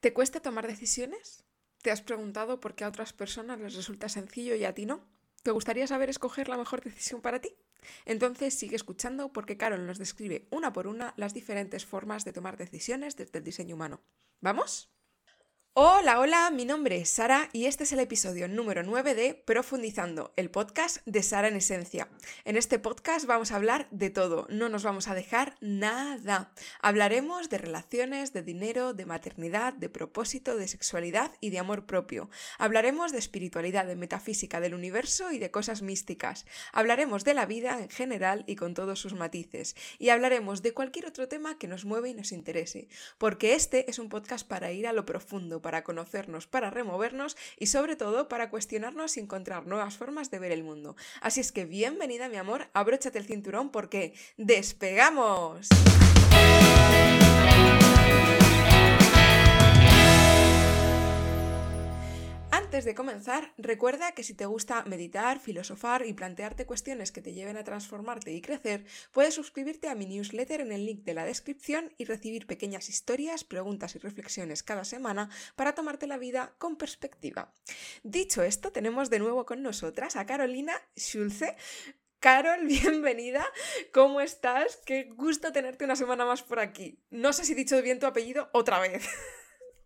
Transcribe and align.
¿Te 0.00 0.14
cuesta 0.14 0.40
tomar 0.40 0.66
decisiones? 0.66 1.44
¿Te 1.82 1.90
has 1.90 2.00
preguntado 2.00 2.58
por 2.58 2.74
qué 2.74 2.84
a 2.84 2.88
otras 2.88 3.12
personas 3.12 3.60
les 3.60 3.74
resulta 3.74 4.08
sencillo 4.08 4.54
y 4.54 4.64
a 4.64 4.74
ti 4.74 4.86
no? 4.86 5.06
¿Te 5.42 5.50
gustaría 5.50 5.86
saber 5.86 6.08
escoger 6.08 6.48
la 6.48 6.56
mejor 6.56 6.82
decisión 6.82 7.20
para 7.20 7.42
ti? 7.42 7.54
Entonces 8.06 8.58
sigue 8.58 8.76
escuchando 8.76 9.30
porque 9.30 9.58
Carol 9.58 9.86
nos 9.86 9.98
describe 9.98 10.48
una 10.50 10.72
por 10.72 10.86
una 10.86 11.12
las 11.18 11.34
diferentes 11.34 11.84
formas 11.84 12.24
de 12.24 12.32
tomar 12.32 12.56
decisiones 12.56 13.16
desde 13.16 13.38
el 13.38 13.44
diseño 13.44 13.74
humano. 13.74 14.00
¿Vamos? 14.40 14.90
Hola, 15.72 16.18
hola, 16.18 16.50
mi 16.50 16.64
nombre 16.64 16.96
es 16.96 17.10
Sara 17.10 17.48
y 17.52 17.66
este 17.66 17.84
es 17.84 17.92
el 17.92 18.00
episodio 18.00 18.48
número 18.48 18.82
9 18.82 19.14
de 19.14 19.34
Profundizando, 19.34 20.32
el 20.34 20.50
podcast 20.50 20.98
de 21.06 21.22
Sara 21.22 21.46
en 21.46 21.54
Esencia. 21.54 22.08
En 22.44 22.56
este 22.56 22.80
podcast 22.80 23.24
vamos 23.24 23.52
a 23.52 23.56
hablar 23.56 23.86
de 23.92 24.10
todo, 24.10 24.48
no 24.50 24.68
nos 24.68 24.82
vamos 24.82 25.06
a 25.06 25.14
dejar 25.14 25.54
nada. 25.60 26.52
Hablaremos 26.82 27.50
de 27.50 27.58
relaciones, 27.58 28.32
de 28.32 28.42
dinero, 28.42 28.94
de 28.94 29.06
maternidad, 29.06 29.72
de 29.72 29.88
propósito, 29.88 30.56
de 30.56 30.66
sexualidad 30.66 31.30
y 31.40 31.50
de 31.50 31.60
amor 31.60 31.86
propio. 31.86 32.30
Hablaremos 32.58 33.12
de 33.12 33.18
espiritualidad, 33.18 33.86
de 33.86 33.94
metafísica 33.94 34.58
del 34.58 34.74
universo 34.74 35.30
y 35.30 35.38
de 35.38 35.52
cosas 35.52 35.82
místicas. 35.82 36.46
Hablaremos 36.72 37.22
de 37.22 37.34
la 37.34 37.46
vida 37.46 37.78
en 37.78 37.90
general 37.90 38.42
y 38.48 38.56
con 38.56 38.74
todos 38.74 38.98
sus 38.98 39.14
matices. 39.14 39.76
Y 40.00 40.08
hablaremos 40.08 40.62
de 40.62 40.74
cualquier 40.74 41.06
otro 41.06 41.28
tema 41.28 41.58
que 41.58 41.68
nos 41.68 41.84
mueve 41.84 42.10
y 42.10 42.14
nos 42.14 42.32
interese, 42.32 42.88
porque 43.18 43.54
este 43.54 43.88
es 43.88 44.00
un 44.00 44.08
podcast 44.08 44.48
para 44.48 44.72
ir 44.72 44.88
a 44.88 44.92
lo 44.92 45.06
profundo 45.06 45.59
para 45.60 45.84
conocernos, 45.84 46.46
para 46.46 46.70
removernos 46.70 47.36
y 47.58 47.66
sobre 47.66 47.96
todo 47.96 48.28
para 48.28 48.50
cuestionarnos 48.50 49.16
y 49.16 49.20
encontrar 49.20 49.66
nuevas 49.66 49.96
formas 49.96 50.30
de 50.30 50.38
ver 50.38 50.52
el 50.52 50.62
mundo. 50.62 50.96
Así 51.20 51.40
es 51.40 51.52
que 51.52 51.64
bienvenida 51.64 52.28
mi 52.28 52.36
amor, 52.36 52.68
abróchate 52.72 53.18
el 53.18 53.26
cinturón 53.26 53.70
porque 53.70 54.14
despegamos. 54.36 55.68
Antes 62.70 62.84
de 62.84 62.94
comenzar, 62.94 63.52
recuerda 63.58 64.12
que 64.12 64.22
si 64.22 64.32
te 64.32 64.46
gusta 64.46 64.84
meditar, 64.84 65.40
filosofar 65.40 66.06
y 66.06 66.12
plantearte 66.12 66.66
cuestiones 66.66 67.10
que 67.10 67.20
te 67.20 67.32
lleven 67.32 67.56
a 67.56 67.64
transformarte 67.64 68.30
y 68.30 68.40
crecer, 68.40 68.84
puedes 69.10 69.34
suscribirte 69.34 69.88
a 69.88 69.96
mi 69.96 70.06
newsletter 70.06 70.60
en 70.60 70.70
el 70.70 70.86
link 70.86 71.02
de 71.02 71.14
la 71.14 71.24
descripción 71.24 71.92
y 71.98 72.04
recibir 72.04 72.46
pequeñas 72.46 72.88
historias, 72.88 73.42
preguntas 73.42 73.96
y 73.96 73.98
reflexiones 73.98 74.62
cada 74.62 74.84
semana 74.84 75.30
para 75.56 75.74
tomarte 75.74 76.06
la 76.06 76.16
vida 76.16 76.54
con 76.58 76.76
perspectiva. 76.76 77.52
Dicho 78.04 78.40
esto, 78.44 78.70
tenemos 78.70 79.10
de 79.10 79.18
nuevo 79.18 79.46
con 79.46 79.62
nosotras 79.62 80.14
a 80.14 80.24
Carolina 80.24 80.74
Schulze, 80.96 81.56
Carol, 82.20 82.66
bienvenida. 82.68 83.44
¿Cómo 83.92 84.20
estás? 84.20 84.78
Qué 84.86 85.10
gusto 85.16 85.50
tenerte 85.50 85.84
una 85.84 85.96
semana 85.96 86.24
más 86.24 86.44
por 86.44 86.60
aquí. 86.60 87.00
No 87.10 87.32
sé 87.32 87.44
si 87.44 87.54
he 87.54 87.56
dicho 87.56 87.82
bien 87.82 87.98
tu 87.98 88.06
apellido 88.06 88.48
otra 88.52 88.78
vez. 88.78 89.08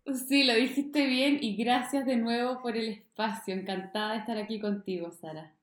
Sí, 0.05 0.43
lo 0.43 0.53
dijiste 0.53 1.07
bien 1.07 1.39
y 1.41 1.55
gracias 1.55 2.05
de 2.05 2.15
nuevo 2.15 2.61
por 2.61 2.77
el 2.77 2.89
espacio. 2.89 3.55
Encantada 3.55 4.13
de 4.13 4.19
estar 4.19 4.37
aquí 4.37 4.59
contigo, 4.59 5.11
Sara. 5.11 5.55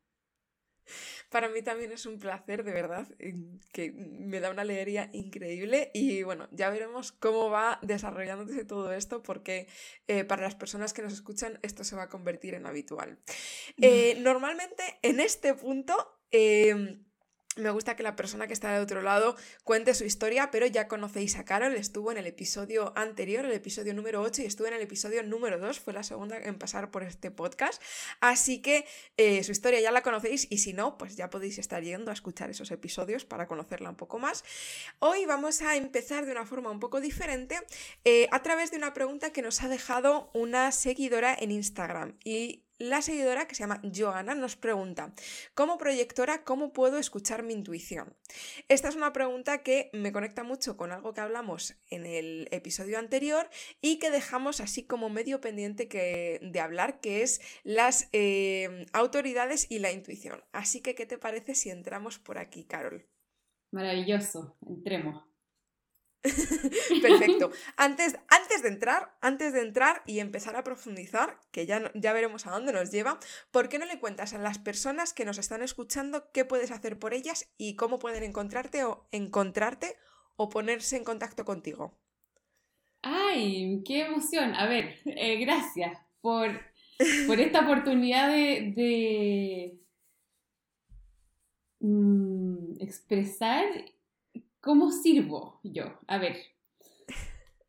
Para 1.30 1.48
mí 1.48 1.62
también 1.62 1.92
es 1.92 2.06
un 2.06 2.18
placer, 2.18 2.64
de 2.64 2.72
verdad, 2.72 3.08
que 3.72 3.92
me 3.92 4.40
da 4.40 4.50
una 4.50 4.62
alegría 4.62 5.08
increíble 5.12 5.90
y 5.94 6.24
bueno, 6.24 6.48
ya 6.50 6.68
veremos 6.70 7.12
cómo 7.12 7.50
va 7.50 7.78
desarrollándose 7.82 8.64
todo 8.64 8.92
esto 8.92 9.22
porque 9.22 9.68
eh, 10.08 10.24
para 10.24 10.42
las 10.42 10.56
personas 10.56 10.92
que 10.92 11.02
nos 11.02 11.12
escuchan 11.12 11.58
esto 11.62 11.84
se 11.84 11.96
va 11.96 12.02
a 12.04 12.08
convertir 12.08 12.54
en 12.54 12.66
habitual. 12.66 13.18
Eh, 13.80 14.16
normalmente 14.20 14.82
en 15.02 15.20
este 15.20 15.54
punto... 15.54 15.94
Em, 16.30 17.04
me 17.56 17.70
gusta 17.70 17.96
que 17.96 18.02
la 18.02 18.16
persona 18.16 18.46
que 18.46 18.52
está 18.52 18.72
de 18.72 18.80
otro 18.80 19.02
lado 19.02 19.36
cuente 19.64 19.94
su 19.94 20.04
historia, 20.04 20.50
pero 20.50 20.66
ya 20.66 20.88
conocéis 20.88 21.36
a 21.36 21.44
Carol, 21.44 21.74
estuvo 21.74 22.10
en 22.10 22.18
el 22.18 22.26
episodio 22.26 22.92
anterior, 22.96 23.44
el 23.44 23.52
episodio 23.52 23.92
número 23.92 24.22
8, 24.22 24.42
y 24.42 24.46
estuvo 24.46 24.68
en 24.68 24.74
el 24.74 24.80
episodio 24.80 25.22
número 25.22 25.58
2, 25.58 25.80
fue 25.80 25.92
la 25.92 26.02
segunda 26.02 26.38
en 26.38 26.58
pasar 26.58 26.90
por 26.90 27.02
este 27.02 27.30
podcast. 27.30 27.82
Así 28.20 28.62
que 28.62 28.86
eh, 29.16 29.44
su 29.44 29.52
historia 29.52 29.80
ya 29.80 29.90
la 29.90 30.02
conocéis 30.02 30.46
y 30.50 30.58
si 30.58 30.72
no, 30.72 30.96
pues 30.96 31.16
ya 31.16 31.28
podéis 31.28 31.58
estar 31.58 31.82
yendo 31.82 32.10
a 32.10 32.14
escuchar 32.14 32.50
esos 32.50 32.70
episodios 32.70 33.24
para 33.24 33.46
conocerla 33.46 33.90
un 33.90 33.96
poco 33.96 34.18
más. 34.18 34.44
Hoy 34.98 35.26
vamos 35.26 35.60
a 35.60 35.76
empezar 35.76 36.24
de 36.24 36.32
una 36.32 36.46
forma 36.46 36.70
un 36.70 36.80
poco 36.80 37.00
diferente 37.00 37.60
eh, 38.04 38.28
a 38.30 38.42
través 38.42 38.70
de 38.70 38.78
una 38.78 38.94
pregunta 38.94 39.30
que 39.30 39.42
nos 39.42 39.62
ha 39.62 39.68
dejado 39.68 40.30
una 40.32 40.72
seguidora 40.72 41.36
en 41.38 41.50
Instagram 41.50 42.16
y 42.24 42.64
la 42.82 43.00
seguidora, 43.00 43.46
que 43.46 43.54
se 43.54 43.62
llama 43.62 43.80
Joana, 43.94 44.34
nos 44.34 44.56
pregunta, 44.56 45.14
como 45.54 45.78
proyectora, 45.78 46.42
¿cómo 46.42 46.72
puedo 46.72 46.98
escuchar 46.98 47.42
mi 47.42 47.52
intuición? 47.52 48.16
Esta 48.68 48.88
es 48.88 48.96
una 48.96 49.12
pregunta 49.12 49.62
que 49.62 49.88
me 49.92 50.12
conecta 50.12 50.42
mucho 50.42 50.76
con 50.76 50.90
algo 50.90 51.14
que 51.14 51.20
hablamos 51.20 51.76
en 51.90 52.06
el 52.06 52.48
episodio 52.50 52.98
anterior 52.98 53.48
y 53.80 53.98
que 53.98 54.10
dejamos 54.10 54.60
así 54.60 54.84
como 54.84 55.10
medio 55.10 55.40
pendiente 55.40 55.88
que, 55.88 56.40
de 56.42 56.60
hablar, 56.60 57.00
que 57.00 57.22
es 57.22 57.40
las 57.62 58.08
eh, 58.12 58.86
autoridades 58.92 59.70
y 59.70 59.78
la 59.78 59.92
intuición. 59.92 60.42
Así 60.52 60.80
que, 60.80 60.94
¿qué 60.94 61.06
te 61.06 61.18
parece 61.18 61.54
si 61.54 61.70
entramos 61.70 62.18
por 62.18 62.38
aquí, 62.38 62.64
Carol? 62.64 63.06
Maravilloso, 63.70 64.56
entremos. 64.66 65.31
Perfecto. 67.02 67.50
Antes, 67.76 68.16
antes 68.28 68.62
de 68.62 68.68
entrar, 68.68 69.16
antes 69.20 69.52
de 69.52 69.60
entrar 69.60 70.02
y 70.06 70.20
empezar 70.20 70.56
a 70.56 70.62
profundizar, 70.62 71.40
que 71.50 71.66
ya, 71.66 71.90
ya 71.94 72.12
veremos 72.12 72.46
a 72.46 72.52
dónde 72.52 72.72
nos 72.72 72.90
lleva, 72.92 73.18
¿por 73.50 73.68
qué 73.68 73.78
no 73.78 73.86
le 73.86 73.98
cuentas 73.98 74.32
a 74.32 74.38
las 74.38 74.58
personas 74.58 75.12
que 75.14 75.24
nos 75.24 75.38
están 75.38 75.62
escuchando 75.62 76.30
qué 76.32 76.44
puedes 76.44 76.70
hacer 76.70 76.98
por 76.98 77.12
ellas 77.12 77.52
y 77.58 77.74
cómo 77.74 77.98
pueden 77.98 78.22
encontrarte 78.22 78.84
o 78.84 79.08
encontrarte 79.10 79.96
o 80.36 80.48
ponerse 80.48 80.96
en 80.96 81.04
contacto 81.04 81.44
contigo? 81.44 81.98
¡Ay! 83.02 83.82
¡Qué 83.84 84.02
emoción! 84.02 84.54
A 84.54 84.68
ver, 84.68 85.00
eh, 85.04 85.40
gracias 85.40 85.98
por, 86.20 86.48
por, 87.26 87.40
esta 87.40 87.62
oportunidad 87.62 88.28
de, 88.28 89.76
mm, 91.80 92.80
expresar 92.80 93.64
¿Cómo 94.62 94.92
sirvo 94.92 95.58
yo? 95.64 95.98
A 96.06 96.18
ver, 96.18 96.36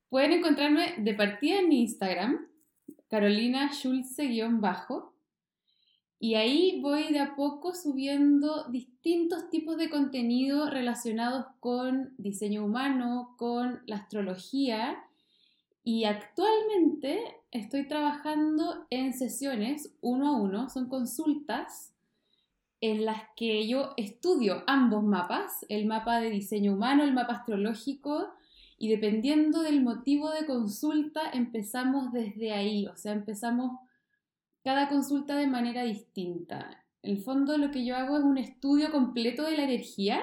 pueden 0.09 0.31
encontrarme 0.31 0.93
de 0.99 1.15
partida 1.15 1.57
en 1.59 1.71
Instagram, 1.71 2.47
Carolina 3.09 3.71
Schulze-bajo, 3.73 5.15
y 6.19 6.35
ahí 6.35 6.79
voy 6.81 7.11
de 7.11 7.17
a 7.17 7.35
poco 7.35 7.73
subiendo 7.73 8.69
distintos 8.69 9.49
tipos 9.49 9.75
de 9.77 9.89
contenido 9.89 10.69
relacionados 10.69 11.47
con 11.59 12.13
diseño 12.19 12.63
humano, 12.63 13.33
con 13.39 13.81
la 13.87 13.95
astrología, 13.95 15.03
y 15.83 16.03
actualmente 16.03 17.37
estoy 17.49 17.87
trabajando 17.87 18.85
en 18.91 19.13
sesiones 19.13 19.95
uno 19.99 20.27
a 20.27 20.39
uno, 20.39 20.69
son 20.69 20.89
consultas 20.89 21.92
en 22.83 23.05
las 23.05 23.21
que 23.37 23.65
yo 23.65 23.93
estudio 23.95 24.61
ambos 24.67 25.05
mapas, 25.05 25.65
el 25.69 25.85
mapa 25.85 26.19
de 26.19 26.29
diseño 26.29 26.73
humano, 26.73 27.05
el 27.05 27.13
mapa 27.13 27.35
astrológico, 27.35 28.33
y 28.77 28.89
dependiendo 28.89 29.61
del 29.61 29.81
motivo 29.81 30.29
de 30.31 30.45
consulta 30.45 31.21
empezamos 31.31 32.11
desde 32.11 32.51
ahí, 32.51 32.85
o 32.87 32.97
sea, 32.97 33.13
empezamos 33.13 33.79
cada 34.65 34.89
consulta 34.89 35.37
de 35.37 35.47
manera 35.47 35.83
distinta. 35.83 36.83
En 37.03 37.11
el 37.11 37.23
fondo 37.23 37.57
lo 37.57 37.71
que 37.71 37.85
yo 37.85 37.95
hago 37.95 38.17
es 38.17 38.23
un 38.25 38.37
estudio 38.37 38.91
completo 38.91 39.43
de 39.43 39.55
la 39.55 39.63
energía 39.63 40.21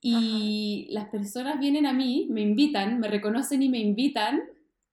y 0.00 0.86
las 0.90 1.08
personas 1.08 1.58
vienen 1.58 1.84
a 1.84 1.92
mí, 1.92 2.28
me 2.30 2.42
invitan, 2.42 3.00
me 3.00 3.08
reconocen 3.08 3.60
y 3.64 3.68
me 3.68 3.80
invitan 3.80 4.40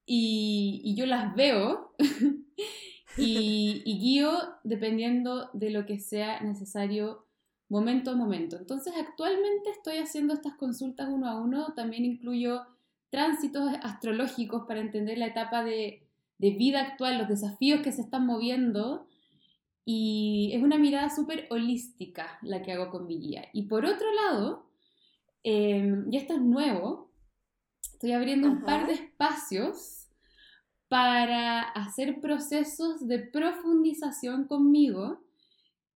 y, 0.08 0.82
y 0.84 0.96
yo 0.96 1.06
las 1.06 1.36
veo 1.36 1.94
y, 3.18 3.84
guío 3.86 4.32
dependiendo 4.64 5.50
de 5.54 5.70
lo 5.70 5.86
que 5.86 6.00
sea 6.00 6.42
necesario 6.42 7.26
momento 7.70 8.12
a 8.12 8.16
momento. 8.16 8.58
Entonces, 8.58 8.94
actualmente 8.98 9.70
estoy 9.70 9.98
haciendo 9.98 10.34
estas 10.34 10.56
consultas 10.56 11.10
uno 11.10 11.28
a 11.28 11.40
uno, 11.40 11.74
también 11.76 12.06
incluyo 12.06 12.62
tránsitos 13.10 13.72
astrológicos 13.82 14.64
para 14.68 14.80
entender 14.80 15.18
la 15.18 15.28
etapa 15.28 15.64
de, 15.64 16.00
vida 16.40 16.82
actual, 16.82 17.18
los 17.18 17.30
desafíos 17.30 17.82
que 17.82 17.92
se 17.92 18.02
están 18.02 18.26
moviendo. 18.26 19.08
Y 19.86 20.52
es 20.54 20.64
una 20.64 20.78
mirada 20.78 21.10
súper 21.10 21.48
holística 21.50 22.38
la 22.42 22.62
que 22.62 22.72
hago 22.72 22.90
con 22.90 23.06
mi 23.06 23.20
guía. 23.20 23.48
Y 23.54 23.64
por 23.64 23.86
otro 23.86 24.08
lado, 24.14 24.70
em, 25.44 26.12
y 26.12 26.18
esto 26.18 26.34
es 26.34 26.42
nuevo, 26.42 27.12
estoy 27.82 28.12
abriendo 28.14 28.48
un 28.50 28.64
par 28.64 28.88
de 28.88 28.94
espacios 28.94 30.03
para 30.94 31.62
hacer 31.62 32.22
procesos 32.22 33.08
de 33.08 33.18
profundización 33.18 34.44
conmigo 34.44 35.24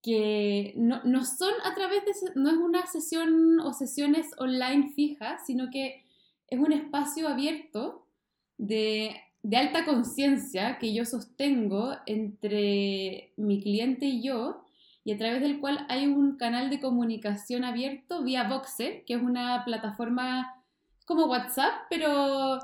que 0.02 0.74
no, 0.74 1.24
son 1.24 1.52
a 1.62 1.72
través 1.76 2.04
de, 2.04 2.32
no 2.34 2.50
es 2.50 2.56
una 2.56 2.84
sesión 2.84 3.60
o 3.60 3.72
sesiones 3.72 4.26
online 4.38 4.90
fijas, 4.96 5.46
sino 5.46 5.70
que 5.70 6.02
es 6.48 6.58
un 6.58 6.72
espacio 6.72 7.28
abierto 7.28 8.08
de, 8.56 9.14
de 9.44 9.56
alta 9.56 9.84
conciencia 9.84 10.80
que 10.80 10.92
yo 10.92 11.04
sostengo 11.04 11.94
entre 12.06 13.34
mi 13.36 13.62
cliente 13.62 14.06
y 14.06 14.20
yo, 14.20 14.64
y 15.04 15.12
a 15.12 15.16
través 15.16 15.42
del 15.42 15.60
cual 15.60 15.86
hay 15.88 16.08
un 16.08 16.36
canal 16.38 16.70
de 16.70 16.80
comunicación 16.80 17.62
abierto 17.62 18.24
vía 18.24 18.48
Voxer, 18.48 19.04
que 19.04 19.14
es 19.14 19.22
una 19.22 19.64
plataforma 19.64 20.60
como 21.04 21.26
WhatsApp, 21.26 21.86
pero 21.88 22.58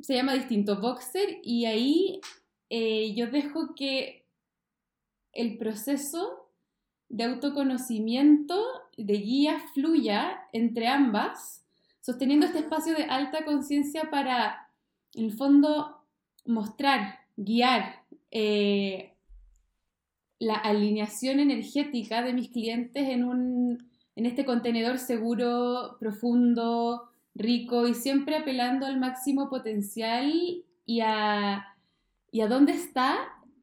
se 0.00 0.14
llama 0.14 0.34
distinto 0.34 0.80
Boxer 0.80 1.38
y 1.42 1.64
ahí 1.66 2.20
eh, 2.70 3.14
yo 3.14 3.28
dejo 3.28 3.74
que 3.74 4.26
el 5.32 5.58
proceso 5.58 6.50
de 7.08 7.24
autoconocimiento, 7.24 8.62
de 8.96 9.14
guía, 9.14 9.60
fluya 9.74 10.40
entre 10.52 10.88
ambas, 10.88 11.64
sosteniendo 12.00 12.46
este 12.46 12.60
espacio 12.60 12.94
de 12.94 13.04
alta 13.04 13.44
conciencia 13.44 14.10
para, 14.10 14.70
en 15.14 15.26
el 15.26 15.32
fondo, 15.32 16.02
mostrar, 16.44 17.20
guiar 17.36 18.04
eh, 18.30 19.14
la 20.38 20.54
alineación 20.54 21.40
energética 21.40 22.22
de 22.22 22.32
mis 22.32 22.50
clientes 22.50 23.08
en, 23.08 23.24
un, 23.24 23.90
en 24.14 24.26
este 24.26 24.44
contenedor 24.44 24.98
seguro, 24.98 25.96
profundo, 25.98 27.10
rico 27.36 27.86
y 27.86 27.94
siempre 27.94 28.36
apelando 28.36 28.86
al 28.86 28.98
máximo 28.98 29.48
potencial 29.48 30.32
y 30.84 31.00
a, 31.00 31.76
y 32.30 32.40
a 32.40 32.48
dónde 32.48 32.72
está 32.72 33.16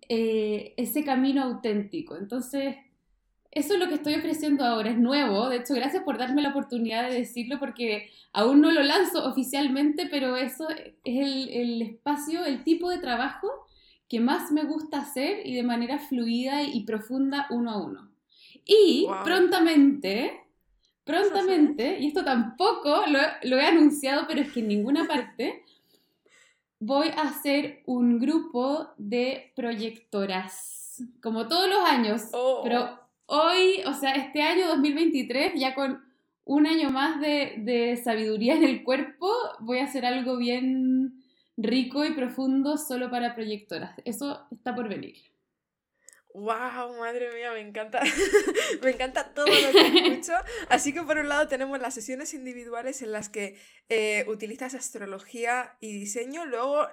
eh, 0.10 0.74
ese 0.78 1.04
camino 1.04 1.44
auténtico. 1.44 2.18
Entonces, 2.18 2.76
eso 3.52 3.74
es 3.74 3.80
lo 3.80 3.88
que 3.88 3.96
estoy 3.96 4.16
ofreciendo 4.16 4.66
ahora, 4.66 4.90
es 4.90 4.98
nuevo. 4.98 5.50
De 5.50 5.58
hecho, 5.58 5.76
gracias 5.76 6.04
por 6.04 6.18
darme 6.18 6.42
la 6.42 6.50
oportunidad 6.50 7.10
de 7.10 7.20
decirlo 7.20 7.60
porque 7.60 8.10
aún 8.32 8.62
no 8.62 8.72
lo 8.72 8.82
lanzo 8.82 9.28
oficialmente, 9.28 10.08
pero 10.10 10.38
eso 10.38 10.68
es 10.70 10.94
el, 11.04 11.50
el 11.50 11.82
espacio, 11.82 12.46
el 12.46 12.64
tipo 12.64 12.90
de 12.90 12.98
trabajo 12.98 13.50
que 14.10 14.20
más 14.20 14.52
me 14.52 14.64
gusta 14.64 15.00
hacer 15.00 15.46
y 15.46 15.56
de 15.56 15.64
manera 15.64 16.00
fluida 16.00 16.64
y 16.64 16.84
profunda 16.84 17.48
uno 17.50 17.72
a 17.72 17.78
uno. 17.78 18.12
Y 18.66 19.08
prontamente, 19.24 20.43
prontamente, 21.04 22.00
y 22.00 22.08
esto 22.08 22.24
tampoco 22.24 23.04
lo, 23.08 23.20
lo, 23.44 23.58
he 23.60 23.66
anunciado, 23.66 24.26
pero 24.28 24.42
es 24.42 24.52
que 24.52 24.62
en 24.62 24.68
ninguna 24.68 25.08
parte, 25.08 25.64
voy 26.80 27.08
a 27.10 27.24
hacer 27.24 27.82
un 27.86 28.20
grupo 28.20 28.90
de 28.98 29.52
proyectoras, 29.56 31.02
como 31.22 31.48
todos 31.48 31.70
los 31.70 31.80
años, 31.80 32.30
oh. 32.34 32.62
pero 32.64 33.00
hoy, 33.26 33.82
o 33.86 33.94
sea, 33.94 34.12
este 34.14 34.42
año 34.42 34.68
2023, 34.68 35.54
ya 35.56 35.74
con 35.74 36.02
un 36.46 36.68
año 36.68 36.90
más 36.90 37.20
de, 37.22 37.56
de 37.60 37.98
sabiduría 37.98 38.56
en 38.56 38.64
el 38.64 38.84
cuerpo, 38.84 39.30
voy 39.60 39.80
a 39.80 39.86
hacer 39.86 40.06
algo 40.06 40.38
bien 40.38 41.24
rico 41.58 42.04
y 42.06 42.12
profundo 42.12 42.78
solo 42.78 43.10
para 43.10 43.36
proyectoras. 43.36 43.96
Eso 44.06 44.42
está 44.52 44.76
por 44.76 44.90
venir. 44.90 45.16
¡Wow! 46.34 46.98
Madre 46.98 47.32
mía, 47.32 47.52
me 47.52 47.60
encanta. 47.60 48.02
me 48.82 48.90
encanta 48.90 49.36
todo 49.36 49.46
lo 49.46 49.72
que 49.72 50.10
escucho. 50.10 50.34
Así 50.68 50.92
que 50.92 51.04
por 51.04 51.18
un 51.18 51.30
lado 51.30 51.48
tenemos 51.48 51.80
las 51.80 51.94
sesiones 51.94 52.34
individuales 52.34 53.04
en 53.04 53.12
las 53.12 53.30
que 53.30 53.56
eh, 53.90 54.26
utilizas 54.28 54.74
astrología 54.74 55.78
y 55.80 55.94
diseño, 55.94 56.48
luego 56.48 56.88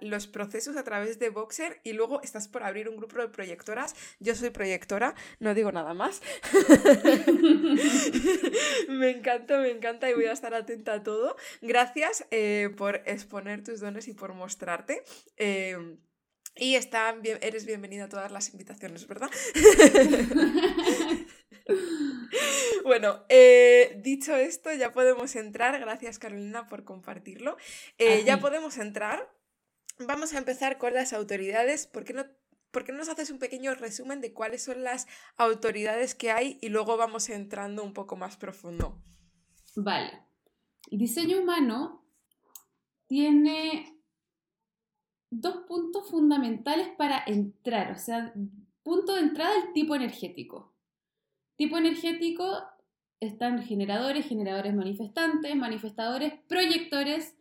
los 0.00 0.26
procesos 0.28 0.78
a 0.78 0.84
través 0.84 1.18
de 1.18 1.28
Boxer 1.28 1.78
y 1.84 1.92
luego 1.92 2.22
estás 2.22 2.48
por 2.48 2.62
abrir 2.62 2.88
un 2.88 2.96
grupo 2.96 3.18
de 3.18 3.28
proyectoras. 3.28 3.94
Yo 4.18 4.34
soy 4.34 4.48
proyectora, 4.48 5.14
no 5.40 5.52
digo 5.52 5.72
nada 5.72 5.92
más. 5.92 6.22
me 8.88 9.10
encanta, 9.10 9.58
me 9.58 9.72
encanta 9.72 10.08
y 10.08 10.14
voy 10.14 10.24
a 10.24 10.32
estar 10.32 10.54
atenta 10.54 10.94
a 10.94 11.02
todo. 11.02 11.36
Gracias 11.60 12.26
eh, 12.30 12.70
por 12.78 13.02
exponer 13.04 13.62
tus 13.62 13.80
dones 13.80 14.08
y 14.08 14.14
por 14.14 14.32
mostrarte. 14.32 15.02
Eh, 15.36 15.76
y 16.56 16.74
está 16.74 17.12
bien, 17.12 17.38
eres 17.42 17.66
bienvenida 17.66 18.04
a 18.04 18.08
todas 18.08 18.32
las 18.32 18.50
invitaciones, 18.50 19.06
¿verdad? 19.06 19.30
bueno, 22.84 23.24
eh, 23.28 24.00
dicho 24.02 24.34
esto, 24.34 24.72
ya 24.72 24.92
podemos 24.92 25.36
entrar. 25.36 25.78
Gracias, 25.78 26.18
Carolina, 26.18 26.66
por 26.66 26.84
compartirlo. 26.84 27.56
Eh, 27.98 28.24
ya 28.24 28.40
podemos 28.40 28.78
entrar. 28.78 29.30
Vamos 29.98 30.34
a 30.34 30.38
empezar 30.38 30.78
con 30.78 30.94
las 30.94 31.12
autoridades. 31.12 31.86
¿Por 31.86 32.04
qué 32.04 32.12
no 32.12 32.24
¿por 32.70 32.84
qué 32.84 32.92
no 32.92 32.98
nos 32.98 33.08
haces 33.08 33.30
un 33.30 33.38
pequeño 33.38 33.74
resumen 33.74 34.20
de 34.20 34.34
cuáles 34.34 34.62
son 34.62 34.82
las 34.82 35.06
autoridades 35.38 36.14
que 36.14 36.30
hay 36.30 36.58
y 36.60 36.68
luego 36.68 36.98
vamos 36.98 37.30
entrando 37.30 37.82
un 37.82 37.94
poco 37.94 38.16
más 38.16 38.36
profundo? 38.36 39.02
Vale. 39.76 40.26
El 40.90 40.98
diseño 40.98 41.40
humano 41.40 42.04
tiene 43.06 43.95
dos 45.40 45.64
puntos 45.68 46.08
fundamentales 46.08 46.88
para 46.96 47.22
entrar, 47.26 47.92
o 47.92 47.98
sea, 47.98 48.32
punto 48.82 49.14
de 49.14 49.20
entrada 49.20 49.52
el 49.56 49.72
tipo 49.72 49.94
energético. 49.94 50.72
Tipo 51.56 51.78
energético 51.78 52.62
están 53.20 53.62
generadores, 53.62 54.26
generadores 54.26 54.74
manifestantes, 54.74 55.56
manifestadores, 55.56 56.34
proyectores 56.48 57.36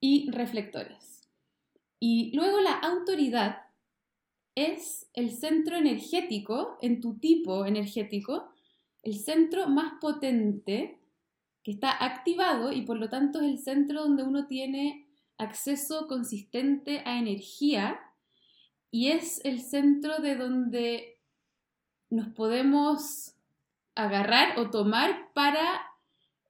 y 0.00 0.30
reflectores. 0.30 1.28
Y 2.00 2.34
luego 2.34 2.60
la 2.60 2.72
autoridad 2.72 3.58
es 4.54 5.08
el 5.14 5.30
centro 5.30 5.76
energético 5.76 6.78
en 6.80 7.00
tu 7.00 7.18
tipo 7.18 7.64
energético, 7.64 8.50
el 9.02 9.14
centro 9.14 9.68
más 9.68 9.94
potente 10.00 10.98
que 11.62 11.72
está 11.72 12.04
activado 12.04 12.72
y 12.72 12.82
por 12.82 12.98
lo 12.98 13.08
tanto 13.08 13.40
es 13.40 13.46
el 13.46 13.58
centro 13.58 14.02
donde 14.02 14.22
uno 14.22 14.46
tiene 14.46 15.03
acceso 15.38 16.06
consistente 16.06 17.02
a 17.04 17.18
energía 17.18 18.00
y 18.90 19.08
es 19.08 19.44
el 19.44 19.60
centro 19.60 20.18
de 20.18 20.36
donde 20.36 21.18
nos 22.10 22.28
podemos 22.28 23.34
agarrar 23.94 24.58
o 24.58 24.70
tomar 24.70 25.32
para 25.34 25.82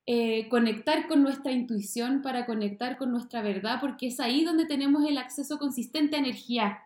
eh, 0.06 0.48
conectar 0.50 1.08
con 1.08 1.22
nuestra 1.22 1.52
intuición, 1.52 2.20
para 2.20 2.44
conectar 2.44 2.98
con 2.98 3.10
nuestra 3.10 3.40
verdad, 3.40 3.78
porque 3.81 4.08
es 4.08 4.20
ahí 4.20 4.44
donde 4.44 4.66
tenemos 4.66 5.08
el 5.08 5.16
acceso 5.16 5.58
consistente 5.58 6.16
a 6.16 6.19
energía 6.19 6.82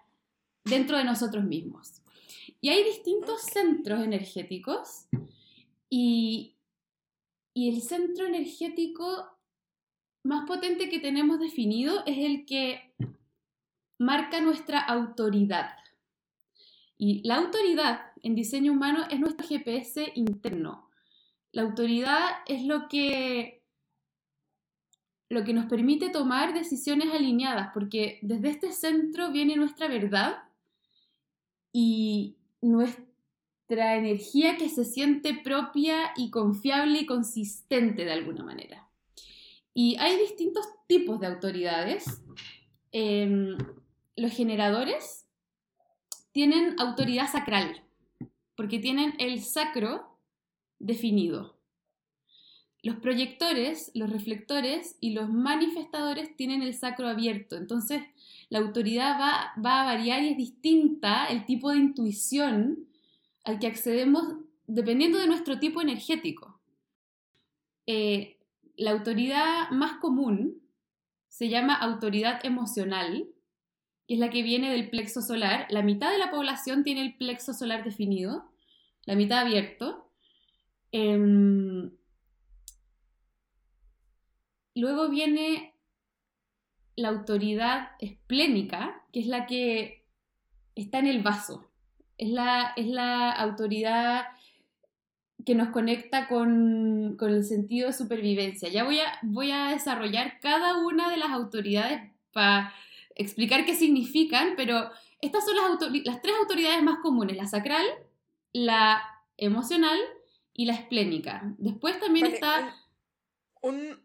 dentro 0.64 0.96
de 0.96 1.04
nosotros 1.04 1.44
mismos. 1.44 2.02
Y 2.60 2.68
hay 2.68 2.84
distintos 2.84 3.42
centros 3.42 4.02
energéticos 4.04 5.06
y, 5.90 6.54
y 7.54 7.68
el 7.70 7.82
centro 7.82 8.26
energético 8.26 9.26
más 10.22 10.46
potente 10.46 10.88
que 10.88 11.00
tenemos 11.00 11.40
definido 11.40 12.04
es 12.06 12.18
el 12.18 12.44
que 12.44 12.94
marca 13.98 14.40
nuestra 14.40 14.80
autoridad. 14.80 15.70
Y 16.96 17.26
la 17.26 17.36
autoridad 17.36 18.12
en 18.22 18.34
diseño 18.34 18.72
humano 18.72 19.04
es 19.10 19.20
nuestro 19.20 19.46
GPS 19.46 20.12
interno. 20.14 20.90
La 21.52 21.62
autoridad 21.62 22.24
es 22.46 22.64
lo 22.64 22.88
que, 22.88 23.62
lo 25.28 25.44
que 25.44 25.52
nos 25.52 25.66
permite 25.66 26.10
tomar 26.10 26.54
decisiones 26.54 27.14
alineadas, 27.14 27.70
porque 27.72 28.18
desde 28.22 28.50
este 28.50 28.72
centro 28.72 29.30
viene 29.30 29.56
nuestra 29.56 29.88
verdad 29.88 30.42
y 31.72 32.36
nuestra 32.60 33.96
energía 33.96 34.56
que 34.56 34.68
se 34.68 34.84
siente 34.84 35.34
propia 35.34 36.12
y 36.16 36.30
confiable 36.30 37.00
y 37.00 37.06
consistente 37.06 38.04
de 38.04 38.12
alguna 38.12 38.42
manera. 38.42 38.87
Y 39.80 39.94
hay 40.00 40.18
distintos 40.18 40.66
tipos 40.88 41.20
de 41.20 41.28
autoridades. 41.28 42.20
Em, 42.90 43.56
los 44.16 44.32
generadores 44.32 45.24
tienen 46.32 46.74
autoridad 46.80 47.30
sacral, 47.30 47.84
porque 48.56 48.80
tienen 48.80 49.14
el 49.20 49.40
sacro 49.40 50.18
definido. 50.80 51.60
Los 52.82 52.96
proyectores, 52.96 53.92
los 53.94 54.10
reflectores 54.10 54.96
y 55.00 55.12
los 55.12 55.30
manifestadores 55.30 56.34
tienen 56.34 56.62
el 56.62 56.74
sacro 56.74 57.06
abierto. 57.06 57.54
Entonces, 57.54 58.02
la 58.48 58.58
autoridad 58.58 59.16
va, 59.20 59.52
a 59.54 59.84
variar 59.84 60.24
y 60.24 60.30
es 60.30 60.36
distinta 60.36 61.26
el 61.26 61.46
tipo 61.46 61.70
de 61.70 61.78
intuición 61.78 62.88
al 63.44 63.60
que 63.60 63.68
accedemos 63.68 64.38
dependiendo 64.66 65.18
de 65.18 65.28
nuestro 65.28 65.60
tipo 65.60 65.80
energético. 65.80 66.60
Eh, 67.86 68.37
la 68.78 68.92
autoridad 68.92 69.70
más 69.70 69.98
común 69.98 70.62
se 71.28 71.48
llama 71.48 71.74
autoridad 71.74 72.44
emocional, 72.46 73.28
que 74.06 74.14
es 74.14 74.20
la 74.20 74.30
que 74.30 74.42
viene 74.42 74.70
del 74.70 74.88
plexo 74.88 75.20
solar. 75.20 75.66
La 75.68 75.82
mitad 75.82 76.10
de 76.12 76.18
la 76.18 76.30
población 76.30 76.84
tiene 76.84 77.02
el 77.02 77.16
plexo 77.16 77.52
solar 77.52 77.82
definido, 77.84 78.50
la 79.04 79.16
mitad 79.16 79.40
abierto. 79.40 80.10
Em, 80.92 81.90
luego 84.76 85.10
viene 85.10 85.74
la 86.94 87.08
autoridad 87.08 87.90
esplénica, 87.98 89.04
que 89.12 89.20
es 89.20 89.26
la 89.26 89.46
que 89.46 90.06
está 90.76 91.00
en 91.00 91.08
el 91.08 91.22
vaso. 91.22 91.68
Es 92.16 92.30
la, 92.30 92.74
es 92.76 92.86
la 92.86 93.32
autoridad 93.32 94.26
que 95.48 95.54
nos 95.54 95.70
conecta 95.70 96.28
con, 96.28 97.16
el 97.18 97.42
sentido 97.42 97.86
de 97.86 97.94
supervivencia. 97.94 98.68
Ya 98.68 98.84
voy 98.84 99.00
a, 99.00 99.18
voy 99.22 99.50
a 99.50 99.70
desarrollar 99.70 100.40
cada 100.40 100.76
una 100.76 101.08
de 101.08 101.16
las 101.16 101.30
autoridades 101.30 102.02
para 102.34 102.74
explicar 103.14 103.64
qué 103.64 103.74
significan, 103.74 104.56
pero 104.58 104.90
estas 105.22 105.46
son 105.46 105.56
las, 105.56 105.90
las 106.04 106.20
tres 106.20 106.34
autoridades 106.38 106.82
más 106.82 106.98
comunes, 107.00 107.34
la 107.34 107.46
sacral, 107.46 107.86
la 108.52 109.02
emocional 109.38 109.98
y 110.52 110.66
la 110.66 110.74
esplénica. 110.74 111.54
Después 111.56 111.98
también 111.98 112.26
está... 112.26 112.76
Un, 113.62 113.96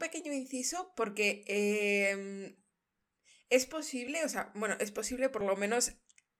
pequeño 0.00 0.32
inciso 0.32 0.90
porque 0.96 1.44
em, 1.48 2.56
es 3.50 3.66
posible, 3.66 4.24
o 4.24 4.28
sea, 4.30 4.50
bueno, 4.54 4.76
es 4.80 4.90
posible, 4.90 5.28
por 5.28 5.44
lo 5.44 5.54
menos 5.54 5.92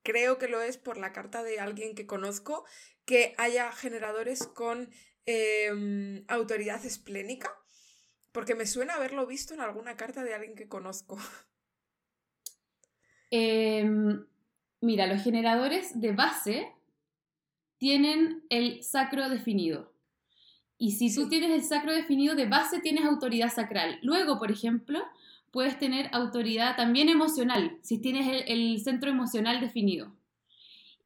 creo 0.02 0.38
que 0.38 0.48
lo 0.48 0.60
es 0.60 0.78
por 0.78 0.96
la 0.96 1.12
carta 1.12 1.42
de 1.42 1.60
alguien 1.60 1.94
que 1.94 2.06
conozco, 2.06 2.64
que 3.04 3.34
haya 3.38 3.72
generadores 3.72 4.46
con 4.46 4.90
em, 5.26 6.24
autoridad 6.28 6.84
esplénica. 6.84 7.50
Porque 8.32 8.54
me 8.54 8.66
suena 8.66 8.94
haberlo 8.94 9.26
visto 9.26 9.54
en 9.54 9.60
alguna 9.60 9.96
carta 9.96 10.24
de 10.24 10.34
alguien 10.34 10.54
que 10.54 10.68
conozco. 10.68 11.18
Em, 13.34 14.26
mira, 14.82 15.06
los 15.06 15.22
generadores 15.22 15.98
de 15.98 16.12
base 16.12 16.70
tienen 17.78 18.44
el 18.50 18.82
sacro 18.82 19.30
definido. 19.30 19.90
Y 20.76 20.92
si 20.92 21.14
tú 21.14 21.30
tienes 21.30 21.50
el 21.50 21.62
sacro 21.62 21.94
definido 21.94 22.34
de 22.34 22.44
base, 22.44 22.80
tienes 22.80 23.06
autoridad 23.06 23.50
sacral. 23.50 23.98
Luego, 24.02 24.38
por 24.38 24.50
ejemplo, 24.50 25.02
puedes 25.52 25.78
tener 25.78 26.08
autoridad 26.12 26.76
también 26.76 27.08
emocional, 27.08 27.78
si 27.82 27.98
tienes 27.98 28.44
el, 28.48 28.80
centro 28.80 29.10
emocional 29.10 29.60
definido. 29.60 30.12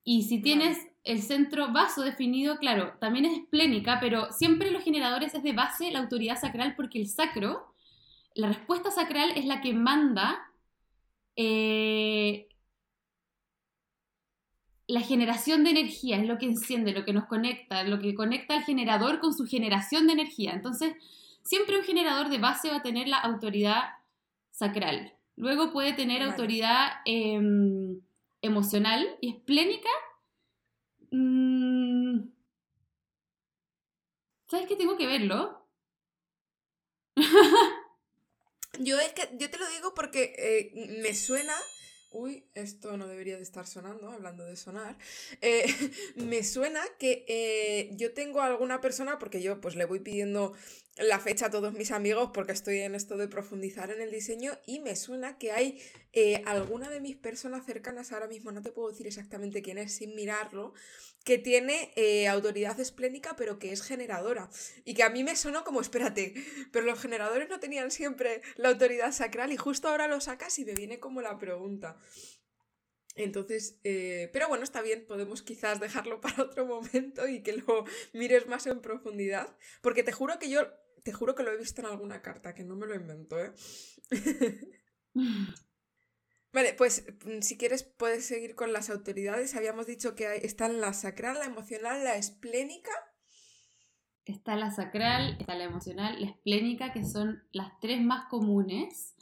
Y 0.04 0.22
si 0.22 0.40
tienes 0.40 0.78
el 1.02 1.20
centro 1.20 1.72
vaso 1.72 2.02
definido, 2.02 2.58
claro, 2.58 2.94
también 3.00 3.24
es 3.26 3.38
esplénica, 3.38 3.98
pero 4.00 4.32
siempre 4.32 4.70
los 4.70 4.84
generadores 4.84 5.34
es 5.34 5.42
de 5.42 5.52
base 5.52 5.90
la 5.90 5.98
autoridad 5.98 6.40
sacral 6.40 6.74
porque 6.76 7.00
el 7.00 7.08
sacro, 7.08 7.74
la 8.34 8.48
respuesta 8.48 8.90
sacral 8.92 9.32
es 9.34 9.44
la 9.46 9.60
que 9.60 9.74
manda 9.74 10.38
eh, 11.34 12.48
la 14.86 15.00
generación 15.00 15.64
de 15.64 15.70
energía, 15.70 16.18
es 16.18 16.28
lo 16.28 16.38
que 16.38 16.46
enciende, 16.46 16.92
lo 16.92 17.04
que 17.04 17.12
nos 17.12 17.26
conecta, 17.26 17.82
lo 17.82 17.98
que 17.98 18.14
conecta 18.14 18.54
al 18.54 18.62
generador 18.62 19.18
con 19.18 19.34
su 19.34 19.44
generación 19.44 20.06
de 20.06 20.12
energía. 20.12 20.52
Entonces, 20.52 20.94
siempre 21.42 21.78
un 21.78 21.84
generador 21.84 22.28
de 22.28 22.38
base 22.38 22.70
va 22.70 22.76
a 22.76 22.82
tener 22.82 23.08
la 23.08 23.18
autoridad 23.18 23.95
sacral. 24.56 25.14
Luego 25.36 25.70
puede 25.70 25.92
tener 25.92 26.22
autoridad 26.22 26.88
em, 27.04 28.00
emocional 28.40 29.06
y 29.20 29.36
esplénica. 29.36 29.90
Mm, 31.10 32.30
¿Sabes 34.48 34.66
que 34.66 34.76
tengo 34.76 34.96
que 34.96 35.06
verlo? 35.06 35.68
yo 38.78 38.98
es 38.98 39.12
que 39.12 39.28
yo 39.38 39.50
te 39.50 39.58
lo 39.58 39.68
digo 39.68 39.92
porque 39.94 40.34
eh, 40.38 41.00
me 41.02 41.14
suena 41.14 41.54
uy, 42.16 42.48
esto 42.54 42.96
no 42.96 43.06
debería 43.06 43.36
de 43.36 43.42
estar 43.42 43.66
sonando, 43.66 44.10
hablando 44.10 44.44
de 44.44 44.56
sonar, 44.56 44.96
eh, 45.42 45.66
me 46.16 46.42
suena 46.42 46.80
que 46.98 47.26
eh, 47.28 47.90
yo 47.92 48.14
tengo 48.14 48.40
alguna 48.40 48.80
persona, 48.80 49.18
porque 49.18 49.42
yo 49.42 49.60
pues 49.60 49.76
le 49.76 49.84
voy 49.84 50.00
pidiendo 50.00 50.54
la 50.96 51.20
fecha 51.20 51.46
a 51.46 51.50
todos 51.50 51.74
mis 51.74 51.90
amigos 51.90 52.30
porque 52.32 52.52
estoy 52.52 52.78
en 52.78 52.94
esto 52.94 53.18
de 53.18 53.28
profundizar 53.28 53.90
en 53.90 54.00
el 54.00 54.10
diseño 54.10 54.58
y 54.64 54.80
me 54.80 54.96
suena 54.96 55.36
que 55.36 55.52
hay 55.52 55.78
eh, 56.14 56.42
alguna 56.46 56.88
de 56.88 57.00
mis 57.00 57.16
personas 57.16 57.66
cercanas, 57.66 58.12
ahora 58.12 58.28
mismo 58.28 58.50
no 58.50 58.62
te 58.62 58.72
puedo 58.72 58.88
decir 58.88 59.06
exactamente 59.06 59.60
quién 59.60 59.76
es 59.76 59.92
sin 59.92 60.14
mirarlo, 60.14 60.72
que 61.26 61.38
tiene 61.38 61.92
eh, 61.96 62.28
autoridad 62.28 62.78
esplénica 62.78 63.34
pero 63.36 63.58
que 63.58 63.72
es 63.72 63.82
generadora 63.82 64.48
y 64.84 64.94
que 64.94 65.02
a 65.02 65.10
mí 65.10 65.24
me 65.24 65.34
sonó 65.34 65.64
como, 65.64 65.80
espérate, 65.80 66.34
pero 66.70 66.86
los 66.86 67.00
generadores 67.00 67.48
no 67.48 67.58
tenían 67.58 67.90
siempre 67.90 68.42
la 68.54 68.68
autoridad 68.68 69.10
sacral 69.10 69.52
y 69.52 69.56
justo 69.56 69.88
ahora 69.88 70.06
lo 70.06 70.20
sacas 70.20 70.56
y 70.60 70.64
me 70.64 70.74
viene 70.74 71.00
como 71.00 71.20
la 71.20 71.36
pregunta. 71.36 71.98
Entonces, 73.16 73.80
eh, 73.82 74.30
pero 74.32 74.46
bueno, 74.46 74.62
está 74.62 74.82
bien, 74.82 75.04
podemos 75.04 75.42
quizás 75.42 75.80
dejarlo 75.80 76.20
para 76.22 76.44
otro 76.44 76.64
momento 76.64 77.26
y 77.26 77.42
que 77.42 77.54
lo 77.54 77.84
mires 78.12 78.46
más 78.46 78.68
en 78.68 78.80
profundidad, 78.80 79.56
porque 79.82 80.04
te 80.04 80.12
juro 80.12 80.38
que 80.38 80.48
yo 80.48 80.68
te 81.02 81.12
juro 81.12 81.34
que 81.34 81.42
lo 81.42 81.50
he 81.50 81.56
visto 81.56 81.80
en 81.80 81.88
alguna 81.88 82.22
carta, 82.22 82.54
que 82.54 82.62
no 82.62 82.76
me 82.76 82.86
lo 82.86 82.94
invento, 82.94 83.36
¿eh? 83.40 83.52
vale, 86.52 86.74
pues 86.74 87.04
mm, 87.24 87.40
si 87.40 87.56
quieres 87.56 87.82
puedes 87.82 88.26
seguir 88.26 88.54
con 88.54 88.72
las 88.72 88.90
autoridades. 88.90 89.54
Habíamos 89.54 89.86
dicho 89.86 90.14
que 90.14 90.36
están 90.36 90.80
la 90.80 90.92
sacral, 90.92 91.38
la 91.38 91.44
emocional, 91.46 92.04
la 92.04 92.16
esplénica. 92.16 92.90
Está 94.24 94.56
la 94.56 94.70
sacral, 94.70 95.36
está 95.38 95.54
la 95.54 95.64
emocional, 95.64 96.20
la 96.20 96.30
esplénica, 96.30 96.92
que 96.92 97.04
son 97.04 97.44
las 97.52 97.78
tres 97.80 98.00
más 98.00 98.28
comunes. 98.28 99.14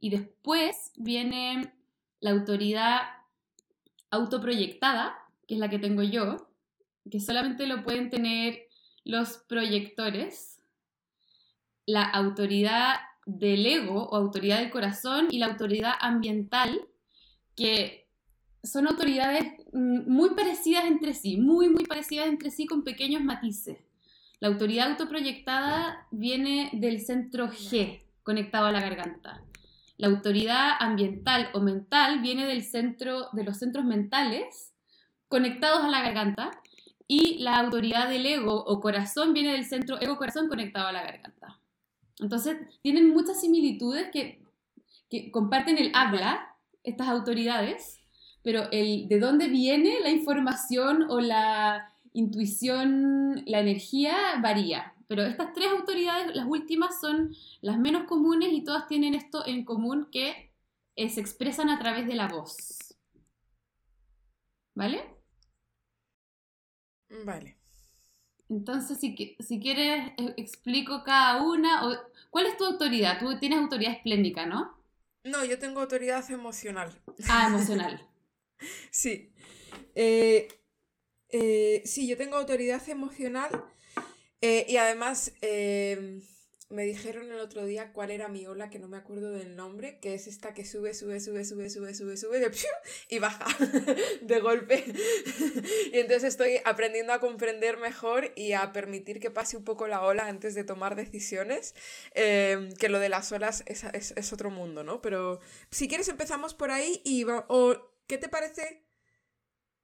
Y 0.00 0.10
después 0.10 0.92
viene 0.96 1.72
la 2.20 2.30
autoridad 2.30 3.02
autoproyectada, 4.10 5.16
que 5.46 5.54
es 5.54 5.60
la 5.60 5.70
que 5.70 5.78
tengo 5.78 6.02
yo, 6.02 6.48
que 7.10 7.20
solamente 7.20 7.66
lo 7.66 7.84
pueden 7.84 8.10
tener 8.10 8.66
los 9.04 9.38
proyectores 9.38 10.52
la 11.86 12.04
autoridad 12.04 12.96
del 13.26 13.66
ego 13.66 14.08
o 14.08 14.16
autoridad 14.16 14.58
del 14.58 14.70
corazón 14.70 15.28
y 15.30 15.38
la 15.38 15.46
autoridad 15.46 15.92
ambiental, 16.00 16.80
que 17.54 18.08
son 18.62 18.86
autoridades 18.86 19.44
mm, 19.72 20.10
muy 20.10 20.30
parecidas 20.30 20.84
entre 20.84 21.14
sí, 21.14 21.36
muy, 21.36 21.68
muy 21.68 21.84
parecidas 21.84 22.26
entre 22.26 22.50
sí 22.50 22.66
con 22.66 22.84
pequeños 22.84 23.22
matices. 23.22 23.78
La 24.40 24.48
autoridad 24.48 24.90
autoproyectada 24.90 26.06
viene 26.10 26.70
del 26.72 27.00
centro 27.00 27.48
G, 27.48 28.02
conectado 28.22 28.66
a 28.66 28.72
la 28.72 28.80
garganta. 28.80 29.42
La 29.98 30.08
autoridad 30.08 30.72
ambiental 30.80 31.50
o 31.54 31.60
mental 31.60 32.20
viene 32.22 32.44
del 32.46 32.64
centro, 32.64 33.28
de 33.32 33.44
los 33.44 33.58
centros 33.58 33.84
mentales, 33.84 34.72
conectados 35.28 35.84
a 35.84 35.88
la 35.88 36.02
garganta. 36.02 36.50
Y 37.06 37.38
la 37.38 37.56
autoridad 37.58 38.08
del 38.08 38.26
ego 38.26 38.64
o 38.64 38.80
corazón 38.80 39.32
viene 39.32 39.52
del 39.52 39.64
centro 39.64 40.00
ego-corazón 40.00 40.48
conectado 40.48 40.88
a 40.88 40.92
la 40.92 41.02
garganta. 41.02 41.60
Entonces, 42.22 42.56
tienen 42.82 43.10
muchas 43.10 43.40
similitudes 43.40 44.10
que, 44.12 44.40
comparten 45.30 45.76
el 45.76 45.90
habla, 45.92 46.56
estas 46.84 47.08
autoridades, 47.08 48.00
pero 48.42 48.70
el 48.70 49.08
de 49.08 49.18
dónde 49.18 49.48
viene 49.48 50.00
la 50.00 50.08
información 50.08 51.02
o 51.10 51.20
la 51.20 51.92
intuición, 52.14 53.42
la 53.44 53.60
energía 53.60 54.16
varía. 54.40 54.94
Pero 55.08 55.22
estas 55.24 55.52
tres 55.52 55.66
autoridades, 55.68 56.34
las 56.34 56.46
últimas, 56.46 56.98
son 57.00 57.34
las 57.60 57.78
menos 57.78 58.04
comunes 58.04 58.52
y 58.52 58.64
todas 58.64 58.86
tienen 58.86 59.14
esto 59.14 59.46
en 59.46 59.64
común 59.64 60.08
que 60.10 60.50
eh, 60.96 61.10
se 61.10 61.20
expresan 61.20 61.68
a 61.68 61.78
través 61.78 62.06
de 62.06 62.14
la 62.14 62.28
voz. 62.28 62.96
¿Vale? 64.74 65.04
Vale. 67.24 67.58
Entonces, 68.48 68.98
si, 68.98 69.36
si 69.40 69.60
quieres, 69.60 70.12
eh, 70.16 70.34
explico 70.38 71.02
cada 71.04 71.42
una. 71.42 71.86
O, 71.88 72.11
¿Cuál 72.32 72.46
es 72.46 72.56
tu 72.56 72.64
autoridad? 72.64 73.18
Tú 73.18 73.38
tienes 73.38 73.58
autoridad 73.58 73.92
espléndica, 73.92 74.46
¿no? 74.46 74.74
No, 75.22 75.44
yo 75.44 75.58
tengo 75.58 75.80
autoridad 75.80 76.28
emocional. 76.30 76.90
Ah, 77.28 77.48
emocional. 77.48 78.08
sí. 78.90 79.30
Eh, 79.94 80.48
eh, 81.28 81.82
sí, 81.84 82.08
yo 82.08 82.16
tengo 82.16 82.36
autoridad 82.36 82.88
emocional 82.88 83.50
y 84.40 84.76
además 84.76 85.32
me 86.72 86.84
dijeron 86.84 87.30
el 87.30 87.38
otro 87.38 87.64
día 87.66 87.92
cuál 87.92 88.10
era 88.10 88.28
mi 88.28 88.46
ola, 88.46 88.70
que 88.70 88.78
no 88.78 88.88
me 88.88 88.96
acuerdo 88.96 89.30
del 89.30 89.56
nombre, 89.56 89.98
que 90.00 90.14
es 90.14 90.26
esta 90.26 90.54
que 90.54 90.64
sube, 90.64 90.94
sube, 90.94 91.20
sube, 91.20 91.44
sube, 91.44 91.68
sube, 91.68 91.94
sube, 91.94 92.16
sube, 92.16 92.50
y 93.08 93.18
baja 93.18 93.46
de 94.22 94.40
golpe. 94.40 94.84
y 95.92 95.98
entonces 95.98 96.24
estoy 96.24 96.60
aprendiendo 96.64 97.12
a 97.12 97.20
comprender 97.20 97.76
mejor 97.76 98.32
y 98.36 98.52
a 98.52 98.72
permitir 98.72 99.20
que 99.20 99.30
pase 99.30 99.56
un 99.56 99.64
poco 99.64 99.86
la 99.86 100.02
ola 100.02 100.26
antes 100.26 100.54
de 100.54 100.64
tomar 100.64 100.96
decisiones, 100.96 101.74
em, 102.14 102.72
que 102.72 102.88
lo 102.88 102.98
de 102.98 103.10
las 103.10 103.30
olas 103.32 103.62
es, 103.66 103.84
es, 103.84 104.32
otro 104.32 104.50
mundo, 104.50 104.82
¿no? 104.82 105.02
Pero 105.02 105.40
si 105.70 105.88
quieres 105.88 106.08
empezamos 106.08 106.54
por 106.54 106.70
ahí 106.70 107.02
y... 107.04 107.24
o, 107.24 107.92
¿Qué 108.06 108.18
te 108.18 108.28
parece? 108.28 108.82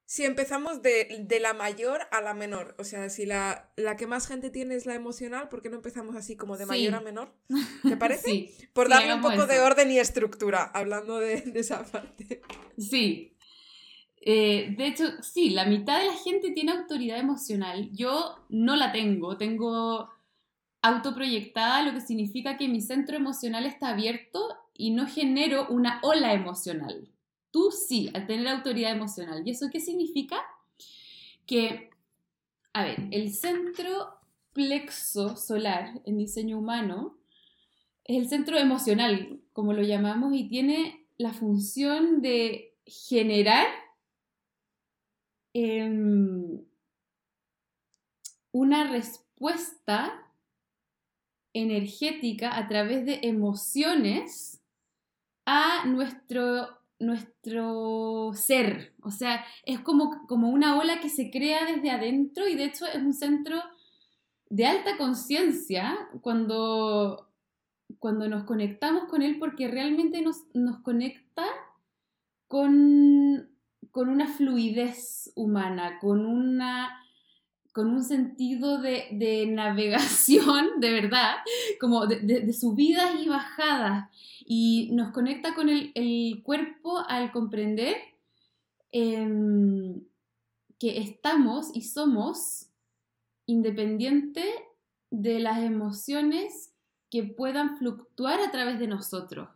Si 0.08 0.24
empezamos 0.24 0.80
de, 0.80 1.38
la 1.38 1.52
mayor 1.52 2.00
a 2.12 2.22
la 2.22 2.32
menor, 2.32 2.74
o 2.78 2.84
sea, 2.84 3.10
si 3.10 3.26
la, 3.26 3.70
que 3.98 4.06
más 4.06 4.26
gente 4.26 4.48
tiene 4.48 4.74
es 4.74 4.86
la 4.86 4.94
emocional, 4.94 5.50
¿por 5.50 5.60
qué 5.60 5.68
no 5.68 5.76
empezamos 5.76 6.16
así 6.16 6.34
como 6.34 6.56
de 6.56 6.64
mayor 6.64 6.94
a 6.94 7.02
menor? 7.02 7.34
¿Te 7.82 7.94
parece? 7.98 8.30
Sí. 8.30 8.54
Por 8.72 8.88
darle 8.88 9.12
un 9.12 9.20
poco 9.20 9.46
de 9.46 9.60
orden 9.60 9.90
y 9.90 9.98
estructura, 9.98 10.62
hablando 10.62 11.18
de, 11.18 11.52
esa 11.54 11.84
parte. 11.84 12.40
Sí. 12.78 13.36
Eh, 14.22 14.74
de 14.78 14.86
hecho, 14.86 15.04
sí, 15.20 15.50
la 15.50 15.66
mitad 15.66 15.98
de 15.98 16.06
la 16.06 16.14
gente 16.14 16.52
tiene 16.52 16.72
autoridad 16.72 17.18
emocional. 17.18 17.90
Yo 17.92 18.46
no 18.48 18.76
la 18.76 18.92
tengo, 18.92 19.36
tengo 19.36 20.08
autoproyectada, 20.80 21.82
lo 21.82 21.92
que 21.92 22.00
significa 22.00 22.56
que 22.56 22.66
mi 22.66 22.80
centro 22.80 23.14
emocional 23.14 23.66
está 23.66 23.90
abierto 23.90 24.56
y 24.72 24.90
no 24.90 25.06
genero 25.06 25.68
una 25.68 26.00
ola 26.02 26.32
emocional. 26.32 27.10
Tú 27.50 27.70
sí, 27.70 28.10
al 28.14 28.26
tener 28.26 28.48
autoridad 28.48 28.92
emocional. 28.92 29.42
¿Y 29.46 29.50
eso 29.50 29.68
qué 29.72 29.80
significa? 29.80 30.36
Que, 31.46 31.90
a 32.72 32.84
ver, 32.84 33.08
el 33.10 33.32
centro 33.32 34.18
plexo 34.52 35.36
solar 35.36 36.00
en 36.04 36.18
diseño 36.18 36.58
humano 36.58 37.16
es 38.04 38.16
el 38.16 38.28
centro 38.28 38.58
emocional, 38.58 39.40
como 39.52 39.72
lo 39.72 39.82
llamamos, 39.82 40.34
y 40.34 40.48
tiene 40.48 41.06
la 41.18 41.32
función 41.32 42.22
de 42.22 42.74
generar 42.86 43.66
em, 45.52 46.64
una 48.52 48.90
respuesta 48.90 50.28
energética 51.52 52.56
a 52.56 52.68
través 52.68 53.04
de 53.04 53.20
emociones 53.22 54.60
a 55.44 55.84
nuestro, 55.86 56.77
nuestro 56.98 58.32
ser. 58.34 58.94
O 59.02 59.10
sea, 59.10 59.44
es 59.64 59.80
como, 59.80 60.26
como 60.26 60.50
una 60.50 60.78
ola 60.78 61.00
que 61.00 61.08
se 61.08 61.30
crea 61.30 61.64
desde 61.64 61.90
adentro 61.90 62.48
y 62.48 62.54
de 62.54 62.64
hecho 62.64 62.86
es 62.86 62.96
un 62.96 63.14
centro 63.14 63.56
de 64.50 64.66
alta 64.66 64.96
conciencia 64.96 65.96
cuando, 66.22 67.30
cuando 67.98 68.28
nos 68.28 68.44
conectamos 68.44 69.04
con 69.04 69.22
él 69.22 69.38
porque 69.38 69.68
realmente 69.68 70.22
nos, 70.22 70.44
nos 70.54 70.80
conecta 70.80 71.44
con, 72.46 73.50
con 73.90 74.08
una 74.08 74.26
fluidez 74.26 75.32
humana, 75.36 75.98
con 76.00 76.24
una 76.24 76.90
con 77.72 77.88
un 77.88 78.02
sentido 78.02 78.80
de, 78.80 79.46
navegación, 79.46 80.68
de 80.80 80.90
verdad, 80.90 81.36
como 81.80 82.06
de, 82.06 82.52
subidas 82.52 83.20
y 83.20 83.28
bajadas, 83.28 84.08
y 84.44 84.90
nos 84.92 85.12
conecta 85.12 85.54
con 85.54 85.68
el, 85.68 86.42
cuerpo 86.42 86.98
al 87.08 87.30
comprender 87.32 87.96
em, 88.92 90.00
que 90.78 90.98
estamos 90.98 91.70
y 91.74 91.82
somos 91.82 92.66
independientes 93.46 94.46
de 95.10 95.38
las 95.40 95.58
emociones 95.62 96.72
que 97.10 97.24
puedan 97.24 97.78
fluctuar 97.78 98.40
a 98.40 98.50
través 98.50 98.78
de 98.78 98.86
nosotros. 98.86 99.48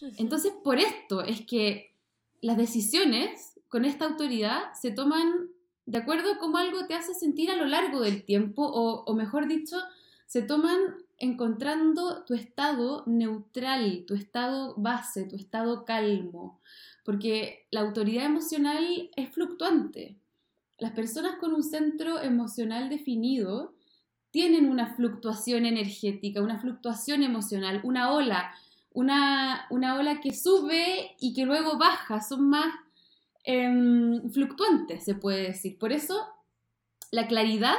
Entonces, 0.18 0.52
por 0.64 0.78
esto 0.78 1.22
es 1.22 1.44
que 1.46 1.94
las 2.40 2.56
decisiones 2.56 3.58
con 3.68 3.84
esta 3.84 4.06
autoridad 4.06 4.72
se 4.74 4.90
toman 4.90 5.50
de 5.86 5.98
acuerdo 5.98 6.32
a 6.32 6.38
cómo 6.38 6.58
algo 6.58 6.86
te 6.86 6.94
hace 6.94 7.14
sentir 7.14 7.50
a 7.50 7.56
lo 7.56 7.64
largo 7.64 8.00
del 8.00 8.24
tiempo, 8.24 8.66
o, 8.66 9.14
mejor 9.14 9.46
dicho, 9.46 9.76
se 10.26 10.42
toman 10.42 10.78
encontrando 11.18 12.24
tu 12.24 12.34
estado 12.34 13.04
neutral, 13.06 14.04
tu 14.06 14.14
estado 14.14 14.74
base, 14.76 15.24
tu 15.24 15.36
estado 15.36 15.84
calmo, 15.84 16.60
porque 17.04 17.66
la 17.70 17.80
autoridad 17.80 18.26
emocional 18.26 19.10
es 19.14 19.30
fluctuante. 19.30 20.18
Las 20.78 20.90
personas 20.90 21.36
con 21.36 21.54
un 21.54 21.62
centro 21.62 22.20
emocional 22.20 22.90
definido 22.90 23.72
tienen 24.32 24.68
una 24.68 24.94
fluctuación 24.96 25.64
energética, 25.64 26.42
una 26.42 26.58
fluctuación 26.58 27.22
emocional, 27.22 27.80
una 27.84 28.12
ola, 28.12 28.52
una, 28.92 29.66
una 29.70 29.94
ola 29.94 30.20
que 30.20 30.34
sube 30.34 31.14
y 31.20 31.32
que 31.32 31.46
luego 31.46 31.78
baja, 31.78 32.20
son 32.20 32.50
más 32.50 32.74
Em, 33.48 34.28
fluctuante, 34.28 34.98
se 34.98 35.14
puede 35.14 35.44
decir. 35.44 35.78
Por 35.78 35.92
eso, 35.92 36.26
la 37.12 37.28
claridad 37.28 37.76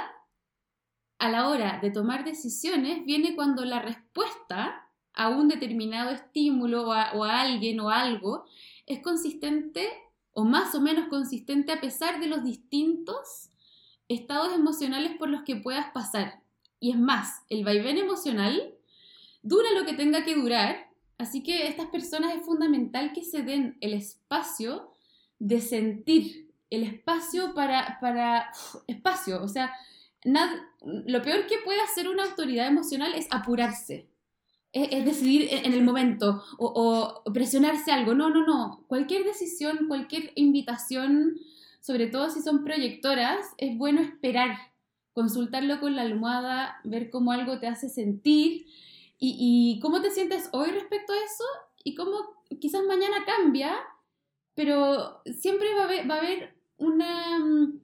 a 1.20 1.30
la 1.30 1.50
hora 1.50 1.80
de 1.82 1.92
tomar 1.92 2.24
decisiones 2.24 3.04
viene 3.04 3.36
cuando 3.36 3.66
la 3.66 3.82
respuesta 3.82 4.90
a 5.14 5.28
un 5.28 5.50
determinado 5.50 6.12
estímulo 6.12 6.88
o 6.88 6.94
a, 6.94 7.42
alguien 7.42 7.82
o 7.82 7.90
algo 7.90 8.46
es 8.86 9.02
consistente 9.02 9.90
o 10.32 10.46
más 10.46 10.74
o 10.74 10.80
menos 10.80 11.10
consistente 11.10 11.74
a 11.74 11.82
pesar 11.82 12.22
de 12.22 12.28
los 12.28 12.46
distintos 12.46 13.50
estados 14.08 14.54
emocionales 14.54 15.18
por 15.18 15.28
los 15.28 15.44
que 15.44 15.58
puedas 15.58 15.92
pasar. 15.92 16.44
Y 16.80 16.92
es 16.92 16.98
más, 16.98 17.44
el 17.50 17.66
vaivén 17.66 17.98
emocional 17.98 18.74
dura 19.42 19.70
lo 19.78 19.86
que 19.86 19.94
tenga 19.94 20.24
que 20.24 20.36
durar, 20.36 20.92
así 21.18 21.44
que 21.44 21.68
estas 21.68 21.88
personas 21.88 22.36
es 22.36 22.46
fundamental 22.46 23.12
que 23.12 23.26
se 23.26 23.42
den 23.42 23.78
el 23.82 23.94
espacio 23.94 24.94
de 25.40 25.62
sentir 25.62 26.48
el 26.70 26.84
espacio 26.84 27.54
para, 27.54 27.98
para 28.02 28.52
espacio. 28.88 29.42
O 29.42 29.48
sea, 29.48 29.72
nada, 30.26 30.70
lo 30.82 31.22
peor 31.22 31.48
que 31.48 31.58
puede 31.64 31.82
hacer 31.82 32.08
una 32.10 32.24
autoridad 32.24 32.68
emocional 32.68 33.14
es 33.14 33.28
apurarse. 33.32 34.08
Es, 34.74 35.06
decidir 35.06 35.48
en 35.52 35.74
el 35.74 35.84
momento 35.84 36.44
o, 36.58 37.24
presionarse 37.34 37.92
algo. 37.92 38.14
No, 38.14 38.30
no, 38.30 38.46
no. 38.46 38.84
Cualquier 38.88 39.24
decisión, 39.24 39.88
cualquier 39.88 40.32
invitación, 40.36 41.38
sobre 41.80 42.08
todo 42.08 42.30
si 42.30 42.42
son 42.42 42.64
proyectoras, 42.64 43.40
es 43.58 43.78
bueno 43.78 44.02
esperar, 44.02 44.58
consultarlo 45.14 45.80
con 45.80 45.96
la 45.96 46.04
almohada, 46.04 46.80
ver 46.84 47.10
cómo 47.10 47.32
algo 47.32 47.60
te 47.60 47.68
hace 47.68 47.90
sentir 47.90 48.68
y 49.20 49.80
cómo 49.82 50.00
te 50.00 50.12
sientes 50.12 50.50
hoy 50.52 50.70
respecto 50.70 51.12
a 51.12 51.18
eso 51.18 51.44
y 51.84 51.96
cómo 51.96 52.18
quizás 52.60 52.84
mañana 52.84 53.26
cambia 53.26 53.76
pero 54.58 55.22
siempre 55.40 55.68
va 55.76 55.84
a 56.16 56.18
haber, 56.18 56.56
una, 56.78 57.38
mm, 57.38 57.80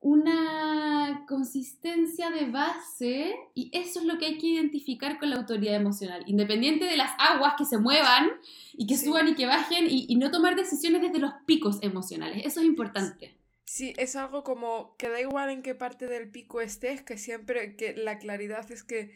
una 0.00 1.24
consistencia 1.28 2.30
de 2.30 2.50
base 2.50 3.36
y 3.54 3.70
eso 3.72 4.00
es 4.00 4.06
lo 4.06 4.18
que 4.18 4.26
hay 4.26 4.38
que 4.38 4.48
identificar 4.48 5.20
con 5.20 5.30
la 5.30 5.36
autoridad 5.36 5.76
emocional, 5.76 6.24
independiente 6.26 6.86
de 6.86 6.96
las 6.96 7.12
aguas 7.20 7.54
que 7.56 7.64
se 7.64 7.78
muevan 7.78 8.30
y 8.72 8.88
que 8.88 8.96
suban 8.96 9.28
y 9.28 9.36
que 9.36 9.46
bajen 9.46 9.86
y, 9.88 10.16
no 10.16 10.32
tomar 10.32 10.56
decisiones 10.56 11.02
desde 11.02 11.20
los 11.20 11.34
picos 11.46 11.78
emocionales, 11.82 12.44
eso 12.44 12.58
es 12.58 12.66
importante. 12.66 13.36
Sí, 13.64 13.94
es 13.96 14.16
algo 14.16 14.42
como 14.42 14.96
que 14.96 15.08
da 15.08 15.20
igual 15.20 15.50
en 15.50 15.62
qué 15.62 15.76
parte 15.76 16.08
del 16.08 16.28
pico 16.32 16.60
estés, 16.60 17.02
que 17.02 17.16
siempre 17.16 17.76
que 17.76 17.94
la 17.94 18.18
claridad 18.18 18.68
es 18.72 18.82
que 18.82 19.14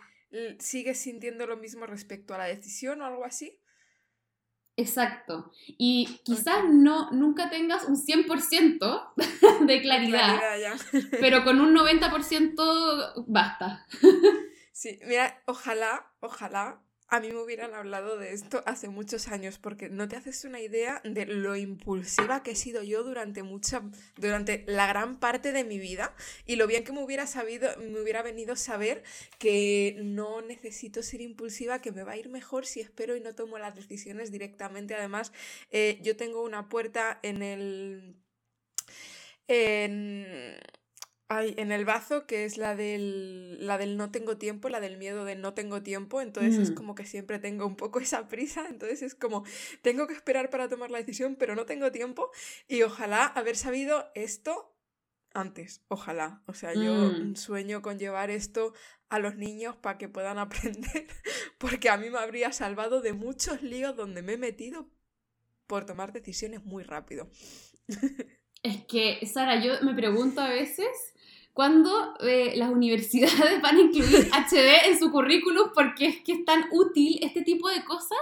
sigues 0.60 0.98
sintiendo 0.98 1.48
lo 1.48 1.56
mismo 1.56 1.86
respecto 1.86 2.32
a 2.32 2.38
la 2.38 2.44
decisión 2.44 3.02
o 3.02 3.06
algo 3.06 3.24
así. 3.24 3.59
Exacto. 4.80 5.52
Y 5.66 6.20
quizás 6.24 6.64
no, 6.70 7.10
nunca 7.10 7.50
tengas 7.50 7.84
un 7.84 7.96
100% 7.96 9.12
de 9.66 9.82
claridad, 9.82 10.40
pero 11.20 11.44
con 11.44 11.60
un 11.60 11.74
90% 11.74 13.24
basta. 13.26 13.86
Sí, 14.72 14.98
mira, 15.06 15.42
ojalá, 15.46 16.10
ojalá 16.20 16.80
a 17.10 17.18
mí 17.18 17.32
me 17.32 17.42
hubieran 17.42 17.74
hablado 17.74 18.16
de 18.16 18.32
esto 18.32 18.62
hace 18.66 18.88
muchos 18.88 19.28
años, 19.28 19.58
porque 19.58 19.88
no 19.88 20.08
te 20.08 20.16
haces 20.16 20.44
una 20.44 20.60
idea 20.60 21.00
de 21.04 21.26
lo 21.26 21.56
impulsiva 21.56 22.44
que 22.44 22.52
he 22.52 22.56
sido 22.56 22.84
yo 22.84 23.02
durante 23.02 23.42
mucha, 23.42 23.82
durante 24.16 24.64
la 24.68 24.86
gran 24.86 25.18
parte 25.18 25.50
de 25.52 25.64
mi 25.64 25.78
vida, 25.78 26.14
y 26.46 26.54
lo 26.54 26.68
bien 26.68 26.84
que 26.84 26.92
me 26.92 27.02
hubiera 27.02 27.26
sabido, 27.26 27.68
me 27.78 28.00
hubiera 28.00 28.22
venido 28.22 28.54
saber 28.54 29.02
que 29.38 29.96
no 30.02 30.40
necesito 30.40 31.02
ser 31.02 31.20
impulsiva, 31.20 31.80
que 31.80 31.90
me 31.90 32.04
va 32.04 32.12
a 32.12 32.16
ir 32.16 32.28
mejor 32.28 32.64
si 32.64 32.80
espero 32.80 33.16
y 33.16 33.20
no 33.20 33.34
tomo 33.34 33.58
las 33.58 33.74
decisiones 33.74 34.30
directamente. 34.30 34.94
Además, 34.94 35.32
eh, 35.70 35.98
yo 36.02 36.16
tengo 36.16 36.42
una 36.42 36.68
puerta 36.68 37.18
en 37.22 37.42
el. 37.42 38.16
Ay, 41.32 41.54
en 41.58 41.70
el 41.70 41.84
bazo, 41.84 42.26
que 42.26 42.44
es 42.44 42.58
la 42.58 42.74
del, 42.74 43.64
la 43.64 43.78
del 43.78 43.96
no 43.96 44.10
tengo 44.10 44.36
tiempo, 44.36 44.68
la 44.68 44.80
del 44.80 44.96
miedo 44.96 45.24
de 45.24 45.36
no 45.36 45.54
tengo 45.54 45.80
tiempo, 45.80 46.20
entonces 46.20 46.58
es 46.58 46.72
mm. 46.72 46.74
como 46.74 46.96
que 46.96 47.06
siempre 47.06 47.38
tengo 47.38 47.66
un 47.66 47.76
poco 47.76 48.00
esa 48.00 48.26
prisa, 48.26 48.66
entonces 48.68 49.00
es 49.02 49.14
como 49.14 49.44
tengo 49.80 50.08
que 50.08 50.14
esperar 50.14 50.50
para 50.50 50.68
tomar 50.68 50.90
la 50.90 50.98
decisión, 50.98 51.36
pero 51.36 51.54
no 51.54 51.66
tengo 51.66 51.92
tiempo 51.92 52.32
y 52.66 52.82
ojalá 52.82 53.26
haber 53.26 53.54
sabido 53.54 54.10
esto 54.16 54.74
antes, 55.32 55.84
ojalá. 55.86 56.42
O 56.46 56.52
sea, 56.54 56.74
yo 56.74 57.12
mm. 57.12 57.36
sueño 57.36 57.80
con 57.80 58.00
llevar 58.00 58.30
esto 58.30 58.74
a 59.08 59.20
los 59.20 59.36
niños 59.36 59.76
para 59.76 59.98
que 59.98 60.08
puedan 60.08 60.38
aprender, 60.40 61.06
porque 61.58 61.90
a 61.90 61.96
mí 61.96 62.10
me 62.10 62.18
habría 62.18 62.50
salvado 62.50 63.02
de 63.02 63.12
muchos 63.12 63.62
líos 63.62 63.94
donde 63.94 64.22
me 64.22 64.32
he 64.32 64.36
metido 64.36 64.88
por 65.68 65.86
tomar 65.86 66.12
decisiones 66.12 66.64
muy 66.64 66.82
rápido. 66.82 67.30
Es 68.62 68.84
que, 68.84 69.24
Sara, 69.26 69.64
yo 69.64 69.80
me 69.80 69.94
pregunto 69.94 70.42
a 70.42 70.50
veces 70.50 71.14
cuándo 71.52 72.14
eh, 72.20 72.54
las 72.56 72.70
universidades 72.70 73.60
van 73.62 73.76
a 73.76 73.80
incluir 73.80 74.30
HD 74.32 74.88
en 74.88 74.98
su 74.98 75.10
currículum 75.10 75.70
porque 75.74 76.06
es 76.06 76.20
que 76.22 76.32
es 76.32 76.44
tan 76.44 76.64
útil 76.72 77.18
este 77.22 77.42
tipo 77.42 77.68
de 77.68 77.84
cosas. 77.84 78.18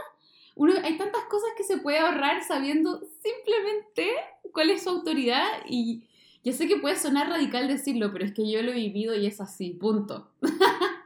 Uno, 0.55 0.75
hay 0.83 0.99
tantas 0.99 1.25
cosas 1.25 1.51
que 1.57 1.63
se 1.63 1.79
puede 1.79 1.99
ahorrar 1.99 2.43
sabiendo 2.43 3.01
simplemente 3.23 4.13
cuál 4.53 4.71
es 4.71 4.83
su 4.83 4.91
autoridad 4.91 5.47
y 5.69 6.03
yo 6.45 6.53
sé 6.53 6.67
que 6.67 6.77
puede 6.77 6.97
sonar 6.97 7.29
radical 7.29 7.69
decirlo, 7.69 8.13
pero 8.13 8.25
es 8.25 8.33
que 8.33 8.51
yo 8.51 8.63
lo 8.63 8.73
he 8.73 8.75
vivido 8.75 9.15
y 9.15 9.27
es 9.27 9.41
así, 9.41 9.71
punto. 9.71 10.29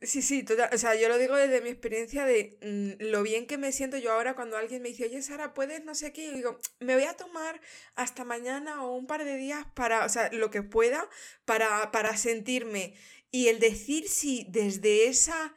Sí, 0.00 0.22
sí, 0.22 0.44
total. 0.44 0.70
O 0.72 0.78
sea, 0.78 0.94
yo 0.94 1.08
lo 1.08 1.18
digo 1.18 1.34
desde 1.34 1.60
mi 1.60 1.70
experiencia 1.70 2.24
de 2.24 2.56
mm, 2.62 3.04
lo 3.10 3.22
bien 3.22 3.46
que 3.48 3.58
me 3.58 3.72
siento 3.72 3.96
yo 3.98 4.12
ahora 4.12 4.34
cuando 4.36 4.56
alguien 4.56 4.80
me 4.80 4.90
dice, 4.90 5.06
oye, 5.06 5.20
Sara, 5.22 5.54
¿puedes 5.54 5.84
no 5.84 5.94
sé 5.96 6.12
qué? 6.12 6.26
Y 6.26 6.34
digo, 6.34 6.58
me 6.78 6.94
voy 6.94 7.02
a 7.04 7.16
tomar 7.16 7.60
hasta 7.96 8.24
mañana 8.24 8.84
o 8.84 8.94
un 8.94 9.08
par 9.08 9.24
de 9.24 9.36
días 9.36 9.66
para, 9.74 10.04
o 10.04 10.08
sea, 10.08 10.30
lo 10.32 10.50
que 10.50 10.62
pueda 10.62 11.08
para, 11.44 11.90
para 11.90 12.16
sentirme. 12.16 12.94
Y 13.32 13.48
el 13.48 13.58
decir 13.58 14.08
si 14.08 14.46
desde 14.48 15.08
esa 15.08 15.54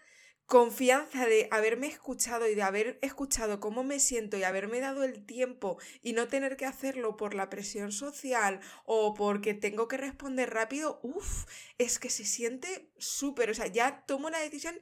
confianza 0.51 1.27
de 1.27 1.47
haberme 1.49 1.87
escuchado 1.87 2.45
y 2.45 2.55
de 2.55 2.61
haber 2.61 2.99
escuchado 3.01 3.61
cómo 3.61 3.85
me 3.85 4.01
siento 4.01 4.35
y 4.35 4.43
haberme 4.43 4.81
dado 4.81 5.05
el 5.05 5.25
tiempo 5.25 5.77
y 6.01 6.11
no 6.11 6.27
tener 6.27 6.57
que 6.57 6.65
hacerlo 6.65 7.15
por 7.15 7.33
la 7.33 7.49
presión 7.49 7.93
social 7.93 8.59
o 8.83 9.13
porque 9.13 9.53
tengo 9.53 9.87
que 9.87 9.95
responder 9.95 10.53
rápido, 10.53 10.99
uff, 11.03 11.45
es 11.77 11.99
que 11.99 12.09
se 12.09 12.25
siente 12.25 12.91
súper, 12.97 13.49
o 13.49 13.53
sea, 13.53 13.67
ya 13.67 14.03
tomo 14.05 14.29
la 14.29 14.39
decisión 14.39 14.77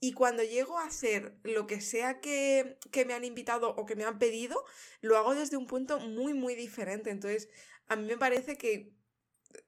y 0.00 0.12
cuando 0.12 0.42
llego 0.42 0.78
a 0.78 0.84
hacer 0.84 1.38
lo 1.44 1.66
que 1.66 1.80
sea 1.80 2.20
que, 2.20 2.76
que 2.90 3.06
me 3.06 3.14
han 3.14 3.24
invitado 3.24 3.70
o 3.70 3.86
que 3.86 3.96
me 3.96 4.04
han 4.04 4.18
pedido, 4.18 4.66
lo 5.00 5.16
hago 5.16 5.34
desde 5.34 5.56
un 5.56 5.66
punto 5.66 5.98
muy, 5.98 6.34
muy 6.34 6.54
diferente. 6.54 7.08
Entonces, 7.08 7.48
a 7.88 7.96
mí 7.96 8.06
me 8.06 8.18
parece 8.18 8.58
que 8.58 8.92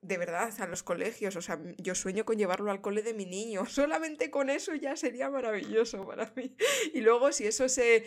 de 0.03 0.18
verdad, 0.18 0.53
a 0.61 0.66
los 0.66 0.83
colegios, 0.83 1.37
o 1.37 1.42
sea, 1.42 1.61
yo 1.79 1.94
sueño 1.94 2.24
con 2.24 2.37
llevarlo 2.37 2.70
al 2.70 2.81
cole 2.81 3.03
de 3.03 3.14
mi 3.14 3.27
niño, 3.27 3.66
solamente 3.66 4.31
con 4.31 4.51
eso 4.51 4.74
ya 4.74 4.96
sería 4.96 5.31
maravilloso 5.31 6.07
para 6.07 6.33
mí. 6.37 6.55
Y 6.94 7.01
luego 7.01 7.33
si 7.33 7.46
eso 7.46 7.68
se 7.68 8.05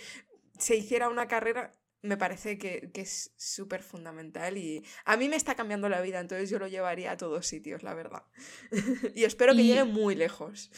se 0.61 0.75
hiciera 0.75 1.09
una 1.09 1.27
carrera 1.27 1.73
me 2.03 2.17
parece 2.17 2.57
que, 2.57 2.89
es 2.95 3.31
súper 3.37 3.83
fundamental 3.83 4.57
y 4.57 4.83
a 5.05 5.17
mí 5.17 5.29
me 5.29 5.35
está 5.35 5.55
cambiando 5.55 5.87
la 5.87 6.01
vida, 6.01 6.19
entonces 6.19 6.49
yo 6.49 6.57
lo 6.57 6.67
llevaría 6.67 7.11
a 7.11 7.17
todos 7.17 7.45
sitios, 7.45 7.83
la 7.83 7.93
verdad. 7.93 8.23
y 9.15 9.23
espero 9.23 9.53
que 9.53 9.63
llegue 9.63 9.83
muy 9.83 10.15
lejos. 10.15 10.71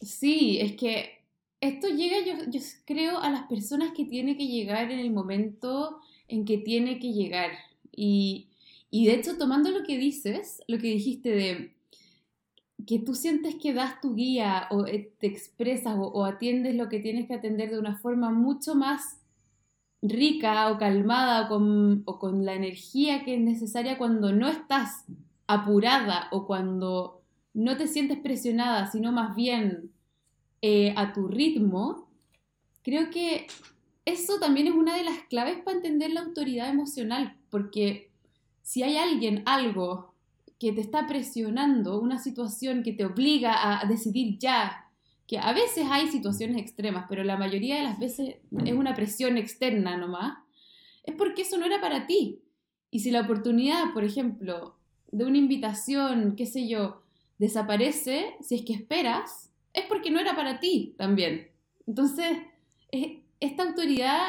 Sí, 0.00 0.60
es 0.60 0.76
que 0.76 1.24
esto 1.60 1.88
llega, 1.88 2.24
yo, 2.24 2.48
yo 2.48 2.60
creo, 2.84 3.18
a 3.18 3.30
las 3.30 3.48
personas 3.48 3.92
que 3.96 4.04
tiene 4.04 4.36
que 4.36 4.46
llegar 4.46 4.90
en 4.92 5.00
el 5.00 5.10
momento 5.10 6.00
en 6.28 6.44
que 6.44 6.58
tiene 6.58 7.00
que 7.00 7.12
llegar. 7.12 7.50
Y, 7.90 8.50
y 8.90 9.06
de 9.06 9.14
hecho, 9.14 9.36
tomando 9.36 9.70
lo 9.70 9.84
que 9.84 9.98
dices, 9.98 10.62
lo 10.66 10.78
que 10.78 10.88
dijiste 10.88 11.30
de 11.30 11.74
que 12.86 12.98
tú 12.98 13.14
sientes 13.14 13.56
que 13.56 13.74
das 13.74 14.00
tu 14.00 14.14
guía 14.14 14.66
o 14.70 14.86
eh, 14.86 15.12
te 15.18 15.26
expresas 15.26 15.96
o, 15.98 16.24
atiendes 16.24 16.74
lo 16.74 16.88
que 16.88 17.00
tienes 17.00 17.26
que 17.26 17.34
atender 17.34 17.70
de 17.70 17.78
una 17.78 17.98
forma 17.98 18.30
mucho 18.30 18.74
más 18.74 19.20
rica 20.00 20.70
o 20.70 20.78
calmada 20.78 21.46
o 21.46 21.48
con, 21.48 22.02
o 22.06 22.18
con 22.18 22.46
la 22.46 22.54
energía 22.54 23.24
que 23.24 23.34
es 23.34 23.40
necesaria 23.40 23.98
cuando 23.98 24.32
no 24.32 24.48
estás 24.48 25.04
apurada 25.46 26.28
o 26.30 26.46
cuando 26.46 27.22
no 27.52 27.76
te 27.76 27.88
sientes 27.88 28.18
presionada, 28.18 28.86
sino 28.86 29.10
más 29.10 29.34
bien 29.34 29.90
eh, 30.62 30.94
a 30.96 31.12
tu 31.12 31.28
ritmo, 31.28 32.08
creo 32.82 33.10
que 33.10 33.48
eso 34.04 34.38
también 34.38 34.68
es 34.68 34.74
una 34.74 34.96
de 34.96 35.04
las 35.04 35.18
claves 35.28 35.58
para 35.62 35.76
entender 35.76 36.12
la 36.12 36.20
autoridad 36.20 36.70
emocional, 36.70 37.36
porque 37.50 38.07
si 38.68 38.82
hay 38.82 38.98
alguien, 38.98 39.42
algo 39.46 40.12
que 40.60 40.74
te 40.74 40.82
está 40.82 41.06
presionando, 41.06 41.98
una 41.98 42.18
situación 42.18 42.82
que 42.82 42.92
te 42.92 43.06
obliga 43.06 43.80
a 43.80 43.86
decidir 43.86 44.36
ya, 44.38 44.90
que 45.26 45.38
a 45.38 45.54
veces 45.54 45.86
hay 45.90 46.08
situaciones 46.08 46.58
extremas, 46.58 47.06
pero 47.08 47.24
la 47.24 47.38
mayoría 47.38 47.76
de 47.76 47.84
las 47.84 47.98
veces 47.98 48.36
es 48.66 48.72
una 48.74 48.94
presión 48.94 49.38
externa 49.38 49.96
nomás, 49.96 50.36
es 51.02 51.14
porque 51.14 51.42
eso 51.42 51.56
no 51.56 51.64
era 51.64 51.80
para 51.80 52.06
ti. 52.06 52.42
Y 52.90 53.00
si 53.00 53.10
la 53.10 53.22
oportunidad, 53.22 53.94
por 53.94 54.04
ejemplo, 54.04 54.76
de 55.12 55.24
una 55.24 55.38
invitación, 55.38 56.36
qué 56.36 56.44
sé 56.44 56.68
yo, 56.68 57.00
desaparece, 57.38 58.34
si 58.42 58.56
es 58.56 58.62
que 58.66 58.74
esperas, 58.74 59.50
es 59.72 59.86
porque 59.86 60.10
no 60.10 60.20
era 60.20 60.36
para 60.36 60.60
ti 60.60 60.94
también. 60.98 61.48
Entonces, 61.86 62.36
esta 63.40 63.62
autoridad 63.62 64.26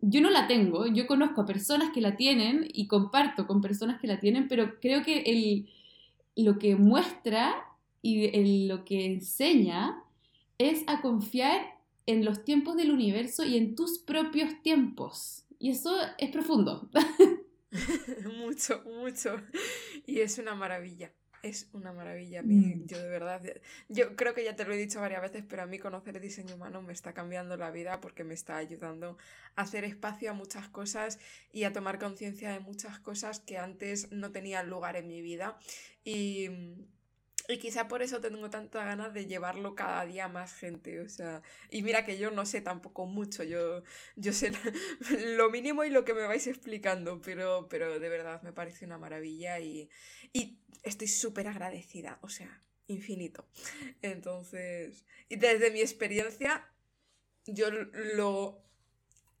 yo 0.00 0.20
no 0.20 0.30
la 0.30 0.46
tengo, 0.46 0.86
yo 0.86 1.06
conozco 1.06 1.42
a 1.42 1.46
personas 1.46 1.92
que 1.92 2.00
la 2.00 2.16
tienen 2.16 2.66
y 2.72 2.86
comparto 2.86 3.46
con 3.46 3.60
personas 3.60 4.00
que 4.00 4.06
la 4.06 4.20
tienen, 4.20 4.48
pero 4.48 4.80
creo 4.80 5.02
que 5.02 5.20
el, 5.20 5.68
lo 6.36 6.58
que 6.58 6.76
muestra 6.76 7.54
y 8.02 8.66
lo 8.66 8.84
que 8.84 9.04
enseña 9.06 10.02
es 10.58 10.84
a 10.86 11.02
confiar 11.02 11.60
en 12.06 12.24
los 12.24 12.44
tiempos 12.44 12.76
del 12.76 12.90
universo 12.90 13.44
y 13.44 13.56
en 13.56 13.74
tus 13.74 13.98
propios 13.98 14.62
tiempos. 14.62 15.44
Y 15.58 15.70
eso 15.70 15.94
es 16.18 16.30
profundo. 16.30 16.88
mucho, 18.38 18.82
mucho. 18.84 19.40
Y 20.06 20.20
es 20.20 20.38
una 20.38 20.54
maravilla. 20.54 21.12
Es 21.42 21.68
una 21.72 21.92
maravilla. 21.92 22.42
Mm. 22.42 22.86
Yo 22.86 22.98
de 22.98 23.08
verdad, 23.08 23.42
yo 23.88 24.14
creo 24.14 24.34
que 24.34 24.44
ya 24.44 24.56
te 24.56 24.64
lo 24.64 24.74
he 24.74 24.76
dicho 24.76 25.00
varias 25.00 25.22
veces, 25.22 25.44
pero 25.48 25.62
a 25.62 25.66
mí 25.66 25.78
conocer 25.78 26.16
el 26.16 26.22
diseño 26.22 26.54
humano 26.54 26.82
me 26.82 26.92
está 26.92 27.14
cambiando 27.14 27.56
la 27.56 27.70
vida 27.70 28.00
porque 28.00 28.24
me 28.24 28.34
está 28.34 28.56
ayudando 28.56 29.16
a 29.56 29.62
hacer 29.62 29.84
espacio 29.84 30.30
a 30.30 30.34
muchas 30.34 30.68
cosas 30.68 31.18
y 31.52 31.64
a 31.64 31.72
tomar 31.72 31.98
conciencia 31.98 32.52
de 32.52 32.60
muchas 32.60 32.98
cosas 33.00 33.40
que 33.40 33.58
antes 33.58 34.12
no 34.12 34.32
tenían 34.32 34.68
lugar 34.68 34.96
en 34.96 35.08
mi 35.08 35.22
vida. 35.22 35.58
Y 36.04 36.50
y 37.50 37.58
quizá 37.58 37.88
por 37.88 38.02
eso 38.02 38.20
tengo 38.20 38.48
tantas 38.50 38.84
ganas 38.84 39.12
de 39.12 39.26
llevarlo 39.26 39.74
cada 39.74 40.04
día 40.04 40.26
a 40.26 40.28
más 40.28 40.54
gente, 40.54 41.00
o 41.00 41.08
sea, 41.08 41.42
y 41.70 41.82
mira 41.82 42.04
que 42.04 42.18
yo 42.18 42.30
no 42.30 42.46
sé 42.46 42.60
tampoco 42.60 43.06
mucho, 43.06 43.42
yo, 43.42 43.82
yo 44.16 44.32
sé 44.32 44.52
lo 45.36 45.50
mínimo 45.50 45.84
y 45.84 45.90
lo 45.90 46.04
que 46.04 46.14
me 46.14 46.26
vais 46.26 46.46
explicando, 46.46 47.20
pero, 47.20 47.68
pero 47.68 47.98
de 47.98 48.08
verdad 48.08 48.42
me 48.42 48.52
parece 48.52 48.84
una 48.84 48.98
maravilla 48.98 49.58
y, 49.60 49.88
y 50.32 50.58
estoy 50.82 51.08
súper 51.08 51.48
agradecida, 51.48 52.18
o 52.22 52.28
sea, 52.28 52.62
infinito. 52.86 53.48
Entonces, 54.02 55.04
y 55.28 55.36
desde 55.36 55.70
mi 55.70 55.80
experiencia, 55.80 56.68
yo 57.46 57.70
lo, 57.70 58.62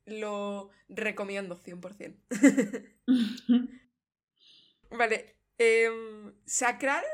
lo 0.06 0.70
recomiendo 0.88 1.58
100%. 1.58 2.16
vale, 4.90 5.36
em, 5.58 6.34
sacral 6.44 7.04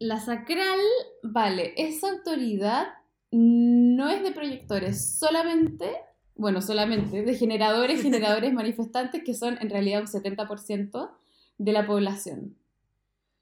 la 0.00 0.18
sacral, 0.18 0.80
vale, 1.22 1.74
esa 1.76 2.10
autoridad 2.10 2.88
no 3.30 4.08
es 4.08 4.22
de 4.22 4.32
proyectores, 4.32 5.18
solamente, 5.18 5.92
bueno, 6.34 6.62
solamente 6.62 7.22
de 7.22 7.34
generadores, 7.36 8.02
generadores 8.02 8.52
manifestantes, 8.52 9.22
que 9.22 9.34
son 9.34 9.58
en 9.60 9.70
realidad 9.70 10.00
un 10.00 10.08
70% 10.08 11.10
de 11.58 11.72
la 11.72 11.86
población. 11.86 12.56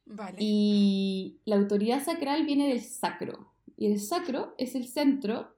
Vale. 0.05 0.37
Y 0.41 1.39
la 1.45 1.57
autoridad 1.57 2.05
sacral 2.05 2.45
viene 2.45 2.69
del 2.69 2.81
sacro. 2.81 3.53
Y 3.77 3.87
el 3.93 4.01
sacro 4.01 4.55
es 4.59 4.75
el 4.75 4.89
centro 4.89 5.55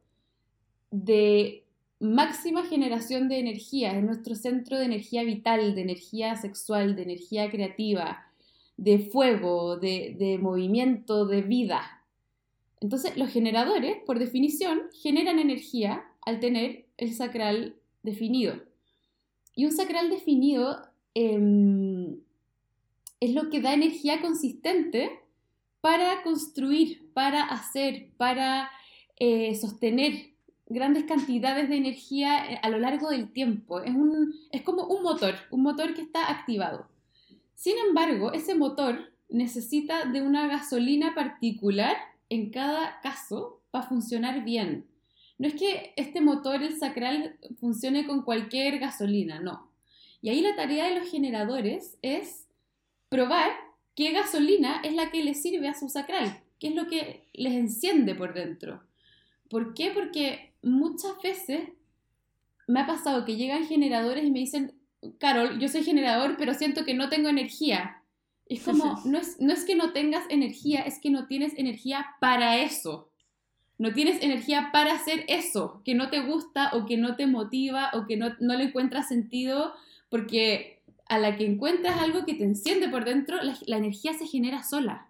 de 0.90 1.64
máxima 1.98 2.64
generación 2.64 3.28
de 3.28 3.38
energía, 3.38 3.96
es 3.96 4.02
nuestro 4.02 4.34
centro 4.34 4.78
de 4.78 4.84
energía 4.84 5.22
vital, 5.22 5.74
de 5.74 5.82
energía 5.82 6.36
sexual, 6.36 6.94
de 6.96 7.02
energía 7.02 7.50
creativa, 7.50 8.29
de 8.80 8.98
fuego, 8.98 9.76
de, 9.76 10.38
movimiento, 10.40 11.26
de 11.26 11.42
vida. 11.42 12.02
Entonces, 12.80 13.14
los 13.18 13.30
generadores, 13.30 13.98
por 14.06 14.18
definición, 14.18 14.80
generan 15.02 15.38
energía 15.38 16.02
al 16.22 16.40
tener 16.40 16.86
el 16.96 17.12
sacral 17.12 17.76
definido. 18.02 18.54
Y 19.54 19.66
un 19.66 19.72
sacral 19.72 20.08
definido 20.08 20.80
em, 21.12 22.20
es 23.20 23.34
lo 23.34 23.50
que 23.50 23.60
da 23.60 23.74
energía 23.74 24.22
consistente 24.22 25.10
para 25.82 26.22
construir, 26.22 27.12
para 27.12 27.44
hacer, 27.44 28.08
para 28.16 28.70
eh, 29.18 29.54
sostener 29.56 30.30
grandes 30.70 31.04
cantidades 31.04 31.68
de 31.68 31.76
energía 31.76 32.50
eh, 32.50 32.60
a 32.62 32.70
lo 32.70 32.78
largo 32.78 33.10
del 33.10 33.30
tiempo. 33.30 33.80
Es, 33.80 33.94
un, 33.94 34.34
es 34.52 34.62
como 34.62 34.86
un 34.86 35.02
motor, 35.02 35.34
un 35.50 35.64
motor 35.64 35.92
que 35.92 36.00
está 36.00 36.30
activado. 36.30 36.89
Sin 37.60 37.76
embargo, 37.76 38.32
ese 38.32 38.54
motor 38.54 39.12
necesita 39.28 40.06
de 40.06 40.22
una 40.22 40.48
gasolina 40.48 41.14
particular 41.14 41.94
en 42.30 42.48
cada 42.48 43.02
caso 43.02 43.60
para 43.70 43.86
funcionar 43.86 44.44
bien. 44.44 44.86
No 45.36 45.46
es 45.46 45.56
que 45.56 45.92
este 45.96 46.22
motor, 46.22 46.62
el 46.62 46.78
sacral, 46.78 47.36
funcione 47.58 48.06
con 48.06 48.22
cualquier 48.22 48.78
gasolina, 48.78 49.40
no. 49.40 49.70
Y 50.22 50.30
ahí 50.30 50.40
la 50.40 50.56
tarea 50.56 50.86
de 50.86 51.00
los 51.00 51.10
generadores 51.10 51.98
es 52.00 52.46
probar 53.10 53.50
qué 53.94 54.12
gasolina 54.12 54.80
es 54.82 54.94
la 54.94 55.10
que 55.10 55.22
les 55.22 55.42
sirve 55.42 55.68
a 55.68 55.78
su 55.78 55.90
sacral, 55.90 56.40
qué 56.58 56.68
es 56.68 56.74
lo 56.74 56.86
que 56.86 57.26
les 57.34 57.52
enciende 57.52 58.14
por 58.14 58.32
dentro. 58.32 58.82
¿Por 59.50 59.74
qué? 59.74 59.90
Porque 59.90 60.54
muchas 60.62 61.12
veces 61.22 61.68
me 62.66 62.80
ha 62.80 62.86
pasado 62.86 63.26
que 63.26 63.36
llegan 63.36 63.66
generadores 63.66 64.24
y 64.24 64.30
me 64.30 64.38
dicen, 64.38 64.79
Carol, 65.18 65.58
yo 65.58 65.68
soy 65.68 65.82
generador, 65.82 66.36
pero 66.36 66.54
siento 66.54 66.84
que 66.84 66.94
no 66.94 67.08
tengo 67.08 67.28
energía. 67.28 68.02
Es 68.46 68.62
como, 68.62 69.00
no 69.04 69.18
es, 69.18 69.40
no 69.40 69.52
es 69.52 69.64
que 69.64 69.76
no 69.76 69.92
tengas 69.92 70.24
energía, 70.28 70.80
es 70.80 70.98
que 70.98 71.10
no 71.10 71.26
tienes 71.26 71.56
energía 71.56 72.06
para 72.20 72.58
eso. 72.58 73.10
No 73.78 73.92
tienes 73.94 74.22
energía 74.22 74.70
para 74.72 74.92
hacer 74.92 75.24
eso, 75.28 75.80
que 75.84 75.94
no 75.94 76.10
te 76.10 76.20
gusta 76.20 76.70
o 76.74 76.84
que 76.84 76.96
no 76.96 77.16
te 77.16 77.26
motiva 77.26 77.90
o 77.94 78.06
que 78.06 78.16
no, 78.16 78.34
no 78.40 78.54
le 78.56 78.64
encuentras 78.64 79.08
sentido, 79.08 79.72
porque 80.10 80.82
a 81.10 81.18
la 81.18 81.36
que 81.36 81.46
encuentras 81.46 82.00
algo 82.00 82.24
que 82.24 82.34
te 82.34 82.44
enciende 82.44 82.88
por 82.88 83.04
dentro, 83.04 83.38
la, 83.42 83.76
energía 83.76 84.12
se 84.14 84.26
genera 84.26 84.62
sola. 84.62 85.08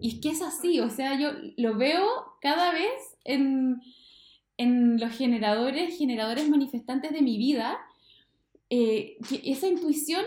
Y 0.00 0.08
es 0.08 0.20
que 0.20 0.30
es 0.30 0.42
así, 0.42 0.80
o 0.80 0.90
sea, 0.90 1.18
yo 1.18 1.30
lo 1.56 1.76
veo 1.76 2.04
cada 2.40 2.72
vez 2.72 3.16
en, 3.24 3.80
en 4.56 4.98
los 4.98 5.12
generadores, 5.12 5.96
generadores 5.96 6.48
manifestantes 6.48 7.12
de 7.12 7.22
mi 7.22 7.38
vida, 7.38 7.78
eh, 8.70 9.18
esa 9.44 9.68
intuición, 9.68 10.24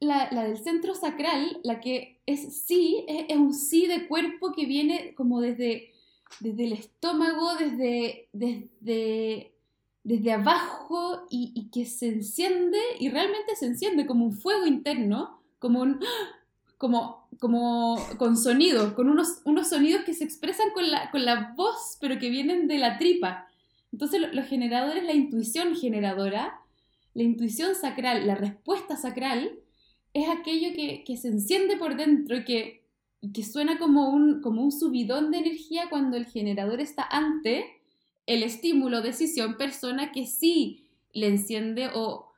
la, 0.00 0.28
del 0.30 0.58
centro 0.58 0.94
sacral, 0.94 1.60
la 1.62 1.80
que 1.80 2.20
es 2.26 2.64
sí, 2.64 3.04
es, 3.08 3.36
un 3.36 3.54
sí 3.54 3.86
de 3.86 4.08
cuerpo 4.08 4.52
que 4.52 4.66
viene 4.66 5.14
como 5.14 5.40
desde, 5.40 5.92
desde 6.40 6.64
el 6.64 6.72
estómago, 6.72 7.54
desde, 7.54 8.28
desde, 8.32 9.52
desde 10.04 10.32
abajo 10.32 11.26
y, 11.30 11.70
que 11.72 11.86
se 11.86 12.08
enciende 12.08 12.78
y 12.98 13.08
realmente 13.08 13.56
se 13.56 13.66
enciende 13.66 14.06
como 14.06 14.24
un 14.24 14.32
fuego 14.32 14.66
interno, 14.66 15.40
como 15.58 15.80
un... 15.82 16.00
Como, 16.78 17.28
como 17.38 17.96
con 18.18 18.36
sonidos, 18.36 18.92
con 18.94 19.08
unos, 19.08 19.40
unos 19.44 19.68
sonidos 19.68 20.02
que 20.02 20.14
se 20.14 20.24
expresan 20.24 20.70
con 20.74 20.90
la, 20.90 21.12
con 21.12 21.24
la 21.24 21.52
voz, 21.56 21.96
pero 22.00 22.18
que 22.18 22.28
vienen 22.28 22.66
de 22.66 22.78
la 22.78 22.98
tripa. 22.98 23.46
Entonces, 23.92 24.20
los 24.32 24.46
generadores, 24.46 25.04
la 25.04 25.12
intuición 25.12 25.76
generadora, 25.76 26.61
la 27.14 27.22
intuición 27.22 27.74
sacral, 27.74 28.26
la 28.26 28.34
respuesta 28.34 28.96
sacral, 28.96 29.58
es 30.14 30.28
aquello 30.28 30.74
que, 30.74 31.16
se 31.16 31.28
enciende 31.28 31.76
por 31.76 31.96
dentro 31.96 32.36
y 32.36 32.44
que, 32.44 32.84
que 33.32 33.44
suena 33.44 33.78
como 33.78 34.10
un, 34.10 34.40
como 34.42 34.62
un 34.62 34.72
subidón 34.72 35.30
de 35.30 35.38
energía 35.38 35.84
cuando 35.88 36.16
el 36.16 36.26
generador 36.26 36.80
está 36.80 37.04
ante 37.04 37.80
el 38.26 38.42
estímulo, 38.42 39.02
decisión, 39.02 39.56
persona 39.56 40.12
que 40.12 40.26
sí 40.26 40.86
le 41.12 41.28
enciende 41.28 41.90
o, 41.94 42.32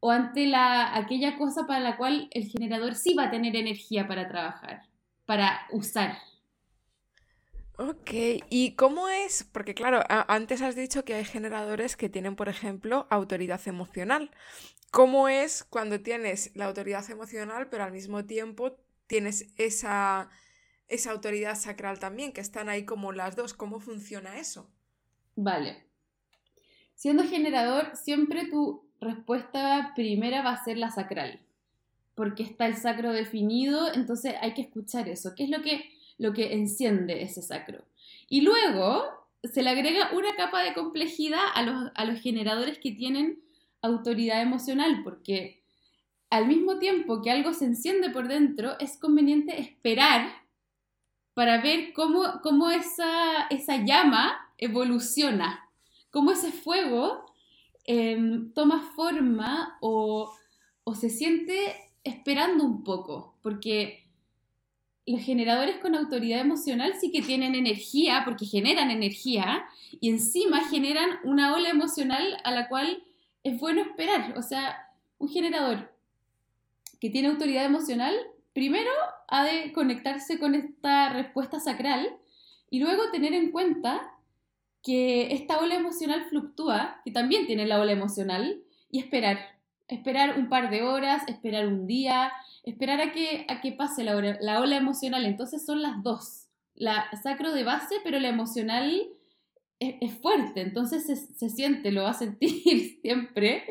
o 0.00 0.10
ante 0.10 0.46
la, 0.46 0.96
aquella 0.96 1.36
cosa 1.36 1.66
para 1.66 1.80
la 1.80 1.96
cual 1.96 2.28
el 2.32 2.48
generador 2.48 2.94
sí 2.94 3.14
va 3.14 3.24
a 3.24 3.30
tener 3.30 3.54
energía 3.56 4.08
para 4.08 4.28
trabajar, 4.28 4.82
para 5.26 5.66
usar. 5.72 6.18
Ok, 7.80 8.10
¿y 8.50 8.72
cómo 8.72 9.08
es? 9.08 9.42
Porque 9.42 9.72
claro, 9.72 10.02
antes 10.06 10.60
has 10.60 10.76
dicho 10.76 11.02
que 11.06 11.14
hay 11.14 11.24
generadores 11.24 11.96
que 11.96 12.10
tienen, 12.10 12.36
por 12.36 12.50
ejemplo, 12.50 13.06
autoridad 13.08 13.66
emocional. 13.66 14.30
¿Cómo 14.90 15.30
es 15.30 15.64
cuando 15.64 15.98
tienes 15.98 16.54
la 16.54 16.66
autoridad 16.66 17.08
emocional, 17.10 17.70
pero 17.70 17.84
al 17.84 17.92
mismo 17.92 18.26
tiempo 18.26 18.76
tienes 19.06 19.46
esa, 19.56 20.28
esa 20.88 21.12
autoridad 21.12 21.56
sacral 21.56 21.98
también, 21.98 22.32
que 22.32 22.42
están 22.42 22.68
ahí 22.68 22.84
como 22.84 23.12
las 23.12 23.34
dos? 23.34 23.54
¿Cómo 23.54 23.80
funciona 23.80 24.38
eso? 24.38 24.68
Vale. 25.36 25.86
Siendo 26.94 27.24
generador, 27.24 27.96
siempre 27.96 28.44
tu 28.50 28.84
respuesta 29.00 29.92
primera 29.96 30.42
va 30.42 30.52
a 30.52 30.64
ser 30.64 30.76
la 30.76 30.90
sacral, 30.90 31.40
porque 32.14 32.42
está 32.42 32.66
el 32.66 32.76
sacro 32.76 33.10
definido, 33.14 33.90
entonces 33.94 34.34
hay 34.42 34.52
que 34.52 34.60
escuchar 34.60 35.08
eso. 35.08 35.32
¿Qué 35.34 35.44
es 35.44 35.48
lo 35.48 35.62
que, 35.62 35.98
lo 36.20 36.32
que 36.32 36.52
enciende 36.52 37.22
ese 37.22 37.42
sacro? 37.42 37.84
Y 38.28 38.42
luego 38.42 39.04
se 39.42 39.62
le 39.62 39.70
agrega 39.70 40.10
una 40.12 40.36
capa 40.36 40.62
de 40.62 40.74
complejidad 40.74 41.42
a 41.54 41.62
los, 41.62 41.90
a 41.94 42.04
los 42.04 42.20
generadores 42.20 42.78
que 42.78 42.92
tienen 42.92 43.42
autoridad 43.82 44.42
emocional, 44.42 45.00
porque 45.02 45.62
al 46.30 46.46
mismo 46.46 46.78
tiempo 46.78 47.22
que 47.22 47.30
algo 47.30 47.52
se 47.52 47.64
enciende 47.64 48.10
por 48.10 48.28
dentro, 48.28 48.78
es 48.78 48.96
conveniente 48.96 49.60
esperar 49.60 50.30
para 51.34 51.60
ver 51.60 51.92
cómo, 51.92 52.40
cómo 52.42 52.70
esa, 52.70 53.46
esa 53.50 53.84
llama 53.84 54.38
evoluciona, 54.58 55.68
cómo 56.10 56.32
ese 56.32 56.52
fuego 56.52 57.24
em, 57.84 58.52
toma 58.52 58.92
forma 58.94 59.78
o, 59.80 60.32
se 60.94 61.08
siente 61.08 61.76
esperando 62.02 62.64
un 62.64 62.82
poco, 62.82 63.38
porque 63.42 64.09
los 65.12 65.22
generadores 65.22 65.78
con 65.78 65.94
autoridad 65.94 66.40
emocional 66.40 66.94
sí 67.00 67.10
que 67.10 67.22
tienen 67.22 67.54
energía, 67.54 68.22
porque 68.24 68.46
generan 68.46 68.90
energía, 68.90 69.64
y 70.00 70.08
encima 70.08 70.68
generan 70.68 71.18
una 71.24 71.54
ola 71.54 71.68
emocional 71.68 72.38
a 72.44 72.50
la 72.50 72.68
cual 72.68 73.02
es 73.42 73.58
bueno 73.58 73.82
esperar. 73.82 74.36
O 74.38 74.42
sea, 74.42 74.88
un 75.18 75.28
generador 75.28 75.92
que 77.00 77.10
tiene 77.10 77.28
autoridad 77.28 77.64
emocional, 77.64 78.14
primero 78.52 78.90
ha 79.28 79.44
de 79.44 79.72
conectarse 79.72 80.38
con 80.38 80.54
esta 80.54 81.10
respuesta 81.10 81.60
sacral 81.60 82.16
y 82.68 82.80
luego 82.80 83.10
tener 83.10 83.32
en 83.32 83.50
cuenta 83.50 84.00
que 84.82 85.32
esta 85.32 85.58
ola 85.58 85.74
emocional 85.74 86.24
fluctúa, 86.28 87.00
que 87.04 87.10
también 87.10 87.46
tiene 87.46 87.66
la 87.66 87.80
ola 87.80 87.92
emocional, 87.92 88.62
y 88.90 88.98
esperar. 88.98 89.38
Esperar 89.88 90.38
un 90.38 90.48
par 90.48 90.70
de 90.70 90.82
horas, 90.82 91.26
esperar 91.28 91.66
un 91.66 91.86
día, 91.86 92.32
esperar 92.64 93.00
a 93.00 93.12
que, 93.12 93.46
a 93.48 93.60
que 93.60 93.72
pase 93.72 94.04
la, 94.04 94.14
la 94.40 94.60
ola 94.60 94.76
emocional. 94.76 95.24
Entonces 95.24 95.64
son 95.64 95.82
las 95.82 96.02
dos. 96.02 96.48
La 96.74 97.10
sacro 97.22 97.52
de 97.52 97.64
base, 97.64 97.96
pero 98.04 98.18
la 98.18 98.28
emocional 98.28 99.08
es, 99.80 100.12
fuerte, 100.20 100.60
entonces 100.60 101.06
se, 101.06 101.16
se, 101.16 101.48
siente, 101.48 101.90
lo 101.90 102.02
va 102.02 102.10
a 102.10 102.14
sentir 102.14 102.98
siempre. 103.02 103.64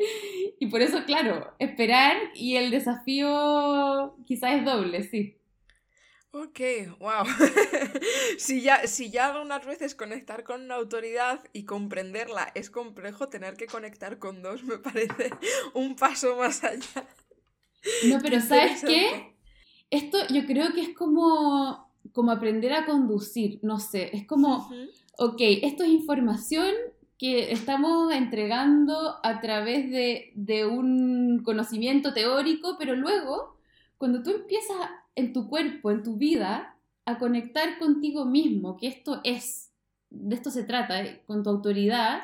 Y 0.58 0.66
por 0.66 0.82
eso, 0.82 1.04
claro, 1.04 1.54
esperar 1.58 2.16
y 2.34 2.56
el 2.56 2.70
desafío 2.70 4.16
quizás 4.26 4.54
es 4.54 4.64
doble, 4.64 5.04
sí. 5.04 5.36
Ok, 6.32 6.60
wow. 7.00 7.24
si, 8.38 8.60
ya, 8.60 8.86
si 8.86 9.10
ya 9.10 9.32
algunas 9.32 9.66
veces 9.66 9.96
conectar 9.96 10.44
con 10.44 10.62
una 10.62 10.76
autoridad 10.76 11.42
y 11.52 11.64
comprenderla 11.64 12.52
es 12.54 12.70
complejo, 12.70 13.28
tener 13.28 13.54
que 13.54 13.66
conectar 13.66 14.18
con 14.18 14.40
dos 14.40 14.62
me 14.62 14.78
parece 14.78 15.30
un 15.74 15.96
paso 15.96 16.36
más 16.36 16.62
allá. 16.62 17.08
No, 18.06 18.18
pero 18.22 18.40
¿sabes 18.40 18.84
qué? 18.84 19.34
Esto 19.90 20.18
yo 20.32 20.46
creo 20.46 20.72
que 20.72 20.82
es 20.82 20.94
como, 20.94 21.90
como 22.12 22.30
aprender 22.30 22.72
a 22.72 22.86
conducir, 22.86 23.58
no 23.62 23.80
sé, 23.80 24.10
es 24.16 24.26
como, 24.26 24.70
ok, 25.18 25.40
esto 25.62 25.82
es 25.82 25.90
información 25.90 26.74
que 27.18 27.52
estamos 27.52 28.12
entregando 28.12 29.16
a 29.22 29.40
través 29.40 29.90
de, 29.90 30.32
de 30.36 30.64
un 30.64 31.42
conocimiento 31.44 32.14
teórico, 32.14 32.76
pero 32.78 32.94
luego, 32.96 33.56
cuando 33.98 34.22
tú 34.22 34.30
empiezas 34.30 34.76
en 35.14 35.32
tu 35.32 35.48
cuerpo, 35.48 35.90
en 35.90 36.02
tu 36.02 36.16
vida, 36.16 36.76
a 37.04 37.18
conectar 37.18 37.78
contigo 37.78 38.24
mismo, 38.24 38.76
que 38.76 38.86
esto 38.86 39.20
es, 39.24 39.70
de 40.10 40.34
esto 40.34 40.50
se 40.50 40.64
trata, 40.64 41.02
eh, 41.02 41.22
con 41.26 41.42
tu 41.42 41.50
autoridad, 41.50 42.22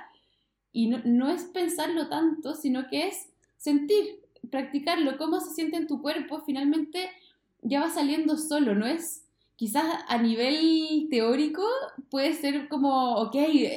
y 0.72 0.88
no, 0.88 1.30
es 1.30 1.44
pensarlo 1.44 2.08
tanto, 2.08 2.54
sino 2.54 2.88
que 2.88 3.08
es 3.08 3.30
sentir, 3.56 4.20
practicarlo, 4.50 5.18
cómo 5.18 5.40
se 5.40 5.54
siente 5.54 5.76
en 5.76 5.86
tu 5.86 6.02
cuerpo, 6.02 6.42
finalmente 6.44 7.10
ya 7.62 7.80
va 7.80 7.90
saliendo 7.90 8.36
solo, 8.36 8.74
no 8.74 8.86
es 8.86 9.26
quizás 9.56 9.84
a 10.06 10.18
nivel 10.18 11.08
teórico 11.10 11.62
puede 12.10 12.34
ser 12.34 12.68
como, 12.68 13.16
ok, 13.16 13.34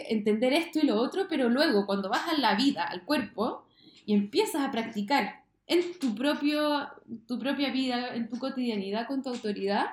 entender 0.10 0.54
esto 0.54 0.80
y 0.80 0.86
lo 0.86 0.98
otro, 0.98 1.28
pero 1.30 1.50
luego 1.50 1.86
cuando 1.86 2.10
vas 2.10 2.28
a 2.28 2.38
la 2.38 2.56
vida, 2.56 2.84
al 2.84 3.06
cuerpo, 3.06 3.66
y 4.06 4.14
empiezas 4.14 4.62
a 4.62 4.72
practicar 4.72 5.44
en 5.68 5.98
tu, 6.00 6.16
propio, 6.16 6.90
tu 7.28 7.40
propia 7.40 7.72
vida, 7.72 8.14
en 8.14 8.28
tu 8.28 8.38
cotidianidad 8.38 9.08
con 9.08 9.24
tu 9.24 9.30
autoridad, 9.30 9.86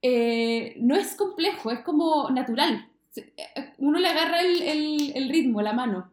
eh, 0.00 0.76
no 0.78 0.96
es 0.96 1.14
complejo, 1.14 1.70
es 1.70 1.80
como 1.80 2.30
natural. 2.30 2.88
Eh, 3.16 3.72
uno 3.78 3.98
le 3.98 4.08
agarra 4.08 4.40
el, 4.40 5.28
ritmo, 5.28 5.60
la 5.60 5.72
mano. 5.72 6.10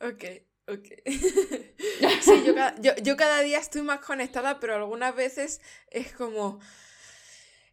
Ok, 0.00 0.24
ok. 0.68 0.88
sí, 2.20 2.44
yo, 2.80 2.94
yo 2.96 3.16
cada 3.16 3.40
día 3.40 3.58
estoy 3.58 3.82
más 3.82 4.00
conectada, 4.00 4.60
pero 4.60 4.74
algunas 4.74 5.14
veces 5.14 5.60
es 5.90 6.12
como 6.12 6.60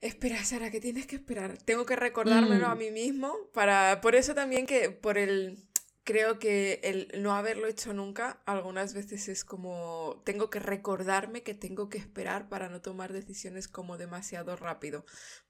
espera, 0.04 0.44
Sara, 0.44 0.70
que 0.70 0.82
tienes 0.82 1.08
que 1.08 1.16
esperar. 1.16 1.58
Tengo 1.58 1.86
que 1.86 1.96
recordármelo 1.96 2.68
a 2.68 2.76
mm. 2.76 2.78
mí 2.78 2.92
mismo 2.92 3.36
para... 3.54 4.02
Por 4.02 4.16
eso 4.16 4.36
también 4.36 4.66
que 4.66 4.90
por 4.90 5.18
el 5.18 5.58
creo 6.04 6.38
que 6.38 6.82
el 6.84 7.22
no 7.22 7.34
haberlo 7.34 7.68
hecho 7.68 7.94
nunca 7.94 8.42
algunas 8.46 8.94
veces 8.94 9.30
es 9.30 9.46
como 9.46 10.22
tengo 10.26 10.50
que 10.50 10.60
recordarme 10.60 11.44
que 11.44 11.54
tengo 11.54 11.90
que 11.90 11.98
esperar 11.98 12.50
para 12.50 12.68
no 12.68 12.82
tomar 12.82 13.14
decisiones 13.14 13.68
como 13.68 13.98
demasiado 13.98 14.56
rápido. 14.56 15.06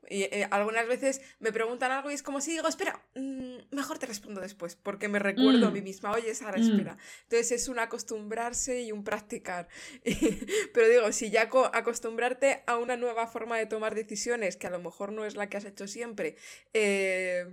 Y 0.09 0.23
eh, 0.23 0.47
algunas 0.51 0.87
veces 0.87 1.21
me 1.39 1.51
preguntan 1.51 1.91
algo 1.91 2.11
y 2.11 2.13
es 2.13 2.23
como 2.23 2.41
si 2.41 2.51
digo, 2.51 2.67
espera, 2.67 3.03
mm, 3.15 3.75
mejor 3.75 3.97
te 3.99 4.05
respondo 4.05 4.41
después, 4.41 4.75
porque 4.75 5.07
me 5.07 5.17
recuerdo 5.17 5.67
a 5.67 5.71
mí 5.71 5.81
mm. 5.81 5.83
misma, 5.83 6.11
oye, 6.11 6.35
Sara, 6.35 6.57
mm. 6.57 6.71
espera. 6.71 6.97
Entonces 7.23 7.51
es 7.51 7.67
un 7.67 7.79
acostumbrarse 7.79 8.81
y 8.81 8.91
un 8.91 9.03
practicar. 9.03 9.69
Pero 10.73 10.89
digo, 10.89 11.11
si 11.13 11.31
ya 11.31 11.49
acostumbrarte 11.73 12.63
a 12.67 12.77
una 12.77 12.97
nueva 12.97 13.27
forma 13.27 13.57
de 13.57 13.65
tomar 13.65 13.95
decisiones, 13.95 14.57
que 14.57 14.67
a 14.67 14.71
lo 14.71 14.79
mejor 14.79 15.13
no 15.13 15.25
es 15.25 15.35
la 15.35 15.47
que 15.49 15.57
has 15.57 15.65
hecho 15.65 15.87
siempre, 15.87 16.35
eh, 16.73 17.47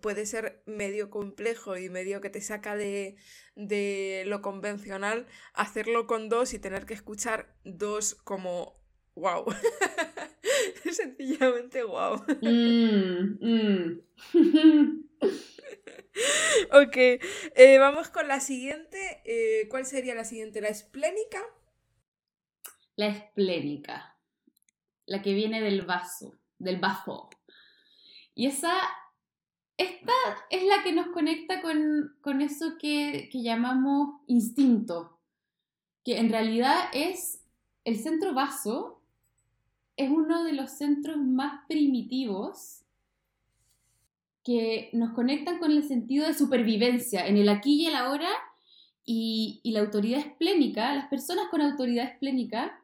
puede 0.00 0.26
ser 0.26 0.62
medio 0.66 1.10
complejo 1.10 1.76
y 1.76 1.88
medio 1.88 2.20
que 2.20 2.30
te 2.30 2.40
saca 2.40 2.76
de, 2.76 3.16
lo 4.26 4.42
convencional, 4.42 5.26
hacerlo 5.54 6.06
con 6.06 6.28
dos 6.28 6.54
y 6.54 6.58
tener 6.58 6.86
que 6.86 6.94
escuchar 6.94 7.54
dos 7.64 8.14
como 8.14 8.80
wow. 9.14 9.44
Sencillamente 10.90 11.82
wow. 11.84 12.24
Mm, 12.42 13.38
mm. 13.40 14.00
ok, 16.72 16.96
eh, 16.96 17.78
vamos 17.78 18.08
con 18.08 18.28
la 18.28 18.40
siguiente. 18.40 19.22
Eh, 19.24 19.68
¿Cuál 19.68 19.86
sería 19.86 20.14
la 20.14 20.24
siguiente? 20.24 20.60
¿La 20.60 20.68
esplénica? 20.68 21.42
La 22.96 23.08
esplénica. 23.08 24.16
La 25.04 25.22
que 25.22 25.34
viene 25.34 25.60
del 25.60 25.82
vaso, 25.82 26.38
del 26.58 26.78
bazo. 26.80 27.30
Y 28.34 28.46
esa 28.46 28.74
esta 29.78 30.12
es 30.50 30.64
la 30.64 30.82
que 30.82 30.92
nos 30.92 31.08
conecta 31.08 31.60
con, 31.60 32.40
eso 32.40 32.78
que, 32.78 33.28
llamamos 33.32 34.20
instinto, 34.26 35.18
que 36.04 36.18
en 36.18 36.30
realidad 36.30 36.76
es 36.92 37.42
el 37.84 37.98
centro 37.98 38.32
vaso, 38.32 39.00
es 39.96 40.10
uno 40.10 40.44
de 40.44 40.52
los 40.52 40.70
centros 40.70 41.18
más 41.18 41.66
primitivos 41.68 42.82
que 44.44 44.90
nos 44.92 45.12
conectan 45.12 45.58
con 45.58 45.72
el 45.72 45.82
sentido 45.84 46.26
de 46.26 46.34
supervivencia 46.34 47.26
en 47.26 47.36
el 47.36 47.48
aquí 47.48 47.82
y 47.82 47.86
el 47.86 47.96
ahora 47.96 48.30
y, 49.04 49.60
y 49.62 49.72
la 49.72 49.80
autoridad 49.80 50.20
esplénica, 50.20 50.94
las 50.94 51.08
personas 51.08 51.48
con 51.48 51.60
autoridad 51.60 52.06
esplénica 52.06 52.80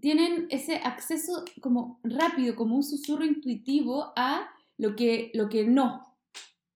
tienen 0.00 0.46
ese 0.50 0.76
acceso 0.76 1.44
como 1.60 2.00
rápido, 2.02 2.54
como 2.54 2.76
un 2.76 2.84
susurro 2.84 3.24
intuitivo 3.24 4.12
a 4.16 4.48
lo 4.78 4.96
que, 4.96 5.30
lo 5.34 5.48
que 5.48 5.64
no. 5.64 6.05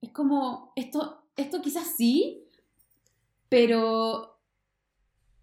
Es 0.01 0.11
como, 0.11 0.73
esto, 0.77 1.23
esto 1.37 1.61
quizás 1.61 1.95
sí, 1.97 2.45
pero 3.49 4.39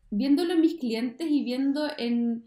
viéndolo 0.09 0.53
en 0.53 0.61
mis 0.61 0.75
clientes 0.75 1.27
y 1.29 1.43
viendo 1.43 1.87
en, 1.97 2.45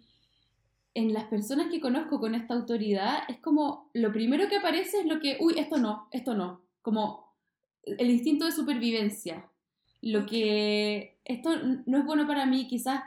en 0.95 1.13
las 1.13 1.25
personas 1.25 1.71
que 1.71 1.81
conozco 1.81 2.21
con 2.21 2.35
esta 2.35 2.55
autoridad, 2.55 3.19
es 3.29 3.39
como 3.39 3.91
lo 3.93 4.13
primero 4.13 4.49
que 4.49 4.57
aparece 4.57 5.01
es 5.01 5.07
lo 5.07 5.21
que, 5.21 5.37
uy, 5.41 5.55
esto 5.59 5.79
no, 5.79 6.09
esto 6.11 6.35
no. 6.35 6.63
Como 6.83 7.31
el 7.85 8.11
instinto 8.11 8.47
de 8.47 8.53
supervivencia. 8.53 9.47
Lo 10.03 10.27
que 10.27 11.19
esto 11.25 11.51
no 11.87 11.99
es 11.99 12.05
bueno 12.05 12.27
para 12.27 12.47
mí, 12.47 12.67
quizás 12.67 13.03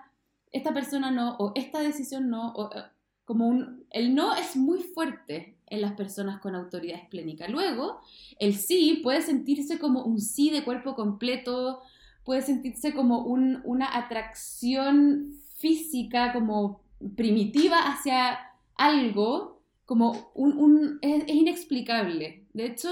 esta 0.52 0.74
persona 0.74 1.12
no, 1.12 1.36
o 1.38 1.52
esta 1.56 1.80
decisión 1.80 2.30
no, 2.30 2.54
eh, 2.76 2.84
como 3.26 3.48
un, 3.48 3.83
el 3.94 4.14
no 4.14 4.36
es 4.36 4.56
muy 4.56 4.82
fuerte 4.82 5.56
en 5.68 5.82
las 5.82 5.94
personas 5.94 6.42
con 6.42 6.56
autoridad 6.56 7.00
esplénica. 7.00 7.48
Luego, 7.48 8.02
el 8.40 8.56
sí 8.56 9.00
puede 9.04 9.22
sentirse 9.22 9.80
como 9.80 10.04
un 10.04 10.20
sí 10.20 10.50
de 10.50 10.64
cuerpo 10.64 10.96
completo, 10.96 11.82
puede 12.26 12.42
sentirse 12.42 12.94
como 12.94 13.20
una 13.20 13.96
atracción 13.96 15.36
física, 15.58 16.34
como 16.34 16.82
primitiva 17.16 17.78
hacia 17.80 18.40
algo, 18.76 19.62
como 19.86 20.32
un, 20.34 20.98
es, 21.02 21.24
inexplicable. 21.28 22.46
De 22.54 22.66
hecho, 22.66 22.90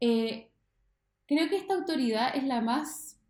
eh, 0.00 0.50
creo 1.26 1.48
que 1.48 1.56
esta 1.56 1.74
autoridad 1.74 2.34
es 2.34 2.44
la 2.44 2.60
más, 2.62 3.20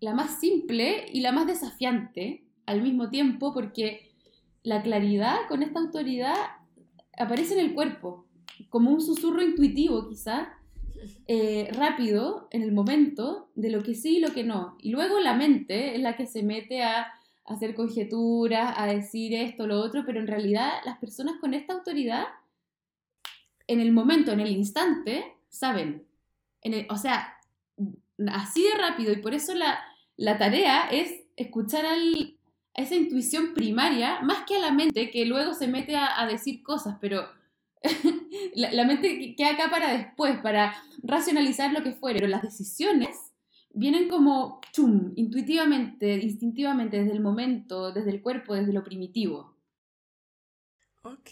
la 0.00 0.14
más 0.14 0.38
simple 0.38 1.06
y 1.12 1.20
la 1.20 1.32
más 1.32 1.46
desafiante 1.46 2.44
al 2.66 2.82
mismo 2.82 3.10
tiempo, 3.10 3.52
porque 3.52 4.05
la 4.66 4.82
claridad 4.82 5.46
con 5.46 5.62
esta 5.62 5.78
autoridad 5.78 6.34
aparece 7.16 7.54
en 7.54 7.60
el 7.60 7.72
cuerpo, 7.72 8.26
como 8.68 8.90
un 8.90 9.00
susurro 9.00 9.40
intuitivo 9.40 10.08
quizás, 10.08 10.48
eh, 11.28 11.70
rápido 11.72 12.48
en 12.50 12.62
el 12.62 12.72
momento 12.72 13.48
de 13.54 13.70
lo 13.70 13.84
que 13.84 13.94
sí 13.94 14.16
y 14.16 14.20
lo 14.20 14.32
que 14.32 14.42
no. 14.42 14.76
Y 14.80 14.90
luego 14.90 15.20
la 15.20 15.34
mente 15.34 15.94
es 15.94 16.00
la 16.00 16.16
que 16.16 16.26
se 16.26 16.42
mete 16.42 16.82
a 16.82 17.12
hacer 17.44 17.76
conjeturas, 17.76 18.74
a 18.76 18.86
decir 18.86 19.34
esto, 19.34 19.68
lo 19.68 19.78
otro, 19.78 20.02
pero 20.04 20.18
en 20.18 20.26
realidad 20.26 20.72
las 20.84 20.98
personas 20.98 21.36
con 21.40 21.54
esta 21.54 21.72
autoridad, 21.72 22.24
en 23.68 23.78
el 23.78 23.92
momento, 23.92 24.32
en 24.32 24.40
el 24.40 24.50
instante, 24.50 25.36
saben. 25.48 26.08
En 26.62 26.90
o 26.90 26.96
sea, 26.96 27.36
así 28.32 28.64
de 28.64 28.74
rápido. 28.76 29.12
Y 29.12 29.18
por 29.18 29.32
eso 29.32 29.54
la, 29.54 29.78
la 30.16 30.38
tarea 30.38 30.88
es 30.88 31.22
escuchar 31.36 31.86
al, 31.86 32.35
esa 32.76 32.94
intuición 32.94 33.54
primaria, 33.54 34.20
más 34.22 34.44
que 34.46 34.56
a 34.56 34.60
la 34.60 34.70
mente 34.70 35.10
que 35.10 35.24
luego 35.24 35.54
se 35.54 35.66
mete 35.66 35.96
a, 35.96 36.26
decir 36.26 36.62
cosas, 36.62 36.96
pero 37.00 37.26
la, 38.54 38.84
mente 38.84 39.34
queda 39.36 39.52
acá 39.52 39.70
para 39.70 39.96
después, 39.96 40.38
para 40.40 40.74
racionalizar 41.02 41.72
lo 41.72 41.82
que 41.82 41.92
fuera, 41.92 42.18
pero 42.18 42.28
las 42.28 42.42
decisiones 42.42 43.16
vienen 43.72 44.08
como 44.08 44.60
chum, 44.72 45.12
intuitivamente, 45.16 46.14
instintivamente, 46.16 46.98
desde 46.98 47.12
el 47.12 47.20
momento, 47.20 47.92
desde 47.92 48.10
el 48.10 48.22
cuerpo, 48.22 48.54
desde 48.54 48.72
lo 48.72 48.84
primitivo. 48.84 49.54
Ok, 51.02 51.30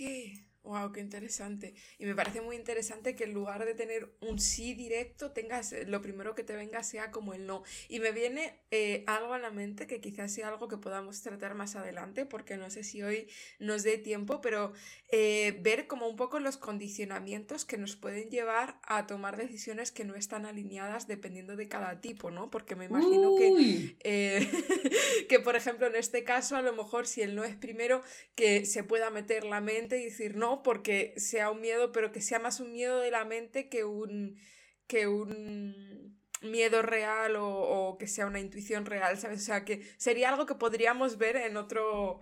Wow, 0.64 0.92
qué 0.92 1.00
interesante. 1.00 1.74
Y 1.98 2.07
me 2.07 2.14
parece 2.14 2.40
muy 2.40 2.57
interesante 2.57 3.14
que 3.14 3.24
en 3.24 3.35
lugar 3.35 3.66
de 3.66 3.74
tener 3.74 4.16
un 4.22 4.38
sí 4.38 4.72
directo, 4.72 5.31
tengas 5.31 5.74
eh, 5.74 5.85
lo 5.85 6.00
primero 6.00 6.35
que 6.35 6.42
te 6.42 6.57
venga 6.57 6.83
sea 6.83 7.11
como 7.11 7.35
el 7.35 7.46
no. 7.46 7.64
Y 7.87 8.00
me 8.00 8.12
viene 8.12 8.61
eh, 8.70 9.05
algo 9.07 9.35
a 9.35 9.38
la 9.38 9.50
mente 9.50 9.87
que 9.87 10.00
quizás 10.00 10.33
sea 10.33 10.48
algo 10.48 10.66
que 10.66 10.79
podamos 10.79 11.20
tratar 11.20 11.55
más 11.55 11.77
adelante, 11.77 12.24
porque 12.24 12.57
no 12.57 12.70
sé 12.70 12.83
si 12.83 13.03
hoy 13.03 13.29
nos 13.59 13.83
dé 13.83 13.98
tiempo, 13.98 14.40
pero 14.40 14.72
eh, 15.11 15.59
ver 15.61 15.87
como 15.87 16.09
un 16.09 16.16
poco 16.16 16.40
los 16.40 16.57
condicionamientos 16.57 17.66
que 17.66 17.77
nos 17.77 17.94
pueden 17.94 18.31
llevar 18.31 18.81
a 18.85 19.07
tomar 19.07 19.37
decisiones 19.37 19.92
que 19.92 20.07
no 20.07 20.14
están 20.14 20.46
alineadas 20.46 21.07
dependiendo 21.07 21.57
de 21.57 21.68
cada 21.68 22.00
tipo, 22.00 22.31
¿no? 22.31 22.50
Porque 22.50 22.74
me 22.74 22.87
imagino 22.87 23.37
que, 23.37 23.98
que, 25.29 25.40
por 25.40 25.57
ejemplo, 25.57 25.88
en 25.88 25.96
este 25.96 26.24
caso, 26.24 26.57
a 26.57 26.62
lo 26.62 26.72
mejor 26.72 27.07
si 27.07 27.20
el 27.20 27.35
no 27.35 27.44
es 27.44 27.55
primero, 27.55 28.03
que 28.35 28.64
se 28.64 28.83
pueda 28.83 29.11
meter 29.11 29.44
la 29.44 29.61
mente 29.61 30.00
y 30.00 30.05
decir 30.05 30.37
no 30.37 30.53
porque 30.62 31.14
sea 31.16 31.50
un 31.50 31.60
miedo, 31.60 31.92
pero 31.92 32.12
que 32.12 32.20
sea 32.20 32.38
más 32.38 32.60
un 32.60 32.72
miedo 32.72 33.00
de 33.00 33.10
la 33.10 33.24
mente 33.24 33.68
que 33.68 33.84
un, 33.84 34.38
que 34.86 35.06
un 35.06 36.14
miedo 36.42 36.82
real 36.82 37.34
o, 37.38 37.96
que 37.98 38.06
sea 38.06 38.26
una 38.26 38.40
intuición 38.40 38.86
real, 38.86 39.18
¿sabes? 39.18 39.40
O 39.40 39.44
sea, 39.44 39.64
que 39.64 39.82
sería 39.96 40.28
algo 40.28 40.46
que 40.46 40.54
podríamos 40.54 41.18
ver 41.18 41.36
en 41.36 41.56
otro, 41.56 42.20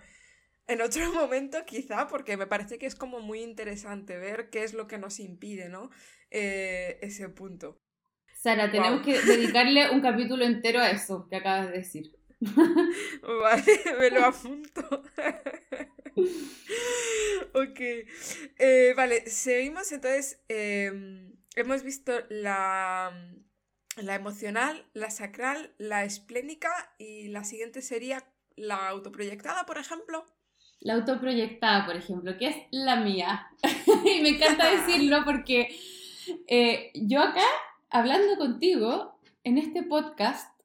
en 0.67 0.81
otro 0.81 1.13
momento 1.13 1.65
quizá, 1.67 2.09
porque 2.09 2.37
me 2.37 2.47
parece 2.47 2.79
que 2.79 2.87
es 2.87 2.95
como 2.95 3.21
muy 3.21 3.43
interesante 3.43 4.19
ver 4.19 4.51
qué 4.51 4.65
es 4.65 4.75
lo 4.75 4.87
que 4.87 4.99
nos 4.99 5.21
impide, 5.21 5.69
¿no? 5.69 5.91
Eh, 6.31 6.99
ese 7.03 7.29
punto. 7.29 7.81
Sara, 8.35 8.71
tenemos 8.71 9.03
que 9.03 9.21
dedicarle 9.23 9.91
un 9.91 10.01
capítulo 10.01 10.45
entero 10.45 10.81
a 10.81 10.91
eso 10.91 11.29
que 11.29 11.37
acabas 11.37 11.71
de 11.71 11.79
decir. 11.79 12.13
vale, 12.41 13.65
me 14.01 14.11
lo 14.11 14.25
apunto. 14.25 15.03
ok. 17.55 17.81
Eh, 18.59 18.95
vale, 18.97 19.29
seguimos 19.29 19.93
entonces. 19.93 20.41
Em, 20.49 21.33
hemos 21.57 21.83
visto 21.83 22.13
la, 22.31 23.13
la 23.97 24.15
emocional, 24.15 24.87
la 24.95 25.11
sacral, 25.11 25.75
la 25.79 26.05
esplénica 26.05 26.71
y 26.99 27.29
la 27.29 27.45
siguiente 27.45 27.83
sería 27.83 28.25
la 28.57 28.89
autoproyectada, 28.89 29.65
por 29.67 29.79
ejemplo. 29.79 30.27
La 30.81 30.95
autoproyectada, 30.95 31.87
por 31.87 31.97
ejemplo, 31.97 32.37
que 32.37 32.49
es 32.49 32.57
la 32.71 32.97
mía. 32.97 33.47
y 34.05 34.21
me 34.21 34.31
encanta 34.31 34.71
decirlo 34.87 35.25
porque 35.25 35.77
eh, 36.49 36.91
yo 36.95 37.21
acá, 37.23 37.45
hablando 37.91 38.37
contigo, 38.37 39.19
en 39.45 39.59
este 39.59 39.83
podcast, 39.83 40.61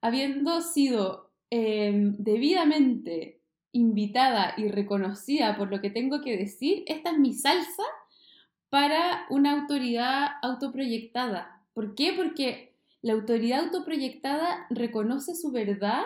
habiendo 0.00 0.60
sido 0.60 1.32
em, 1.50 2.14
debidamente 2.18 3.40
invitada 3.74 4.54
y 4.56 4.68
reconocida 4.68 5.56
por 5.56 5.70
lo 5.70 5.80
que 5.80 5.90
tengo 5.90 6.22
que 6.22 6.38
decir, 6.38 6.84
esta 6.86 7.10
es 7.10 7.18
mi 7.18 7.34
salsa 7.34 7.82
para 8.70 9.26
una 9.28 9.60
autoridad 9.60 10.28
autoproyectada. 10.42 11.60
¿Por 11.74 11.94
qué? 11.94 12.12
Porque 12.12 12.72
la 13.02 13.12
autoridad 13.12 13.64
autoproyectada 13.64 14.66
reconoce 14.70 15.34
su 15.34 15.50
verdad 15.50 16.02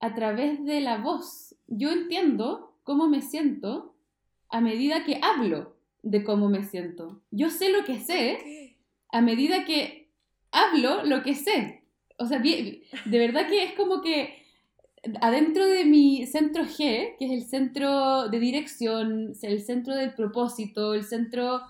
a 0.00 0.14
través 0.14 0.64
de 0.64 0.80
la 0.80 0.98
voz. 0.98 1.54
Yo 1.68 1.90
entiendo 1.90 2.74
cómo 2.82 3.08
me 3.08 3.22
siento 3.22 3.94
a 4.48 4.60
medida 4.60 5.04
que 5.04 5.20
hablo 5.22 5.76
de 6.02 6.24
cómo 6.24 6.48
me 6.48 6.64
siento. 6.64 7.22
Yo 7.30 7.50
sé 7.50 7.70
lo 7.70 7.84
que 7.84 8.00
sé 8.00 8.76
a 9.10 9.20
medida 9.20 9.64
que 9.64 10.10
hablo 10.50 11.04
lo 11.04 11.22
que 11.22 11.34
sé. 11.34 11.84
O 12.18 12.26
sea, 12.26 12.40
de 12.40 13.18
verdad 13.18 13.48
que 13.48 13.62
es 13.62 13.72
como 13.74 14.02
que 14.02 14.45
adentro 15.20 15.66
de 15.66 15.84
mi 15.84 16.26
centro 16.26 16.64
G, 16.64 17.16
que 17.18 17.26
es 17.26 17.30
el 17.30 17.44
centro 17.44 18.28
de 18.28 18.38
dirección, 18.38 19.32
el 19.42 19.62
centro 19.62 19.94
del 19.94 20.14
propósito, 20.14 20.94
el 20.94 21.04
centro 21.04 21.62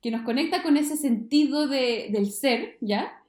que 0.00 0.10
nos 0.10 0.22
conecta 0.22 0.62
con 0.62 0.76
ese 0.76 0.96
sentido 0.96 1.66
de, 1.66 2.08
del 2.10 2.30
ser, 2.30 2.76
¿ya? 2.80 3.20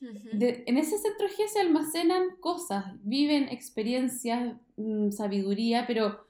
en 0.00 0.76
ese 0.76 0.98
centro 0.98 1.28
G 1.28 1.48
se 1.48 1.60
almacenan 1.60 2.36
cosas, 2.40 2.84
viven 3.02 3.48
experiencias, 3.48 4.54
mm, 4.76 5.10
sabiduría, 5.10 5.86
pero 5.86 6.26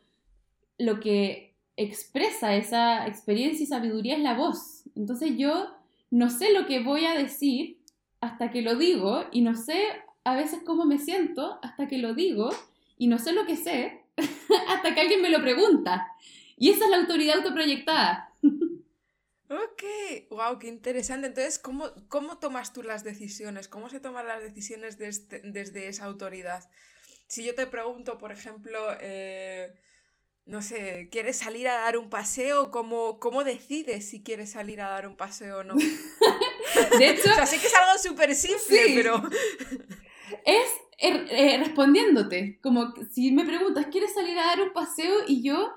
lo 0.78 1.00
que 1.00 1.54
expresa 1.76 2.54
esa 2.54 3.06
experiencia 3.06 3.64
y 3.64 3.66
sabiduría 3.66 4.16
es 4.16 4.22
la 4.22 4.34
voz. 4.34 4.84
Entonces 4.94 5.36
yo 5.36 5.74
no 6.10 6.30
sé 6.30 6.52
lo 6.52 6.66
que 6.66 6.82
voy 6.82 7.04
a 7.04 7.14
decir 7.14 7.78
hasta 8.20 8.50
que 8.50 8.62
lo 8.62 8.76
digo 8.76 9.24
y 9.32 9.40
no 9.40 9.54
sé 9.54 9.82
a 10.24 10.36
veces 10.36 10.60
cómo 10.64 10.84
me 10.84 10.98
siento 10.98 11.58
hasta 11.62 11.88
que 11.88 11.98
lo 11.98 12.14
digo 12.14 12.50
y 12.96 13.06
no 13.06 13.18
sé 13.18 13.32
lo 13.32 13.46
que 13.46 13.56
sé 13.56 14.04
hasta 14.68 14.94
que 14.94 15.00
alguien 15.00 15.22
me 15.22 15.30
lo 15.30 15.40
pregunta. 15.40 16.06
Y 16.56 16.70
esa 16.70 16.84
es 16.84 16.90
la 16.90 16.98
autoridad 16.98 17.36
autoproyectada. 17.36 18.32
Ok, 19.50 19.82
wow, 20.30 20.58
qué 20.58 20.68
interesante. 20.68 21.26
Entonces, 21.26 21.58
¿cómo, 21.58 21.90
¿cómo 22.08 22.38
tomas 22.38 22.72
tú 22.72 22.82
las 22.82 23.04
decisiones? 23.04 23.68
¿Cómo 23.68 23.90
se 23.90 24.00
toman 24.00 24.26
las 24.26 24.42
decisiones 24.42 24.98
desde, 24.98 25.40
desde 25.44 25.88
esa 25.88 26.06
autoridad? 26.06 26.68
Si 27.26 27.44
yo 27.44 27.54
te 27.54 27.66
pregunto, 27.66 28.18
por 28.18 28.32
ejemplo, 28.32 28.78
eh, 29.00 29.74
no 30.46 30.62
sé, 30.62 31.08
¿quieres 31.10 31.38
salir 31.38 31.68
a 31.68 31.74
dar 31.74 31.98
un 31.98 32.08
paseo? 32.08 32.70
¿Cómo, 32.70 33.18
cómo 33.18 33.44
decides 33.44 34.08
si 34.08 34.22
quieres 34.22 34.52
salir 34.52 34.80
a 34.80 34.88
dar 34.88 35.06
un 35.06 35.16
paseo 35.16 35.58
o 35.58 35.64
no? 35.64 35.74
De 36.98 37.10
hecho, 37.10 37.30
o 37.30 37.34
sea, 37.34 37.46
sé 37.46 37.58
que 37.58 37.66
es 37.66 37.74
algo 37.74 37.98
súper 37.98 38.34
simple, 38.34 38.92
pero... 38.94 39.22
es 40.44 40.68
Er, 41.04 41.26
eh, 41.28 41.58
respondiéndote, 41.58 42.58
como 42.62 42.94
si 43.10 43.30
me 43.30 43.44
preguntas, 43.44 43.88
¿quieres 43.92 44.14
salir 44.14 44.38
a 44.38 44.46
dar 44.46 44.62
un 44.62 44.72
paseo? 44.72 45.16
Y 45.28 45.42
yo 45.42 45.70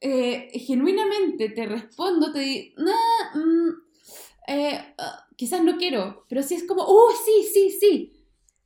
eh, 0.00 0.50
genuinamente 0.54 1.50
te 1.50 1.66
respondo, 1.66 2.32
te 2.32 2.40
digo, 2.40 2.74
mm, 2.76 3.68
eh, 4.48 4.94
ah, 4.98 5.24
quizás 5.36 5.62
no 5.62 5.76
quiero, 5.76 6.24
pero 6.28 6.42
si 6.42 6.56
es 6.56 6.64
como, 6.64 6.82
oh, 6.84 7.12
sí, 7.24 7.48
sí, 7.54 7.78
sí, 7.78 8.12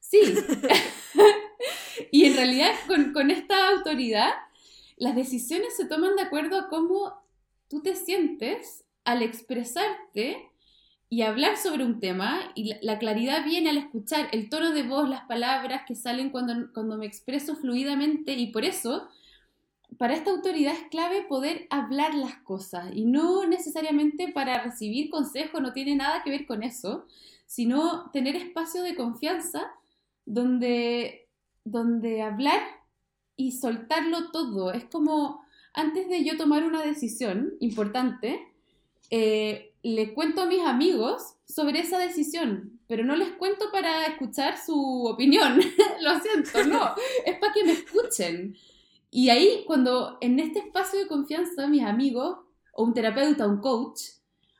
sí. 0.01 0.21
y 2.11 2.25
en 2.25 2.35
realidad 2.35 2.73
con, 2.87 3.13
con 3.13 3.31
esta 3.31 3.69
autoridad, 3.69 4.33
las 4.97 5.15
decisiones 5.15 5.77
se 5.77 5.85
toman 5.85 6.17
de 6.17 6.23
acuerdo 6.23 6.59
a 6.59 6.71
cómo 6.71 7.13
tú 7.69 7.83
te 7.83 7.95
sientes 7.95 8.87
al 9.05 9.23
expresarte 9.23 10.50
y 11.13 11.23
hablar 11.23 11.57
sobre 11.57 11.85
un 11.85 11.99
tema 11.99 12.53
y 12.55 12.73
la, 12.83 13.01
claridad 13.01 13.45
viene 13.45 13.71
al 13.71 13.79
escuchar 13.79 14.29
el 14.31 14.49
tono 14.49 14.71
de 14.71 14.85
voz, 14.85 15.09
las 15.09 15.27
palabras 15.27 15.83
que 15.87 15.97
salen 15.97 16.31
cuando, 16.31 16.73
cuando 16.73 16.97
me 16.97 17.07
expreso 17.07 17.57
fluidamente 17.57 18.35
y 18.35 18.53
por 18.53 18.65
eso 18.65 19.09
para 19.99 20.15
esta 20.15 20.31
autoridad 20.31 20.73
es 20.73 20.89
clave 20.89 21.23
poder 21.23 21.67
hablar 21.69 22.15
las 22.15 22.37
cosas 22.37 22.91
y 22.95 23.07
no 23.07 23.45
necesariamente 23.45 24.29
para 24.33 24.63
recibir 24.63 25.11
consejo, 25.11 25.61
no 25.61 25.73
tiene 25.73 25.97
nada 25.97 26.23
que 26.23 26.31
ver 26.31 26.47
con 26.47 26.63
eso, 26.63 27.07
sino 27.45 28.09
tener 28.13 28.37
espacio 28.37 28.83
de 28.85 28.95
confianza 28.95 29.69
donde, 30.27 31.29
donde 31.65 32.23
hablar 32.23 32.63
y 33.35 33.53
soltarlo 33.53 34.31
todo. 34.31 34.71
Es 34.73 34.85
como 34.85 35.43
antes 35.75 36.09
de 36.09 36.25
yo 36.25 36.37
tomar 36.37 36.63
una 36.63 36.83
decisión 36.85 37.55
importante, 37.59 38.41
eh, 39.11 39.70
le 39.83 40.12
cuento 40.14 40.43
a 40.43 40.47
mis 40.47 40.64
amigos 40.64 41.37
sobre 41.47 41.81
esa 41.81 41.99
decisión, 41.99 42.81
pero 42.87 43.05
no 43.05 43.16
les 43.16 43.31
cuento 43.33 43.70
para 43.72 44.07
escuchar 44.07 44.59
su 44.59 45.07
opinión. 45.07 45.61
Lo 46.03 46.20
siento, 46.20 46.64
no, 46.64 46.95
es 47.26 47.39
para 47.39 47.53
que 47.53 47.64
me 47.64 47.72
escuchen. 47.72 48.57
Y 49.11 49.28
ahí, 49.31 49.64
cuando 49.66 50.18
en 50.20 50.39
este 50.39 50.61
espacio 50.61 51.01
de 51.01 51.09
confianza, 51.09 51.66
mis 51.66 51.83
amigos, 51.83 52.39
o 52.72 52.85
un 52.85 52.95
terapeuta, 52.95 53.47
un 53.47 53.61
coach, 53.61 54.03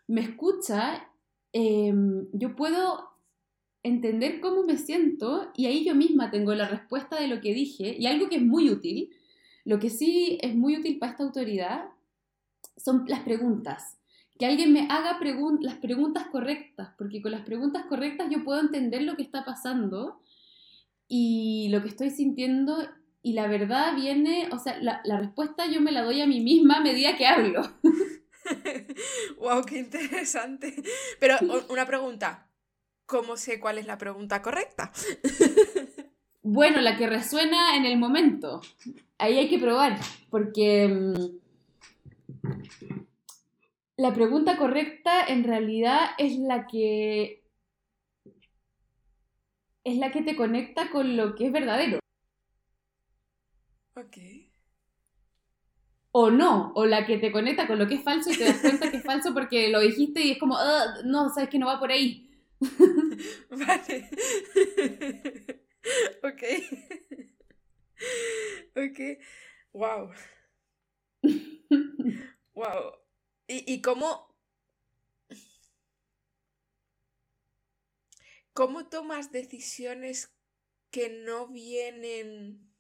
me 0.09 0.23
escucha, 0.23 1.09
em, 1.53 2.27
yo 2.33 2.57
puedo 2.57 3.11
entender 3.83 4.41
cómo 4.41 4.65
me 4.65 4.77
siento 4.77 5.51
y 5.55 5.67
ahí 5.67 5.85
yo 5.85 5.95
misma 5.95 6.31
tengo 6.31 6.55
la 6.55 6.69
respuesta 6.69 7.19
de 7.19 7.29
lo 7.29 7.41
que 7.41 7.55
dije 7.55 7.97
y 7.99 8.07
algo 8.07 8.29
que 8.29 8.37
es 8.37 8.43
muy 8.43 8.71
útil, 8.71 9.11
lo 9.65 9.79
que 9.79 9.89
sí 9.89 10.39
es 10.43 10.55
muy 10.55 10.77
útil 10.77 10.99
para 10.99 11.13
esta 11.13 11.25
autoridad 11.25 11.85
son 12.77 13.05
las 13.07 13.21
preguntas. 13.21 14.00
Que 14.41 14.47
alguien 14.47 14.73
me 14.73 14.89
haga 14.89 15.21
las 15.61 15.77
preguntas 15.77 16.27
correctas, 16.33 16.95
porque 16.97 17.21
con 17.21 17.31
las 17.31 17.43
preguntas 17.43 17.85
correctas 17.91 18.29
yo 18.31 18.43
puedo 18.43 18.59
entender 18.59 19.03
lo 19.03 19.15
que 19.15 19.23
está 19.23 19.45
pasando 19.45 20.23
y 21.07 21.69
lo 21.71 21.83
que 21.83 21.89
estoy 21.89 22.09
sintiendo 22.09 22.79
y 23.21 23.35
la 23.35 23.49
verdad 23.49 23.95
viene, 23.95 24.49
o 24.51 24.59
sea, 24.59 24.79
la, 24.81 25.03
la 25.05 25.19
respuesta 25.19 25.67
yo 25.67 25.83
me 25.83 25.93
la 25.93 26.03
doy 26.03 26.23
a 26.23 26.27
mí 26.27 26.41
misma 26.41 26.79
a 26.79 26.81
medida 26.81 27.19
que 27.19 27.27
hablo. 27.27 27.61
wow, 29.39 29.63
qué 29.63 29.81
interesante. 29.81 30.75
Pero 31.19 31.37
una 31.69 31.85
pregunta, 31.85 32.49
¿cómo 33.05 33.37
sé 33.37 33.61
cuál 33.61 33.77
es 33.77 33.85
la 33.87 33.99
pregunta 33.99 34.41
correcta? 34.41 34.91
bueno, 36.43 36.81
la 36.81 36.97
que 36.97 37.07
resuena 37.07 37.77
en 37.77 37.85
el 37.85 37.99
momento. 37.99 38.63
Ahí 39.19 39.37
hay 39.37 39.51
que 39.51 39.59
probar, 39.59 40.01
porque 40.31 40.89
mm, 40.89 41.41
la 44.01 44.15
pregunta 44.15 44.57
correcta 44.57 45.27
en 45.27 45.45
realidad 45.45 46.13
es 46.17 46.39
la 46.39 46.67
que 46.67 47.45
es 49.85 49.97
la 49.99 50.11
que 50.11 50.23
te 50.23 50.37
conecta 50.37 50.91
con 50.91 51.19
lo 51.19 51.35
que 51.35 51.47
es 51.47 51.53
verdadero. 51.53 51.99
Ok. 53.95 54.17
O 56.13 56.31
no, 56.31 56.73
o 56.75 56.87
la 56.87 57.07
que 57.07 57.19
te 57.19 57.31
conecta 57.31 57.67
con 57.67 57.79
lo 57.79 57.87
que 57.87 57.97
es 57.97 58.03
falso 58.03 58.31
y 58.31 58.39
te 58.39 58.45
das 58.45 58.61
cuenta 58.63 58.91
que 58.91 58.97
es 58.97 59.05
falso 59.05 59.35
porque 59.35 59.69
lo 59.69 59.81
dijiste 59.81 60.25
y 60.25 60.31
es 60.33 60.39
como, 60.39 60.57
no, 61.05 61.29
sabes 61.29 61.51
que 61.51 61.59
no 61.59 61.67
va 61.67 61.79
por 61.79 61.91
ahí. 61.93 62.27
vale. 63.51 64.09
ok. 66.23 66.43
ok. 68.77 69.01
Wow. 69.75 70.11
wow. 72.55 73.10
¿Y, 73.51 73.65
y 73.73 73.83
cómo, 73.83 74.35
cómo 78.53 78.89
tomas 78.89 79.33
decisiones 79.33 80.31
que 80.91 81.09
no 81.09 81.49
vienen 81.49 82.71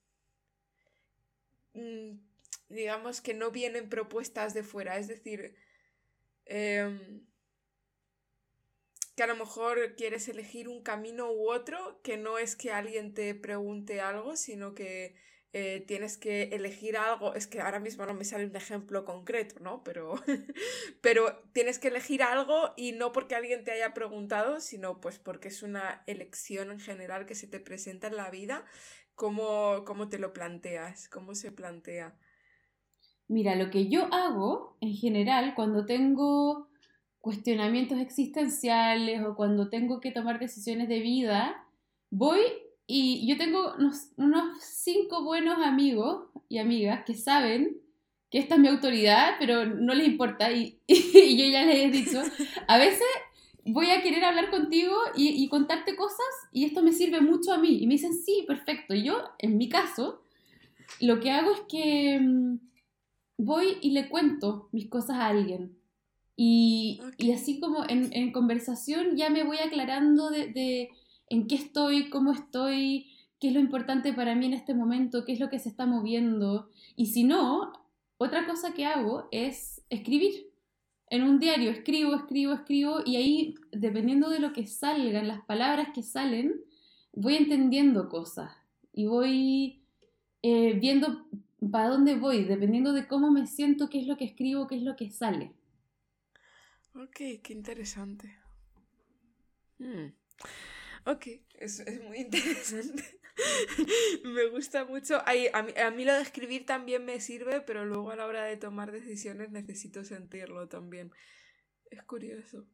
Mm, 1.74 2.18
digamos 2.68 3.20
que 3.20 3.34
no 3.34 3.50
vienen 3.50 3.88
propuestas 3.88 4.54
de 4.54 4.62
fuera, 4.62 4.98
es 4.98 5.08
decir, 5.08 5.54
em, 6.46 7.26
que 9.16 9.22
a 9.22 9.26
lo 9.26 9.36
mejor 9.36 9.94
quieres 9.96 10.28
elegir 10.28 10.68
un 10.68 10.82
camino 10.82 11.30
u 11.30 11.50
otro, 11.50 12.00
que 12.02 12.16
no 12.16 12.38
es 12.38 12.56
que 12.56 12.72
alguien 12.72 13.14
te 13.14 13.34
pregunte 13.34 14.00
algo, 14.00 14.36
sino 14.36 14.74
que 14.74 15.14
eh, 15.52 15.84
tienes 15.86 16.16
que 16.16 16.44
elegir 16.52 16.96
algo, 16.96 17.34
es 17.34 17.46
que 17.46 17.60
ahora 17.60 17.80
mismo 17.80 18.06
no 18.06 18.14
me 18.14 18.24
sale 18.24 18.46
un 18.46 18.54
ejemplo 18.54 19.04
concreto, 19.04 19.56
¿no? 19.60 19.82
Pero, 19.82 20.14
pero 21.00 21.42
tienes 21.52 21.78
que 21.78 21.88
elegir 21.88 22.22
algo 22.22 22.72
y 22.76 22.92
no 22.92 23.12
porque 23.12 23.34
alguien 23.34 23.64
te 23.64 23.72
haya 23.72 23.92
preguntado, 23.94 24.60
sino 24.60 25.00
pues 25.00 25.18
porque 25.18 25.48
es 25.48 25.62
una 25.62 26.02
elección 26.06 26.70
en 26.70 26.80
general 26.80 27.26
que 27.26 27.34
se 27.34 27.46
te 27.46 27.60
presenta 27.60 28.06
en 28.06 28.16
la 28.16 28.30
vida 28.30 28.64
¿Cómo, 29.20 29.84
¿Cómo 29.84 30.08
te 30.08 30.18
lo 30.18 30.32
planteas? 30.32 31.06
¿Cómo 31.10 31.34
se 31.34 31.52
plantea? 31.52 32.16
Mira, 33.28 33.54
lo 33.54 33.68
que 33.68 33.86
yo 33.88 34.06
hago 34.14 34.78
en 34.80 34.94
general 34.94 35.52
cuando 35.54 35.84
tengo 35.84 36.70
cuestionamientos 37.18 37.98
existenciales 37.98 39.22
o 39.22 39.36
cuando 39.36 39.68
tengo 39.68 40.00
que 40.00 40.10
tomar 40.10 40.38
decisiones 40.38 40.88
de 40.88 41.00
vida, 41.00 41.68
voy 42.08 42.40
y 42.90 43.26
yo 43.26 43.36
tengo 43.36 43.74
unos, 43.78 44.10
cinco 44.60 45.22
buenos 45.22 45.58
amigos 45.64 46.26
y 46.48 46.58
amigas 46.58 47.04
que 47.06 47.14
saben 47.14 47.78
que 48.30 48.38
esta 48.38 48.56
es 48.56 48.60
mi 48.60 48.68
autoridad, 48.68 49.34
pero 49.38 49.64
no 49.66 49.94
les 49.94 50.08
importa 50.08 50.50
y, 50.52 50.78
y 50.86 51.36
yo 51.36 51.46
ya 51.46 51.64
les 51.64 51.76
he 51.76 51.90
dicho, 51.90 52.22
a 52.68 52.78
veces 52.78 53.06
voy 53.64 53.90
a 53.90 54.02
querer 54.02 54.24
hablar 54.24 54.50
contigo 54.50 54.94
y, 55.14 55.48
contarte 55.48 55.96
cosas 55.96 56.26
y 56.52 56.64
esto 56.64 56.82
me 56.82 56.92
sirve 56.92 57.20
mucho 57.20 57.52
a 57.52 57.58
mí. 57.58 57.78
Y 57.80 57.86
me 57.86 57.94
dicen, 57.94 58.14
sí, 58.14 58.44
perfecto. 58.46 58.94
Y 58.94 59.04
yo, 59.04 59.22
en 59.38 59.56
mi 59.58 59.68
caso, 59.68 60.22
lo 61.00 61.20
que 61.20 61.30
hago 61.30 61.52
es 61.52 61.60
que 61.68 62.18
mm, 62.20 62.58
voy 63.38 63.78
y 63.80 63.90
le 63.90 64.08
cuento 64.08 64.68
mis 64.72 64.88
cosas 64.88 65.16
a 65.16 65.28
alguien. 65.28 65.76
Y, 66.36 67.00
así 67.34 67.60
como 67.60 67.84
en, 67.86 68.32
conversación 68.32 69.16
ya 69.16 69.28
me 69.28 69.44
voy 69.44 69.58
aclarando 69.58 70.30
de, 70.30 70.46
de, 70.48 70.90
en 71.30 71.46
qué 71.46 71.54
estoy, 71.54 72.10
cómo 72.10 72.32
estoy, 72.32 73.06
qué 73.40 73.48
es 73.48 73.54
lo 73.54 73.60
importante 73.60 74.12
para 74.12 74.34
mí 74.34 74.46
en 74.46 74.52
este 74.52 74.74
momento, 74.74 75.24
qué 75.24 75.32
es 75.32 75.40
lo 75.40 75.48
que 75.48 75.58
se 75.58 75.70
está 75.70 75.86
moviendo. 75.86 76.68
Y 76.96 77.06
si 77.06 77.24
no, 77.24 77.72
otra 78.18 78.46
cosa 78.46 78.74
que 78.74 78.84
hago 78.84 79.28
es 79.30 79.82
escribir 79.88 80.50
en 81.06 81.22
un 81.24 81.40
diario 81.40 81.70
escribo, 81.70 82.14
escribo, 82.14 82.52
escribo 82.52 83.00
y 83.04 83.16
ahí, 83.16 83.54
dependiendo 83.72 84.28
de 84.28 84.38
lo 84.38 84.52
que 84.52 84.66
salgan, 84.66 85.26
las 85.26 85.44
palabras 85.44 85.88
que 85.94 86.02
salen, 86.02 86.60
voy 87.12 87.36
entendiendo 87.36 88.08
cosas 88.08 88.52
y 88.92 89.06
voy 89.06 89.82
eh, 90.42 90.74
viendo 90.74 91.26
para 91.72 91.88
dónde 91.88 92.14
voy, 92.14 92.44
dependiendo 92.44 92.92
de 92.92 93.08
cómo 93.08 93.30
me 93.30 93.46
siento, 93.46 93.88
qué 93.88 94.00
es 94.00 94.06
lo 94.06 94.16
que 94.16 94.24
escribo, 94.24 94.68
qué 94.68 94.76
es 94.76 94.82
lo 94.82 94.96
que 94.96 95.10
sale. 95.10 95.52
Ok, 96.94 97.42
qué 97.42 97.52
interesante. 97.52 98.36
Hmm. 99.78 100.12
Ok, 101.06 101.26
es, 101.54 101.80
es 101.80 102.02
muy 102.04 102.18
interesante. 102.18 103.20
me 104.24 104.46
gusta 104.48 104.84
mucho. 104.84 105.18
a, 105.24 105.90
mí, 105.92 106.04
lo 106.04 106.14
de 106.14 106.22
escribir 106.22 106.66
también 106.66 107.04
me 107.04 107.20
sirve, 107.20 107.60
pero 107.60 107.84
luego 107.84 108.10
a 108.10 108.16
la 108.16 108.26
hora 108.26 108.44
de 108.44 108.56
tomar 108.56 108.92
decisiones 108.92 109.50
necesito 109.50 110.04
sentirlo 110.04 110.68
también. 110.68 111.12
Es 111.90 112.02
curioso. 112.04 112.64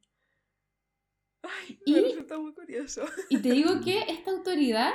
Ay, 1.42 1.78
me 1.86 2.00
resulta 2.00 2.38
muy 2.38 2.52
curioso. 2.52 3.04
Y 3.28 3.38
te 3.38 3.52
digo 3.52 3.80
que 3.84 4.00
esta 4.08 4.32
autoridad, 4.32 4.92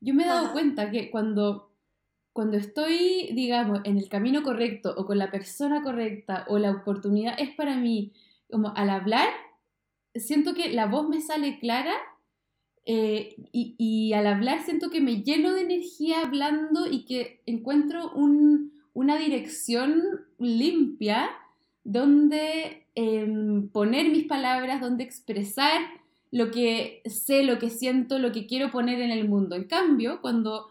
yo 0.00 0.14
me 0.14 0.24
he 0.24 0.26
dado 0.26 0.52
cuenta 0.52 0.90
que 0.90 1.10
cuando, 1.10 1.72
cuando 2.32 2.56
estoy, 2.56 3.30
digamos, 3.34 3.80
en 3.84 3.98
el 3.98 4.08
camino 4.08 4.42
correcto 4.42 4.94
o 4.96 5.04
con 5.04 5.18
la 5.18 5.30
persona 5.30 5.82
correcta 5.82 6.46
o 6.48 6.58
la 6.58 6.70
oportunidad 6.70 7.34
es 7.38 7.54
para 7.54 7.76
mí, 7.76 8.12
como 8.50 8.74
al 8.74 8.90
hablar, 8.90 9.28
siento 10.14 10.54
que 10.54 10.70
la 10.70 10.86
voz 10.86 11.08
me 11.08 11.20
sale 11.20 11.58
clara 11.60 11.94
eh, 12.92 13.36
y, 13.52 14.12
al 14.14 14.26
hablar 14.26 14.64
siento 14.64 14.90
que 14.90 15.00
me 15.00 15.22
lleno 15.22 15.54
de 15.54 15.60
energía 15.60 16.22
hablando 16.22 16.90
y 16.90 17.04
que 17.04 17.40
encuentro 17.46 18.12
una 18.94 19.16
dirección 19.16 20.02
limpia 20.40 21.30
donde 21.84 22.88
em, 22.96 23.68
poner 23.68 24.10
mis 24.10 24.24
palabras, 24.24 24.80
donde 24.80 25.04
expresar 25.04 25.80
lo 26.32 26.50
que 26.50 27.02
sé, 27.04 27.44
lo 27.44 27.60
que 27.60 27.70
siento, 27.70 28.18
lo 28.18 28.32
que 28.32 28.48
quiero 28.48 28.72
poner 28.72 29.00
en 29.00 29.12
el 29.12 29.28
mundo. 29.28 29.54
En 29.54 29.68
cambio, 29.68 30.20
cuando, 30.20 30.66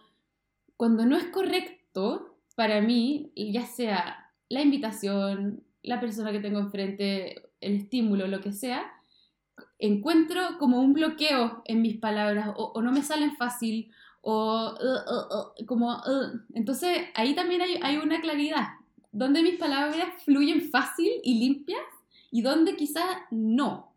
cuando 0.75 1.05
no 1.05 1.15
es 1.15 1.23
correcto 1.27 2.35
para 2.55 2.81
mí, 2.81 3.31
ya 3.33 3.65
sea 3.65 4.29
la 4.49 4.61
invitación, 4.61 5.63
la 5.83 6.01
persona 6.01 6.33
que 6.33 6.41
tengo 6.41 6.59
enfrente, 6.59 7.43
el 7.61 7.75
estímulo, 7.75 8.27
lo 8.27 8.41
que 8.41 8.51
sea, 8.51 8.91
encuentro 9.79 10.57
como 10.59 10.81
un 10.81 10.93
bloqueo 10.93 11.63
en 11.65 11.81
mis 11.81 11.97
palabras 11.97 12.49
o, 12.55 12.81
no 12.81 12.91
me 12.91 13.01
salen 13.01 13.35
fácil 13.37 13.91
o 14.21 14.73
uh, 14.73 14.85
uh, 14.85 15.61
uh, 15.61 15.65
como... 15.65 16.01
Entonces 16.53 17.07
ahí 17.15 17.33
también 17.33 17.61
hay, 17.61 17.79
hay, 17.81 17.97
una 17.97 18.19
claridad, 18.19 18.67
donde 19.11 19.41
mis 19.41 19.57
palabras 19.57 20.21
fluyen 20.23 20.69
fácil 20.69 21.09
y 21.23 21.39
limpias 21.39 21.81
y 22.29 22.41
donde 22.41 22.75
quizá 22.75 23.25
no. 23.31 23.95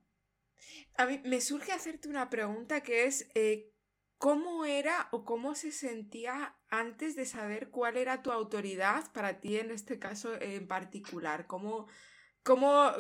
A 0.97 1.07
mí 1.07 1.21
me 1.25 1.41
surge 1.41 1.73
hacerte 1.73 2.09
una 2.09 2.31
pregunta 2.31 2.83
que 2.83 3.05
es, 3.05 3.29
eh, 3.35 3.73
¿cómo 4.19 4.65
era 4.65 5.09
o 5.11 5.25
cómo 5.25 5.57
se 5.57 5.73
sentía 5.73 6.55
antes 6.71 7.17
de 7.17 7.27
saber 7.27 7.71
cuál 7.71 7.97
era 7.97 8.23
tu 8.23 8.31
autoridad 8.31 9.11
para 9.13 9.41
ti 9.41 9.57
en 9.57 9.73
este 9.73 9.99
caso 9.99 10.41
en 10.41 10.69
particular? 10.69 11.47
¿Cómo, 11.49 11.89
cómo 12.45 12.93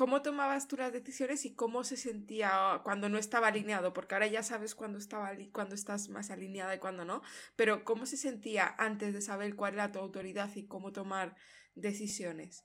¿cómo 0.00 0.22
tomabas 0.22 0.66
tú 0.66 0.78
las 0.78 0.94
decisiones 0.94 1.44
y 1.44 1.52
cómo 1.52 1.84
se 1.84 1.98
sentía 1.98 2.80
cuando 2.84 3.10
no 3.10 3.18
estaba 3.18 3.48
alineado? 3.48 3.92
Porque 3.92 4.14
ahora 4.14 4.28
ya 4.28 4.42
sabes 4.42 4.74
cuándo, 4.74 4.96
estaba, 4.96 5.32
cuando 5.52 5.74
estás 5.74 6.08
más 6.08 6.30
alineada 6.30 6.74
y 6.74 6.78
cuándo 6.78 7.04
no, 7.04 7.20
pero 7.54 7.84
¿cómo 7.84 8.06
se 8.06 8.16
sentía 8.16 8.74
antes 8.78 9.12
de 9.12 9.20
saber 9.20 9.56
cuál 9.56 9.74
era 9.74 9.92
tu 9.92 9.98
autoridad 9.98 10.48
y 10.56 10.64
cómo 10.64 10.92
tomar 10.92 11.36
decisiones? 11.74 12.64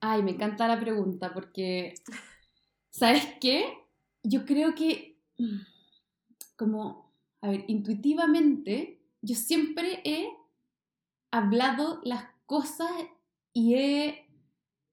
Ay, 0.00 0.22
me 0.22 0.30
encanta 0.30 0.66
la 0.66 0.80
pregunta 0.80 1.34
porque, 1.34 1.92
¿sabes 2.88 3.28
qué? 3.38 3.70
Yo 4.22 4.46
creo 4.46 4.74
que, 4.74 5.20
mm, 5.36 5.60
como, 6.56 7.12
a 7.42 7.50
ver, 7.50 7.66
intuitivamente, 7.68 9.02
yo 9.20 9.34
siempre 9.34 10.00
he 10.06 10.30
hablado 11.30 12.00
las 12.02 12.24
cosas 12.46 12.90
y 13.52 13.74
he 13.74 14.29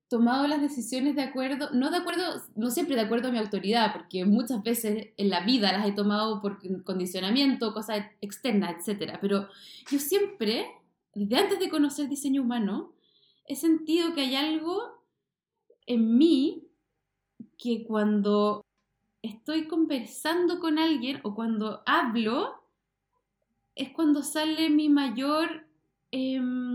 tomado 0.10 0.48
las 0.48 0.62
decisiones 0.62 1.16
de 1.16 1.22
acuerdo, 1.22 1.70
no 1.74 1.92
de 1.92 1.98
acuerdo, 1.98 2.24
no 2.56 2.72
siempre 2.72 2.96
de 2.96 3.02
acuerdo 3.02 3.28
a 3.28 3.32
mi 3.32 3.38
autoridad, 3.38 3.92
porque 3.94 4.26
muchas 4.26 4.64
veces 4.64 5.10
en 5.18 5.30
la 5.30 5.42
vida 5.42 5.72
las 5.72 5.86
he 5.86 5.92
tomado 5.92 6.42
por 6.42 6.60
condicionamiento, 6.84 7.74
cosas 7.74 8.06
externas, 8.22 8.88
etc. 8.88 9.18
Pero 9.20 9.50
yo 9.92 10.00
siempre, 10.00 10.68
desde 11.14 11.36
antes 11.36 11.60
de 11.60 11.70
conocer 11.70 12.08
diseño 12.08 12.42
humano, 12.42 12.94
he 13.46 13.56
sentido 13.56 14.14
que 14.14 14.22
hay 14.22 14.36
algo 14.36 15.04
en 15.86 16.18
mí 16.18 16.68
que 17.58 17.84
cuando 17.86 18.66
estoy 19.22 19.68
conversando 19.68 20.60
con 20.60 20.80
alguien 20.80 21.20
o 21.24 21.36
cuando 21.36 21.84
hablo, 21.86 22.64
es 23.76 23.90
cuando 23.92 24.24
sale 24.24 24.70
mi 24.70 24.90
mayor... 24.90 25.68
Em, 26.12 26.67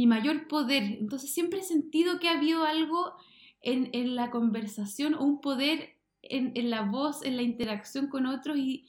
mi 0.00 0.06
mayor 0.06 0.48
poder. 0.48 0.82
Entonces 0.82 1.30
siempre 1.30 1.60
he 1.60 1.62
sentido 1.62 2.18
que 2.20 2.28
ha 2.30 2.38
habido 2.38 2.64
algo 2.64 3.12
en, 3.60 4.16
la 4.16 4.30
conversación 4.30 5.12
o 5.12 5.24
un 5.24 5.42
poder 5.42 5.90
en, 6.22 6.70
la 6.70 6.80
voz, 6.80 7.22
en 7.22 7.36
la 7.36 7.42
interacción 7.42 8.06
con 8.06 8.24
otros. 8.24 8.56
Y, 8.56 8.86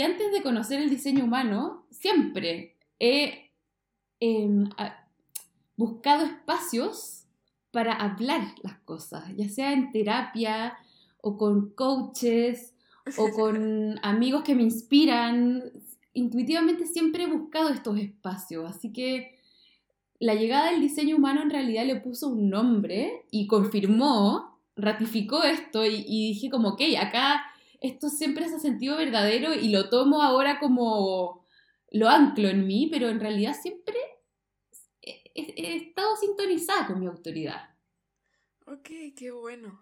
antes 0.00 0.30
de 0.30 0.42
conocer 0.42 0.80
el 0.80 0.90
diseño 0.90 1.24
humano, 1.24 1.86
siempre 1.90 2.76
he 3.00 3.50
em, 4.20 4.70
buscado 5.76 6.24
espacios 6.24 7.24
para 7.72 7.94
hablar 7.94 8.42
las 8.62 8.78
cosas, 8.84 9.24
ya 9.36 9.48
sea 9.48 9.72
en 9.72 9.90
terapia 9.90 10.78
o 11.20 11.36
con 11.36 11.70
coaches 11.70 12.76
o 13.16 13.30
con 13.34 13.98
amigos 14.04 14.44
que 14.44 14.54
me 14.54 14.62
inspiran. 14.62 15.64
Intuitivamente 16.12 16.86
siempre 16.86 17.24
he 17.24 17.26
buscado 17.26 17.70
estos 17.70 17.98
espacios, 17.98 18.70
así 18.70 18.92
que 18.92 19.37
la 20.20 20.34
llegada 20.34 20.70
del 20.70 20.80
diseño 20.80 21.16
humano 21.16 21.42
en 21.42 21.50
realidad 21.50 21.84
le 21.84 22.00
puso 22.00 22.28
un 22.28 22.50
nombre 22.50 23.26
y 23.30 23.46
confirmó, 23.46 24.60
ratificó 24.76 25.44
esto 25.44 25.84
y, 25.84 26.02
dije 26.02 26.50
como, 26.50 26.70
ok, 26.70 26.82
acá 27.00 27.44
esto 27.80 28.08
siempre 28.08 28.48
se 28.48 28.56
ha 28.56 28.60
sentido 28.60 28.96
verdadero 28.96 29.54
y 29.54 29.68
lo 29.70 29.88
tomo 29.88 30.22
ahora 30.22 30.58
como 30.58 31.46
lo 31.90 32.08
anclo 32.08 32.48
en 32.48 32.66
mí, 32.66 32.88
pero 32.90 33.08
en 33.08 33.20
realidad 33.20 33.54
siempre 33.60 33.96
he, 35.02 35.76
estado 35.76 36.16
sintonizada 36.16 36.88
con 36.88 37.00
mi 37.00 37.06
autoridad. 37.06 37.74
Ok, 38.66 38.90
qué 39.16 39.30
bueno. 39.30 39.80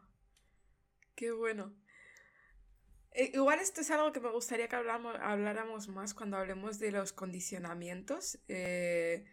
Qué 1.14 1.32
bueno. 1.32 1.74
Eh, 3.12 3.32
igual 3.32 3.58
esto 3.60 3.80
es 3.80 3.90
algo 3.90 4.12
que 4.12 4.20
me 4.20 4.30
gustaría 4.30 4.68
que 4.68 4.76
hablamos, 4.76 5.16
habláramos 5.18 5.88
más 5.88 6.12
cuando 6.12 6.36
hablemos 6.36 6.78
de 6.78 6.92
los 6.92 7.14
condicionamientos. 7.14 8.38
Eh, 8.48 9.24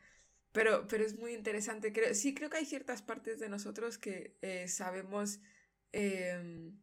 pero, 0.53 0.87
pero 0.87 1.03
es 1.03 1.19
muy 1.19 1.33
interesante. 1.33 1.91
Creo, 1.91 2.13
sí, 2.13 2.33
creo 2.33 2.49
que 2.49 2.57
hay 2.57 2.65
ciertas 2.65 3.01
partes 3.01 3.39
de 3.39 3.49
nosotros 3.49 3.97
que 3.97 4.37
eh, 4.41 4.67
sabemos 4.67 5.41
em, 5.91 6.79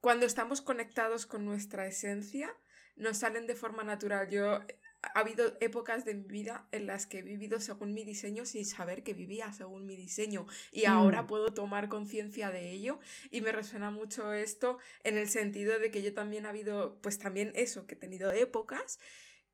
cuando 0.00 0.24
estamos 0.24 0.62
conectados 0.62 1.26
con 1.26 1.44
nuestra 1.44 1.86
esencia, 1.86 2.54
nos 2.96 3.18
salen 3.18 3.46
de 3.46 3.56
forma 3.56 3.82
natural. 3.82 4.30
Yo 4.30 4.60
ha 5.02 5.20
habido 5.20 5.56
épocas 5.60 6.04
de 6.04 6.14
mi 6.14 6.28
vida 6.28 6.68
en 6.70 6.86
las 6.86 7.06
que 7.06 7.18
he 7.18 7.22
vivido 7.22 7.60
según 7.60 7.92
mi 7.92 8.04
diseño 8.04 8.46
sin 8.46 8.64
saber 8.64 9.02
que 9.02 9.14
vivía 9.14 9.52
según 9.52 9.84
mi 9.84 9.96
diseño 9.96 10.46
y 10.72 10.86
ahora 10.86 11.22
mm. 11.22 11.26
puedo 11.26 11.52
tomar 11.52 11.88
conciencia 11.88 12.50
de 12.50 12.70
ello 12.70 13.00
y 13.30 13.40
me 13.40 13.52
resuena 13.52 13.90
mucho 13.90 14.32
esto 14.32 14.78
en 15.02 15.18
el 15.18 15.28
sentido 15.28 15.78
de 15.78 15.90
que 15.90 16.02
yo 16.02 16.14
también 16.14 16.46
ha 16.46 16.50
habido 16.50 16.98
pues 17.02 17.18
también 17.18 17.52
eso 17.54 17.86
que 17.86 17.96
he 17.96 17.98
tenido 17.98 18.32
épocas 18.32 18.98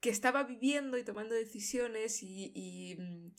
que 0.01 0.11
estaba 0.11 0.45
viviendo 0.45 0.99
y 0.99 1.05
tomando 1.05 1.35
decisiones 1.35 2.23
y, 2.23 2.97
mm, 2.99 3.33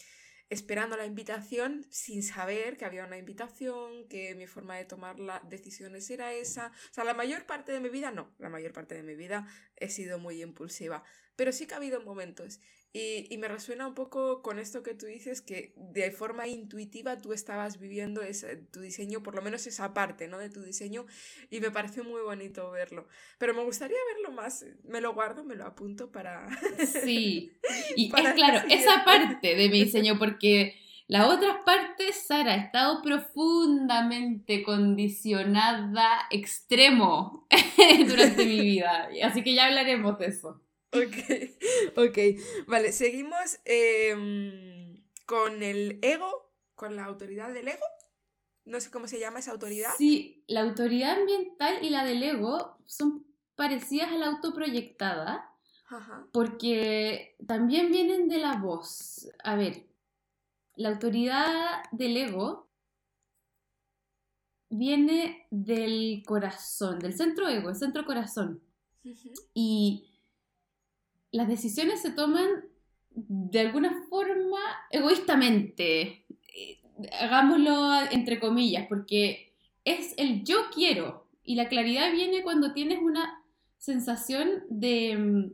esperando 0.49 0.97
la 0.97 1.05
invitación 1.05 1.87
sin 1.89 2.23
saber 2.23 2.77
que 2.77 2.85
había 2.85 3.05
una 3.05 3.17
invitación, 3.17 4.07
que 4.09 4.35
mi 4.35 4.47
forma 4.47 4.75
de 4.75 4.85
tomar 4.85 5.19
las 5.19 5.47
decisiones 5.49 6.09
era 6.09 6.33
esa. 6.33 6.71
O 6.89 6.93
sea, 6.93 7.03
la 7.03 7.13
mayor 7.13 7.45
parte 7.45 7.71
de 7.71 7.79
mi 7.79 7.89
vida 7.89 8.11
no, 8.11 8.35
la 8.37 8.49
mayor 8.49 8.73
parte 8.73 8.95
de 8.95 9.03
mi 9.03 9.15
vida 9.15 9.47
he 9.77 9.89
sido 9.89 10.19
muy 10.19 10.41
impulsiva, 10.41 11.03
pero 11.35 11.51
sí 11.53 11.67
que 11.67 11.73
ha 11.73 11.77
habido 11.77 12.01
momentos 12.01 12.59
y, 12.93 13.37
me 13.37 13.47
resuena 13.47 13.87
un 13.87 13.93
poco 13.93 14.41
con 14.41 14.59
esto 14.59 14.83
que 14.83 14.93
tú 14.93 15.05
dices, 15.05 15.41
que 15.41 15.73
de 15.77 16.11
forma 16.11 16.47
intuitiva 16.47 17.17
tú 17.17 17.31
estabas 17.31 17.79
viviendo 17.79 18.21
ese, 18.21 18.57
tu 18.57 18.81
diseño, 18.81 19.23
por 19.23 19.35
lo 19.35 19.41
menos 19.41 19.65
esa 19.65 19.93
parte 19.93 20.27
¿no? 20.27 20.37
de 20.37 20.49
tu 20.49 20.61
diseño, 20.61 21.05
y 21.49 21.61
me 21.61 21.71
pareció 21.71 22.03
muy 22.03 22.21
bonito 22.21 22.69
verlo. 22.71 23.07
Pero 23.37 23.53
me 23.53 23.63
gustaría 23.63 23.97
verlo 24.13 24.35
más, 24.35 24.65
me 24.83 24.99
lo 24.99 25.13
guardo, 25.13 25.43
me 25.43 25.55
lo 25.55 25.65
apunto 25.65 26.11
para... 26.11 26.49
Sí, 26.85 27.53
y 27.95 28.07
es 28.07 28.33
claro, 28.33 28.67
esa 28.69 29.05
parte 29.05 29.55
de 29.55 29.69
mi 29.69 29.85
diseño, 29.85 30.19
porque 30.19 30.75
la 31.11 31.27
otra 31.27 31.65
parte, 31.65 32.13
Sara, 32.13 32.53
ha 32.53 32.55
estado 32.55 33.01
profundamente 33.01 34.63
condicionada 34.63 36.07
extremo 36.29 37.47
durante 38.07 38.45
mi 38.45 38.61
vida, 38.61 39.09
así 39.23 39.43
que 39.43 39.53
ya 39.53 39.65
hablaremos 39.65 40.17
de 40.19 40.27
eso. 40.27 40.61
Ok, 40.93 41.97
ok. 41.97 42.17
Vale, 42.67 42.91
seguimos 42.91 43.59
em, 43.65 45.03
con 45.25 45.63
el 45.63 45.99
ego, 46.01 46.53
con 46.75 46.95
la 46.95 47.05
autoridad 47.05 47.53
del 47.53 47.69
ego. 47.69 47.85
No 48.65 48.79
sé 48.79 48.91
cómo 48.91 49.07
se 49.07 49.19
llama 49.19 49.39
esa 49.39 49.51
autoridad. 49.51 49.91
Sí, 49.97 50.43
la 50.47 50.61
autoridad 50.61 51.19
ambiental 51.19 51.83
y 51.83 51.89
la 51.89 52.05
del 52.05 52.21
ego 52.21 52.77
son 52.85 53.25
parecidas 53.55 54.11
a 54.11 54.17
la 54.17 54.27
autoproyectada. 54.27 55.47
Porque 56.31 57.35
también 57.45 57.91
vienen 57.91 58.29
de 58.29 58.37
la 58.37 58.55
voz. 58.55 59.29
A 59.43 59.55
ver, 59.55 59.87
la 60.75 60.89
autoridad 60.89 61.83
del 61.91 62.15
ego 62.15 62.69
viene 64.69 65.47
del 65.51 66.23
corazón, 66.25 66.99
del 66.99 67.13
centro 67.13 67.49
ego, 67.49 67.69
el 67.69 67.75
centro 67.75 68.05
corazón. 68.05 68.63
Y 69.53 70.10
las 71.31 71.47
decisiones 71.47 72.01
se 72.01 72.11
toman 72.11 72.49
de 73.13 73.59
alguna 73.59 74.03
forma 74.09 74.59
egoístamente, 74.89 76.25
hagámoslo 77.19 78.01
entre 78.11 78.39
comillas, 78.39 78.87
porque 78.87 79.53
es 79.83 80.13
el 80.17 80.43
yo 80.43 80.69
quiero 80.73 81.27
y 81.43 81.55
la 81.55 81.67
claridad 81.67 82.11
viene 82.11 82.43
cuando 82.43 82.73
tienes 82.73 82.99
una 83.01 83.43
sensación 83.77 84.63
de, 84.69 85.51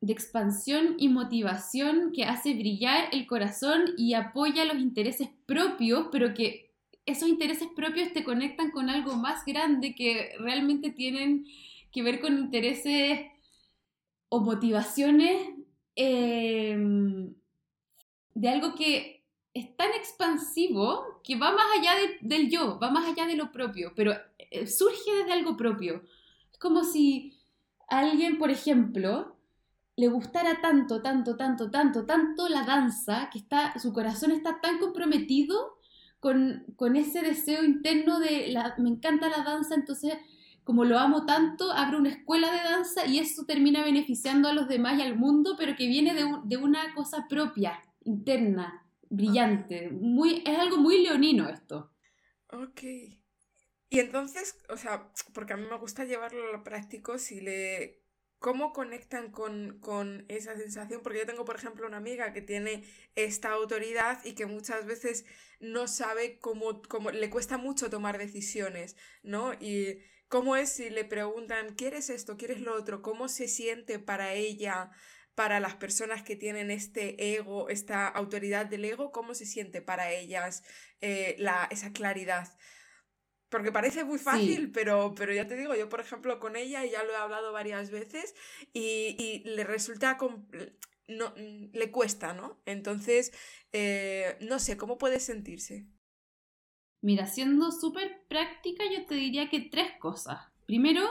de 0.00 0.12
expansión 0.12 0.94
y 0.98 1.08
motivación 1.08 2.12
que 2.12 2.24
hace 2.24 2.54
brillar 2.54 3.08
el 3.12 3.26
corazón 3.26 3.82
y 3.96 4.14
apoya 4.14 4.64
los 4.64 4.78
intereses 4.78 5.28
propios, 5.46 6.08
pero 6.10 6.34
que 6.34 6.72
esos 7.06 7.28
intereses 7.28 7.68
propios 7.76 8.12
te 8.12 8.24
conectan 8.24 8.70
con 8.70 8.88
algo 8.88 9.16
más 9.16 9.44
grande 9.44 9.94
que 9.94 10.32
realmente 10.38 10.90
tienen 10.90 11.46
que 11.92 12.02
ver 12.02 12.20
con 12.20 12.38
intereses 12.38 13.20
o 14.34 14.40
motivaciones 14.40 15.48
em, 15.94 17.32
de 18.34 18.48
algo 18.48 18.74
que 18.74 19.22
es 19.54 19.76
tan 19.76 19.92
expansivo 19.92 21.20
que 21.22 21.36
va 21.36 21.52
más 21.52 21.66
allá 21.78 21.92
del 22.20 22.50
yo, 22.50 22.80
va 22.80 22.90
más 22.90 23.06
allá 23.06 23.26
de 23.26 23.36
lo 23.36 23.52
propio, 23.52 23.92
pero 23.94 24.12
eh, 24.38 24.66
surge 24.66 25.14
desde 25.18 25.32
algo 25.32 25.56
propio. 25.56 26.02
Es 26.50 26.58
como 26.58 26.82
si 26.82 27.38
alguien, 27.86 28.36
por 28.36 28.50
ejemplo, 28.50 29.36
le 29.94 30.08
gustara 30.08 30.60
tanto, 30.60 31.00
tanto, 31.00 31.36
tanto, 31.36 31.70
tanto, 31.70 32.04
tanto 32.04 32.48
la 32.48 32.64
danza, 32.64 33.30
que 33.30 33.38
está, 33.38 33.78
su 33.78 33.92
corazón 33.92 34.32
está 34.32 34.60
tan 34.60 34.78
comprometido 34.78 35.78
con, 36.18 36.64
con 36.74 36.96
ese 36.96 37.22
deseo 37.22 37.62
interno 37.62 38.18
de 38.18 38.52
me 38.78 38.88
encanta 38.88 39.28
la 39.28 39.44
danza, 39.44 39.76
entonces 39.76 40.14
como 40.64 40.84
lo 40.84 40.98
amo 40.98 41.26
tanto, 41.26 41.70
abro 41.70 41.98
una 41.98 42.10
escuela 42.10 42.50
de 42.50 42.62
danza 42.62 43.06
y 43.06 43.18
eso 43.18 43.44
termina 43.44 43.84
beneficiando 43.84 44.48
a 44.48 44.54
los 44.54 44.66
demás 44.66 44.98
y 44.98 45.02
al 45.02 45.16
mundo, 45.16 45.56
pero 45.58 45.76
que 45.76 45.86
viene 45.86 46.14
de, 46.14 46.56
una 46.56 46.94
cosa 46.94 47.26
propia, 47.28 47.78
interna, 48.04 48.86
brillante. 49.10 49.90
Muy, 49.90 50.42
es 50.46 50.58
algo 50.58 50.78
muy 50.78 51.02
leonino 51.02 51.48
esto. 51.48 51.92
Ok. 52.50 52.82
Y 53.90 54.00
entonces, 54.00 54.58
o 54.70 54.76
sea, 54.76 55.10
porque 55.34 55.52
a 55.52 55.56
mí 55.56 55.66
me 55.70 55.78
gusta 55.78 56.04
llevarlo 56.04 56.48
a 56.48 56.52
lo 56.52 56.64
práctico, 56.64 57.18
si 57.18 57.40
le 57.40 58.02
cómo 58.38 58.72
conectan 58.72 59.30
con, 59.30 60.26
esa 60.28 60.56
sensación, 60.56 61.02
porque 61.02 61.20
yo 61.20 61.26
tengo, 61.26 61.44
por 61.44 61.56
ejemplo, 61.56 61.86
una 61.86 61.96
amiga 61.96 62.32
que 62.32 62.42
tiene 62.42 62.84
esta 63.14 63.52
autoridad 63.52 64.22
y 64.24 64.34
que 64.34 64.44
muchas 64.46 64.84
veces 64.84 65.24
no 65.60 65.88
sabe 65.88 66.38
cómo, 66.40 66.82
cómo 66.82 67.10
le 67.10 67.30
cuesta 67.30 67.56
mucho 67.56 67.88
tomar 67.88 68.18
decisiones, 68.18 68.96
¿no? 69.22 69.54
Y 69.54 69.98
cómo 70.28 70.56
es 70.56 70.70
si 70.70 70.90
le 70.90 71.04
preguntan, 71.04 71.74
¿quieres 71.74 72.10
esto? 72.10 72.36
¿Quieres 72.36 72.60
lo 72.60 72.74
otro? 72.74 73.02
¿Cómo 73.02 73.28
se 73.28 73.48
siente 73.48 73.98
para 73.98 74.34
ella? 74.34 74.90
para 75.34 75.60
las 75.60 75.74
personas 75.74 76.22
que 76.22 76.36
tienen 76.36 76.70
este 76.70 77.34
ego, 77.34 77.68
esta 77.68 78.06
autoridad 78.08 78.66
del 78.66 78.84
ego, 78.84 79.10
cómo 79.10 79.34
se 79.34 79.46
siente 79.46 79.82
para 79.82 80.12
ellas 80.12 80.62
eh, 81.00 81.34
la, 81.38 81.68
esa 81.70 81.92
claridad. 81.92 82.56
Porque 83.48 83.72
parece 83.72 84.04
muy 84.04 84.18
fácil, 84.18 84.70
pero, 84.72 85.14
pero 85.16 85.32
ya 85.32 85.46
te 85.46 85.56
digo, 85.56 85.74
yo 85.74 85.88
por 85.88 86.00
ejemplo 86.00 86.40
con 86.40 86.56
ella, 86.56 86.84
ya 86.84 87.02
lo 87.04 87.12
he 87.12 87.16
hablado 87.16 87.52
varias 87.52 87.90
veces, 87.90 88.34
y, 88.72 89.42
le 89.44 89.64
resulta, 89.64 90.18
no, 91.08 91.34
le 91.36 91.90
cuesta, 91.90 92.32
¿no? 92.32 92.60
Entonces, 92.64 93.32
eh, 93.72 94.36
no 94.40 94.58
sé, 94.58 94.76
¿cómo 94.76 94.98
puede 94.98 95.20
sentirse? 95.20 95.86
Mira, 97.04 97.26
siendo 97.26 97.70
súper 97.70 98.22
práctica, 98.28 98.82
yo 98.90 99.04
te 99.04 99.14
diría 99.14 99.50
que 99.50 99.60
tres 99.60 99.92
cosas. 100.00 100.40
Primero, 100.64 101.02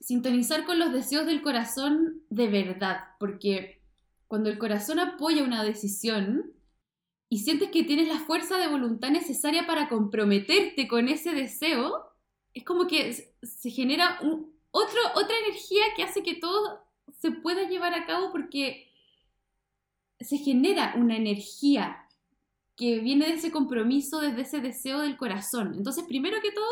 sintonizar 0.00 0.64
con 0.64 0.80
los 0.80 0.92
deseos 0.92 1.24
del 1.24 1.40
corazón 1.40 2.24
de 2.30 2.48
verdad, 2.48 2.96
porque 3.20 3.80
cuando 4.26 4.50
el 4.50 4.58
corazón 4.58 4.98
apoya 4.98 5.44
una 5.44 5.62
decisión 5.62 6.52
y 7.28 7.38
sientes 7.38 7.70
que 7.70 7.84
tienes 7.84 8.08
la 8.08 8.18
fuerza 8.18 8.58
de 8.58 8.66
voluntad 8.66 9.10
necesaria 9.10 9.68
para 9.68 9.88
comprometerte 9.88 10.88
con 10.88 11.06
ese 11.06 11.30
deseo, 11.30 12.04
es 12.52 12.64
como 12.64 12.88
que 12.88 13.36
se 13.40 13.70
genera 13.70 14.18
otra 14.72 15.38
energía 15.46 15.84
que 15.94 16.02
hace 16.02 16.24
que 16.24 16.34
todo 16.34 16.82
se 17.20 17.30
pueda 17.30 17.68
llevar 17.68 17.94
a 17.94 18.04
cabo 18.04 18.32
porque 18.32 18.90
se 20.18 20.38
genera 20.38 20.94
una 20.96 21.16
energía 21.16 22.02
que 22.76 23.00
viene 23.00 23.26
de 23.26 23.34
ese 23.34 23.50
compromiso, 23.50 24.20
desde 24.20 24.42
ese 24.42 24.60
deseo 24.60 25.00
del 25.00 25.16
corazón. 25.16 25.74
Entonces, 25.76 26.04
primero 26.04 26.40
que 26.40 26.52
todo, 26.52 26.64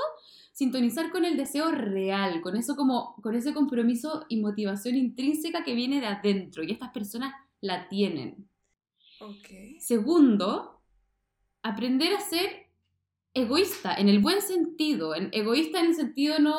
sintonizar 0.52 1.10
con 1.10 1.24
el 1.24 1.36
deseo 1.36 1.70
real, 1.70 2.40
con 2.40 2.56
eso 2.56 2.76
como, 2.76 3.14
con 3.22 3.34
ese 3.34 3.52
compromiso 3.52 4.24
y 4.28 4.40
motivación 4.40 4.96
intrínseca 4.96 5.62
que 5.62 5.74
viene 5.74 6.00
de 6.00 6.06
adentro 6.06 6.62
y 6.62 6.72
estas 6.72 6.90
personas 6.90 7.34
la 7.60 7.88
tienen. 7.88 8.48
Segundo, 9.78 10.80
aprender 11.62 12.14
a 12.14 12.20
ser 12.20 12.68
egoísta, 13.34 13.94
en 13.94 14.08
el 14.08 14.18
buen 14.18 14.40
sentido, 14.40 15.14
en, 15.14 15.28
egoísta 15.32 15.80
en 15.80 15.86
el 15.86 15.94
sentido 15.94 16.38
no, 16.38 16.56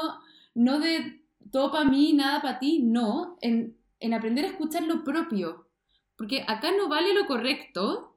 no 0.53 0.79
de 0.79 1.23
todo 1.51 1.71
para 1.71 1.89
mí, 1.89 2.13
nada 2.13 2.41
para 2.41 2.59
ti, 2.59 2.79
no, 2.79 3.37
en, 3.41 3.75
en 3.99 4.13
aprender 4.13 4.45
a 4.45 4.49
escuchar 4.49 4.83
lo 4.83 5.03
propio, 5.03 5.67
porque 6.15 6.45
acá 6.47 6.71
no 6.71 6.87
vale 6.87 7.13
lo 7.13 7.25
correcto 7.25 8.10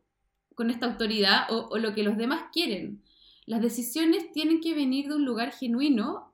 con 0.55 0.71
esta 0.71 0.87
autoridad 0.87 1.51
o, 1.51 1.69
o 1.71 1.79
lo 1.79 1.95
que 1.95 2.03
los 2.03 2.17
demás 2.17 2.45
quieren. 2.53 3.03
Las 3.47 3.61
decisiones 3.61 4.33
tienen 4.33 4.61
que 4.61 4.75
venir 4.75 5.09
de 5.09 5.17
un 5.17 5.25
lugar 5.25 5.53
genuino, 5.53 6.33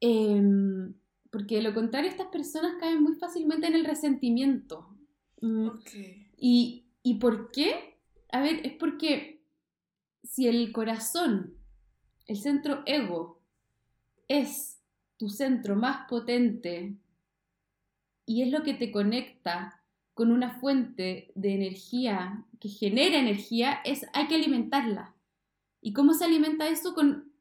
em, 0.00 0.94
porque 1.30 1.56
de 1.56 1.62
lo 1.62 1.74
contrario 1.74 2.08
estas 2.10 2.28
personas 2.28 2.76
caen 2.78 3.02
muy 3.02 3.16
fácilmente 3.16 3.66
en 3.66 3.74
el 3.74 3.84
resentimiento. 3.84 4.88
Mm, 5.40 5.70
¿Y, 6.36 6.84
¿Y 7.02 7.14
por 7.14 7.50
qué? 7.50 7.98
A 8.30 8.40
ver, 8.40 8.64
es 8.64 8.72
porque 8.74 9.42
si 10.22 10.46
el 10.46 10.72
corazón, 10.72 11.54
el 12.26 12.36
centro 12.36 12.82
ego, 12.86 13.40
es 14.28 14.80
tu 15.16 15.28
centro 15.28 15.76
más 15.76 16.08
potente 16.08 16.96
y 18.26 18.42
es 18.42 18.50
lo 18.50 18.62
que 18.62 18.74
te 18.74 18.90
conecta 18.90 19.83
con 20.14 20.30
una 20.30 20.58
fuente 20.60 21.32
de 21.34 21.54
energía 21.54 22.44
que 22.60 22.68
genera 22.68 23.18
energía, 23.18 23.80
es 23.84 24.06
hay 24.12 24.28
que 24.28 24.36
alimentarla. 24.36 25.14
¿Y 25.80 25.92
cómo 25.92 26.14
se 26.14 26.24
alimenta 26.24 26.68
eso? 26.68 26.94
Con, 26.94 27.32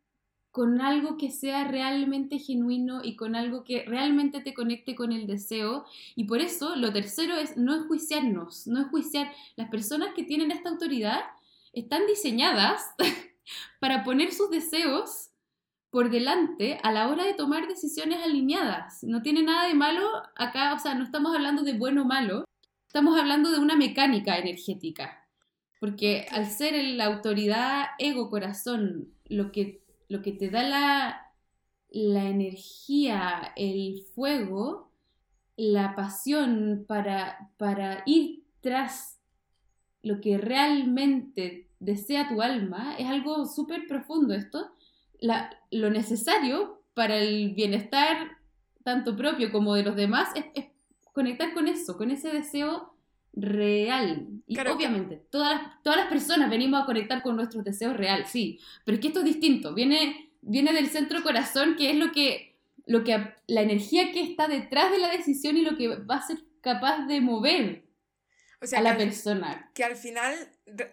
con 0.52 0.82
algo 0.82 1.18
que 1.18 1.32
sea 1.32 1.66
realmente 1.66 2.40
genuino 2.40 3.02
y 3.04 3.16
con 3.16 3.36
algo 3.36 3.64
que 3.64 3.86
realmente 3.86 4.42
te 4.42 4.54
conecte 4.54 4.96
con 4.96 5.12
el 5.12 5.28
deseo. 5.28 5.86
Y 6.16 6.26
por 6.26 6.42
eso 6.42 6.76
lo 6.76 6.92
tercero 6.92 7.38
es 7.38 7.58
no 7.58 7.76
enjuiciarnos, 7.76 8.68
no 8.68 8.82
enjuiciar. 8.82 9.32
Las 9.56 9.70
personas 9.70 10.14
que 10.16 10.24
tienen 10.24 10.52
esta 10.52 10.70
autoridad 10.70 11.22
están 11.74 12.06
diseñadas 12.08 12.82
para 13.80 14.04
poner 14.04 14.32
sus 14.32 14.50
deseos 14.50 15.30
por 15.90 16.10
delante 16.10 16.80
a 16.82 16.92
la 16.92 17.08
hora 17.08 17.24
de 17.24 17.36
tomar 17.36 17.68
decisiones 17.68 18.24
alineadas. 18.24 19.04
No 19.04 19.22
tiene 19.22 19.44
nada 19.44 19.68
de 19.68 19.76
malo 19.76 20.08
acá, 20.36 20.74
o 20.74 20.80
sea, 20.80 20.96
no 20.96 21.04
estamos 21.04 21.36
hablando 21.36 21.62
de 21.62 21.74
bueno 21.74 22.02
o 22.02 22.06
malo, 22.06 22.46
estamos 22.94 23.20
hablando 23.20 23.50
de 23.50 23.58
una 23.58 23.76
mecánica 23.76 24.38
energética. 24.38 25.26
Porque 25.80 26.28
al 26.30 26.46
ser 26.46 26.76
la 26.94 27.06
autoridad 27.06 27.86
ego-corazón 27.98 29.12
lo 29.26 29.52
que, 29.52 29.82
lo 30.10 30.22
que 30.22 30.32
te 30.32 30.52
da 30.52 30.62
la, 30.62 31.34
la 31.90 32.26
energía, 32.26 33.52
el 33.56 34.04
fuego, 34.14 34.92
la 35.58 35.96
pasión 35.96 36.86
para, 36.88 37.50
para 37.58 38.04
ir 38.06 38.44
tras 38.62 39.20
lo 40.04 40.22
que 40.22 40.38
realmente 40.38 41.72
desea 41.80 42.30
tu 42.30 42.44
alma, 42.44 42.96
es 43.00 43.08
algo 43.08 43.48
súper 43.48 43.88
profundo 43.88 44.36
esto. 44.36 44.72
lo 45.72 45.90
necesario 45.90 46.84
para 46.94 47.18
el 47.18 47.56
bienestar 47.56 48.38
tanto 48.84 49.16
propio 49.16 49.52
como 49.52 49.74
de 49.74 49.82
los 49.82 49.96
demás 49.96 50.30
es, 50.36 50.46
es 50.54 50.73
conectar 51.14 51.54
con 51.54 51.68
eso, 51.68 51.96
con 51.96 52.12
ese 52.12 52.30
deseo 52.30 52.94
real. 53.34 54.28
Y 54.46 54.60
obviamente, 54.60 55.24
todas 55.30 55.62
las, 55.62 55.84
todas 55.84 55.98
las 55.98 56.08
personas 56.08 56.50
venimos 56.50 56.84
a 56.84 56.86
conectar 56.86 57.22
con 57.24 57.36
nuestros 57.36 57.64
deseos 57.64 57.96
real, 57.96 58.26
sí. 58.28 58.60
Pero 58.84 58.96
es 58.96 59.02
que 59.02 59.08
esto 59.08 59.20
es 59.20 59.26
distinto. 59.26 59.74
Viene, 59.74 60.32
viene 60.42 60.74
del 60.74 60.90
centro 60.90 61.24
corazón, 61.24 61.76
que 61.76 61.92
es 61.92 61.96
lo 61.96 62.12
que, 62.12 62.58
lo 62.86 63.04
que, 63.04 63.34
la 63.48 63.62
energía 63.62 64.12
que 64.12 64.22
está 64.22 64.48
detrás 64.48 64.92
de 64.92 65.00
la 65.00 65.10
decisión 65.10 65.56
y 65.58 65.62
lo 65.62 65.78
que 65.78 65.88
va 65.88 66.16
a 66.16 66.28
ser 66.28 66.40
capaz 66.62 67.06
de 67.08 67.22
mover 67.22 67.86
a 68.76 68.82
la 68.82 68.98
persona. 68.98 69.70
Que 69.74 69.84
al 69.84 69.96
final, 69.96 70.36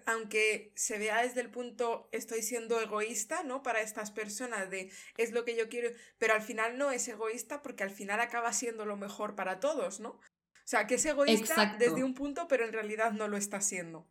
aunque 0.07 0.73
se 0.75 0.99
vea 0.99 1.23
desde 1.23 1.41
el 1.41 1.51
punto 1.51 2.09
estoy 2.13 2.43
siendo 2.43 2.81
egoísta, 2.81 3.43
¿no? 3.45 3.63
Para 3.63 3.81
estas 3.81 4.11
personas 4.11 4.71
de 4.71 4.91
es 5.17 5.33
lo 5.33 5.45
que 5.45 5.57
yo 5.57 5.69
quiero, 5.69 5.91
pero 6.19 6.35
al 6.35 6.43
final 6.43 6.77
no 6.77 6.91
es 6.91 7.07
egoísta 7.09 7.63
porque 7.63 7.85
al 7.85 7.91
final 7.91 8.21
acaba 8.21 8.53
siendo 8.53 8.85
lo 8.85 8.97
mejor 8.97 9.37
para 9.37 9.61
todos, 9.61 10.01
¿no? 10.01 10.11
O 10.11 10.71
sea, 10.71 10.87
que 10.87 10.97
es 10.97 11.05
egoísta 11.05 11.77
desde 11.79 12.05
un 12.05 12.15
punto, 12.15 12.47
pero 12.49 12.65
en 12.65 12.73
realidad 12.73 13.13
no 13.13 13.29
lo 13.29 13.37
está 13.37 13.59
haciendo. 13.59 14.07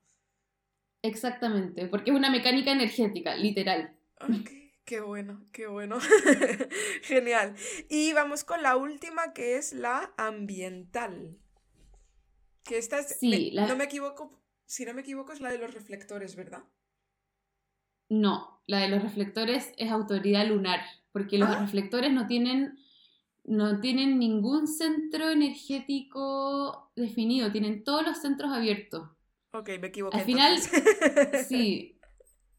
Exactamente, 1.02 1.88
porque 1.88 2.12
es 2.12 2.16
una 2.16 2.30
mecánica 2.30 2.72
energética, 2.72 3.36
literal. 3.36 3.96
qué 4.86 5.00
bueno, 5.00 5.46
qué 5.54 5.68
bueno. 5.68 6.00
Genial. 7.04 7.56
Y 7.90 8.12
vamos 8.14 8.44
con 8.44 8.62
la 8.62 8.76
última, 8.76 9.34
que 9.34 9.56
es 9.56 9.72
la 9.72 10.14
ambiental. 10.18 11.38
Que 12.64 12.78
esta 12.78 13.00
es, 13.00 13.18
sí, 13.20 13.52
no 13.56 13.78
me 13.78 13.86
equivoco, 13.86 14.39
si 14.70 14.86
no 14.86 14.94
me 14.94 15.02
equivoco, 15.02 15.34
es 15.34 15.42
la 15.42 15.52
de 15.52 15.58
los 15.58 15.74
reflectores, 15.74 16.36
¿verdad? 16.36 16.62
No, 18.08 18.62
la 18.68 18.78
de 18.78 18.88
los 18.88 19.02
reflectores 19.02 19.74
es 19.78 19.90
autoridad 19.90 20.46
lunar, 20.46 20.80
porque 21.12 21.40
los 21.40 21.50
ah. 21.50 21.60
reflectores 21.60 22.12
no 22.12 22.28
tienen 22.28 22.78
no 23.46 23.80
tienen 23.80 24.20
ningún 24.20 24.68
centro 24.68 25.32
energético 25.32 26.92
definido, 26.96 27.52
tienen 27.52 27.84
todos 27.84 28.06
los 28.06 28.20
centros 28.20 28.52
abiertos. 28.52 29.10
Ok, 29.54 29.70
me 29.82 29.88
equivoqué. 29.88 30.18
Al 30.18 30.24
final, 30.24 30.60
sí. 31.48 31.96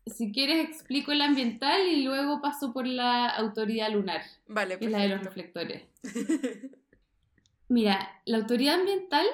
Si 0.07 0.33
quieres 0.33 0.69
explico 0.69 1.13
el 1.13 1.21
ambiental 1.21 1.87
y 1.87 2.03
luego 2.03 2.41
paso 2.41 2.73
por 2.73 2.87
la 2.87 3.29
autoridad 3.29 3.93
lunar. 3.93 4.23
Vale, 4.49 4.79
Que 4.79 4.87
es 4.87 4.91
la 4.91 5.03
de 5.03 5.09
los 5.09 5.23
reflectores. 5.23 5.85
Mira, 7.69 8.21
la 8.25 8.39
autoridad 8.39 8.81
ambiental 8.81 9.27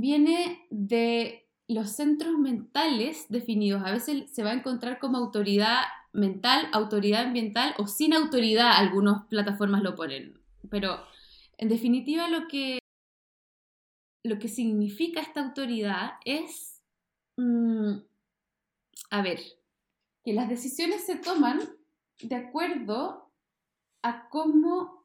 viene 0.00 0.66
de 0.70 1.48
los 1.66 1.90
centros 1.90 2.38
mentales 2.38 3.26
definidos. 3.28 3.82
A 3.84 3.92
veces 3.92 4.30
se 4.30 4.42
va 4.42 4.50
a 4.50 4.54
encontrar 4.54 4.98
como 4.98 5.18
autoridad 5.18 5.82
mental, 6.12 6.68
autoridad 6.72 7.26
ambiental 7.26 7.74
o 7.78 7.86
sin 7.86 8.14
autoridad, 8.14 8.72
algunas 8.76 9.26
plataformas 9.26 9.82
lo 9.82 9.94
ponen. 9.94 10.40
Pero 10.70 10.98
en 11.58 11.68
definitiva 11.68 12.28
lo 12.28 12.48
que, 12.48 12.78
lo 14.24 14.38
que 14.38 14.48
significa 14.48 15.20
esta 15.20 15.44
autoridad 15.44 16.12
es, 16.24 16.82
mm, 17.36 17.98
a 19.10 19.22
ver, 19.22 19.40
que 20.24 20.32
las 20.32 20.48
decisiones 20.48 21.04
se 21.04 21.16
toman 21.16 21.60
de 22.22 22.36
acuerdo 22.36 23.30
a 24.02 24.28
cómo 24.28 24.97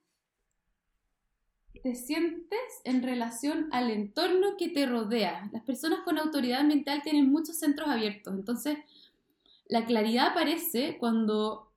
te 1.84 1.96
sientes 1.96 2.60
en 2.86 3.04
relación 3.04 3.68
al 3.72 3.92
entorno 3.92 4.56
que 4.58 4.70
te 4.70 4.86
rodea. 4.86 5.50
Las 5.52 5.64
personas 5.64 6.00
con 6.06 6.18
autoridad 6.18 6.64
mental 6.64 7.02
tienen 7.04 7.30
muchos 7.30 7.60
centros 7.60 7.90
abiertos, 7.90 8.34
entonces 8.34 8.78
la 9.68 9.86
claridad 9.86 10.28
aparece 10.28 10.98
cuando 10.98 11.72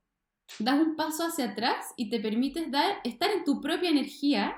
das 0.59 0.79
un 0.79 0.95
paso 0.95 1.25
hacia 1.25 1.51
atrás 1.51 1.93
y 1.97 2.09
te 2.09 2.21
permites 2.21 2.71
dar, 2.71 2.99
estar 3.03 3.29
en 3.31 3.43
tu 3.43 3.59
propia 3.59 3.89
energía 3.89 4.55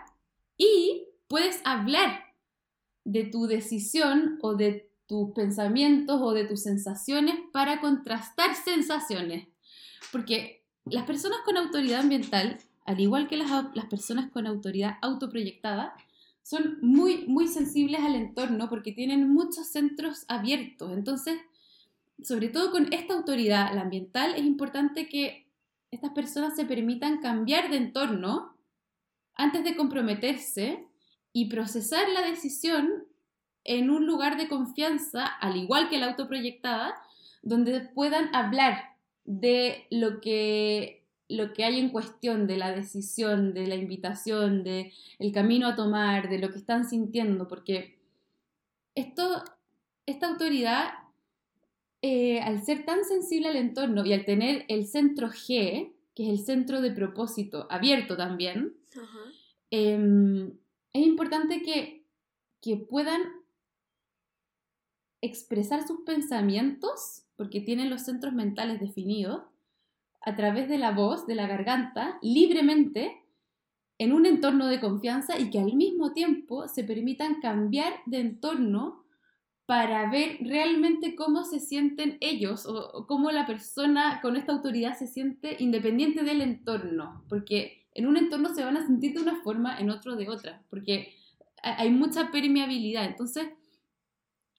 y 0.55 1.05
puedes 1.27 1.61
hablar 1.65 2.25
de 3.03 3.23
tu 3.23 3.47
decisión 3.47 4.37
o 4.41 4.53
de 4.53 4.91
tus 5.07 5.31
pensamientos 5.31 6.21
o 6.21 6.31
de 6.33 6.45
tus 6.45 6.61
sensaciones 6.61 7.35
para 7.51 7.81
contrastar 7.81 8.55
sensaciones. 8.55 9.47
Porque 10.11 10.63
las 10.85 11.05
personas 11.05 11.39
con 11.43 11.57
autoridad 11.57 12.01
ambiental, 12.01 12.59
al 12.85 12.99
igual 12.99 13.27
que 13.27 13.37
las, 13.37 13.49
las 13.75 13.85
personas 13.85 14.31
con 14.31 14.47
autoridad 14.47 14.97
autoproyectada, 15.01 15.95
son 16.41 16.79
muy, 16.81 17.25
muy 17.27 17.47
sensibles 17.47 18.01
al 18.01 18.15
entorno 18.15 18.69
porque 18.69 18.91
tienen 18.91 19.29
muchos 19.29 19.67
centros 19.67 20.25
abiertos. 20.27 20.91
Entonces, 20.93 21.39
sobre 22.23 22.49
todo 22.49 22.71
con 22.71 22.91
esta 22.91 23.13
autoridad, 23.13 23.73
la 23.75 23.81
ambiental, 23.81 24.33
es 24.35 24.43
importante 24.43 25.07
que 25.07 25.47
estas 25.91 26.11
personas 26.11 26.55
se 26.55 26.65
permitan 26.65 27.21
cambiar 27.21 27.69
de 27.69 27.77
entorno 27.77 28.57
antes 29.35 29.63
de 29.63 29.75
comprometerse 29.75 30.87
y 31.33 31.49
procesar 31.49 32.09
la 32.09 32.21
decisión 32.21 33.05
en 33.63 33.89
un 33.89 34.05
lugar 34.05 34.37
de 34.37 34.47
confianza, 34.47 35.25
al 35.25 35.55
igual 35.55 35.89
que 35.89 35.97
la 35.97 36.07
autoproyectada, 36.07 36.95
donde 37.41 37.81
puedan 37.81 38.33
hablar 38.35 38.95
de 39.25 39.85
lo 39.91 40.19
que, 40.21 40.98
lo 41.29 41.53
que 41.53 41.63
hay 41.63 41.79
en 41.79 41.89
cuestión, 41.89 42.47
de 42.47 42.57
la 42.57 42.71
decisión, 42.71 43.53
de 43.53 43.67
la 43.67 43.75
invitación, 43.75 44.63
de 44.63 44.91
el 45.19 45.31
camino 45.31 45.67
a 45.67 45.75
tomar, 45.75 46.29
de 46.29 46.39
lo 46.39 46.49
que 46.49 46.57
están 46.57 46.89
sintiendo, 46.89 47.47
porque 47.47 47.97
esto, 48.95 49.43
esta 50.05 50.27
autoridad 50.27 50.89
eh, 52.01 52.39
al 52.39 52.63
ser 52.63 52.85
tan 52.85 53.03
sensible 53.03 53.49
al 53.49 53.57
entorno 53.57 54.05
y 54.05 54.13
al 54.13 54.23
tener 54.23 54.65
el 54.69 54.87
centro 54.87 55.29
G, 55.29 55.91
que 56.15 56.23
es 56.23 56.29
el 56.29 56.39
centro 56.39 56.81
de 56.81 56.91
propósito 56.91 57.67
abierto 57.69 58.15
también, 58.15 58.73
em, 59.69 60.51
es 60.93 61.05
importante 61.05 61.61
que, 61.61 62.05
que 62.61 62.77
puedan 62.77 63.21
expresar 65.21 65.85
sus 65.85 66.01
pensamientos, 66.01 67.23
porque 67.35 67.59
tienen 67.59 67.89
los 67.89 68.03
centros 68.03 68.33
mentales 68.33 68.79
definidos, 68.79 69.43
a 70.21 70.35
través 70.35 70.67
de 70.69 70.77
la 70.77 70.91
voz, 70.91 71.25
de 71.27 71.35
la 71.35 71.47
garganta, 71.47 72.17
libremente, 72.21 73.23
en 73.97 74.13
un 74.13 74.25
entorno 74.25 74.67
de 74.67 74.79
confianza 74.79 75.37
y 75.37 75.49
que 75.49 75.59
al 75.59 75.73
mismo 75.75 76.13
tiempo 76.13 76.67
se 76.67 76.83
permitan 76.83 77.41
cambiar 77.41 77.93
de 78.05 78.19
entorno 78.19 79.03
para 79.65 80.09
ver 80.09 80.37
realmente 80.41 81.15
cómo 81.15 81.43
se 81.43 81.59
sienten 81.59 82.17
ellos 82.21 82.65
o, 82.65 83.05
cómo 83.05 83.29
la 83.29 83.45
persona 83.45 84.19
con 84.21 84.35
esta 84.35 84.53
autoridad 84.53 84.97
se 84.97 85.05
siente 85.05 85.57
independiente 85.59 86.23
del 86.23 86.41
entorno, 86.41 87.23
porque 87.29 87.85
en 87.93 88.07
un 88.07 88.17
entorno 88.17 88.53
se 88.55 88.63
van 88.63 88.77
a 88.77 88.87
sentir 88.87 89.13
de 89.13 89.21
una 89.21 89.43
forma, 89.43 89.77
en 89.79 89.91
otro 89.91 90.15
de 90.15 90.27
otra, 90.29 90.63
porque 90.69 91.13
hay 91.61 91.91
mucha 91.91 92.31
permeabilidad. 92.31 93.05
Entonces, 93.05 93.49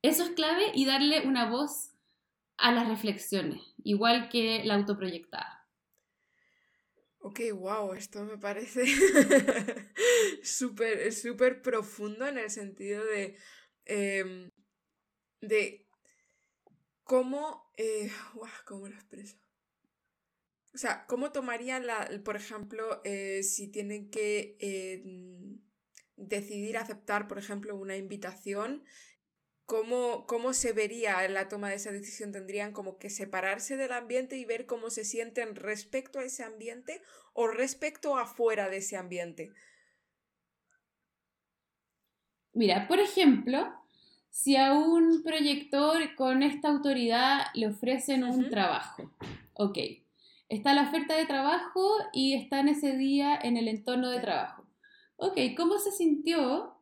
eso 0.02 0.22
es 0.22 0.30
clave 0.30 0.64
y 0.74 0.84
darle 0.84 1.26
una 1.26 1.50
voz 1.50 1.90
a 2.56 2.70
las 2.70 2.86
reflexiones, 2.86 3.61
igual 3.85 4.28
que 4.28 4.62
la 4.64 4.74
autoproyectada. 4.74 5.68
Ok, 7.22 7.41
wow, 7.53 7.93
esto 7.93 8.24
me 8.24 8.39
parece 8.39 8.85
súper, 10.43 11.12
súper 11.12 11.61
profundo 11.61 12.26
en 12.26 12.39
el 12.39 12.51
sentido 12.51 13.05
de 13.05 13.37
em, 13.85 14.51
de 15.41 15.87
cómo, 17.05 17.70
eh, 17.76 18.11
¿cómo 18.64 18.89
lo 18.89 18.95
expreso? 18.95 19.37
O 20.72 20.78
sea, 20.78 21.07
¿cómo 21.07 21.33
tomarían, 21.33 21.87
la, 21.87 22.09
por 22.24 22.37
ejemplo, 22.37 23.01
eh, 23.05 23.43
si 23.43 23.68
tienen 23.68 24.11
que 24.11 24.57
eh, 24.61 25.03
decidir 26.16 26.78
aceptar, 26.78 27.26
por 27.26 27.39
ejemplo, 27.39 27.74
una 27.74 27.97
invitación? 27.97 28.85
¿Cómo, 29.70 30.26
¿Cómo 30.26 30.52
se 30.52 30.72
vería 30.72 31.28
la 31.28 31.48
toma 31.48 31.68
de 31.68 31.76
esa 31.76 31.92
decisión? 31.92 32.32
¿Tendrían 32.32 32.72
como 32.72 32.98
que 32.98 33.08
separarse 33.08 33.76
del 33.76 33.92
ambiente 33.92 34.36
y 34.36 34.44
ver 34.44 34.66
cómo 34.66 34.90
se 34.90 35.04
sienten 35.04 35.54
respecto 35.54 36.18
a 36.18 36.24
ese 36.24 36.42
ambiente 36.42 37.02
o 37.34 37.46
respecto 37.46 38.16
afuera 38.16 38.68
de 38.68 38.78
ese 38.78 38.96
ambiente? 38.96 39.52
Mira, 42.52 42.88
por 42.88 42.98
ejemplo, 42.98 43.72
si 44.28 44.56
a 44.56 44.72
un 44.72 45.22
proyector 45.22 46.16
con 46.16 46.42
esta 46.42 46.68
autoridad 46.68 47.42
le 47.54 47.68
ofrecen 47.68 48.24
un 48.24 48.50
trabajo, 48.50 49.14
ok, 49.54 49.78
está 50.48 50.74
la 50.74 50.88
oferta 50.88 51.14
de 51.14 51.26
trabajo 51.26 51.92
y 52.12 52.34
está 52.34 52.58
en 52.58 52.70
ese 52.70 52.96
día 52.96 53.38
en 53.40 53.56
el 53.56 53.68
entorno 53.68 54.10
de 54.10 54.18
trabajo. 54.18 54.66
Ok, 55.14 55.38
¿cómo 55.56 55.78
se 55.78 55.92
sintió 55.92 56.80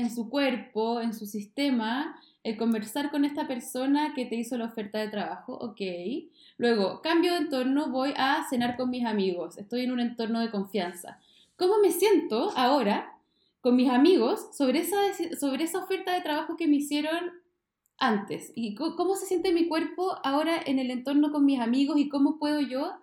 en 0.00 0.10
su 0.10 0.28
cuerpo, 0.28 1.00
en 1.00 1.14
su 1.14 1.26
sistema, 1.26 2.20
el 2.42 2.56
conversar 2.56 3.10
con 3.10 3.24
esta 3.24 3.46
persona 3.46 4.12
que 4.14 4.26
te 4.26 4.36
hizo 4.36 4.56
la 4.56 4.66
oferta 4.66 4.98
de 4.98 5.08
trabajo? 5.08 5.54
Ok. 5.54 5.80
Luego, 6.56 7.00
cambio 7.02 7.32
de 7.32 7.38
entorno, 7.38 7.90
voy 7.90 8.12
a 8.16 8.44
cenar 8.48 8.76
con 8.76 8.90
mis 8.90 9.04
amigos, 9.04 9.58
estoy 9.58 9.82
en 9.82 9.92
un 9.92 10.00
entorno 10.00 10.40
de 10.40 10.50
confianza. 10.50 11.18
¿Cómo 11.56 11.78
me 11.80 11.90
siento 11.90 12.50
ahora 12.56 13.16
con 13.60 13.76
mis 13.76 13.90
amigos 13.90 14.48
sobre 14.56 14.80
esa, 14.80 14.96
sobre 15.38 15.64
esa 15.64 15.78
oferta 15.78 16.12
de 16.14 16.22
trabajo 16.22 16.56
que 16.56 16.66
me 16.66 16.76
hicieron 16.76 17.32
antes 17.98 18.52
y 18.54 18.74
cómo 18.74 19.14
se 19.14 19.26
siente 19.26 19.52
mi 19.52 19.68
cuerpo 19.68 20.16
ahora 20.24 20.54
en 20.64 20.78
el 20.78 20.90
entorno 20.90 21.30
con 21.30 21.44
mis 21.44 21.60
amigos 21.60 21.98
y 21.98 22.08
cómo 22.08 22.38
puedo 22.38 22.60
yo, 22.60 22.94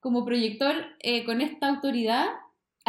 como 0.00 0.24
proyector 0.24 0.74
eh, 1.00 1.24
con 1.24 1.42
esta 1.42 1.68
autoridad, 1.68 2.28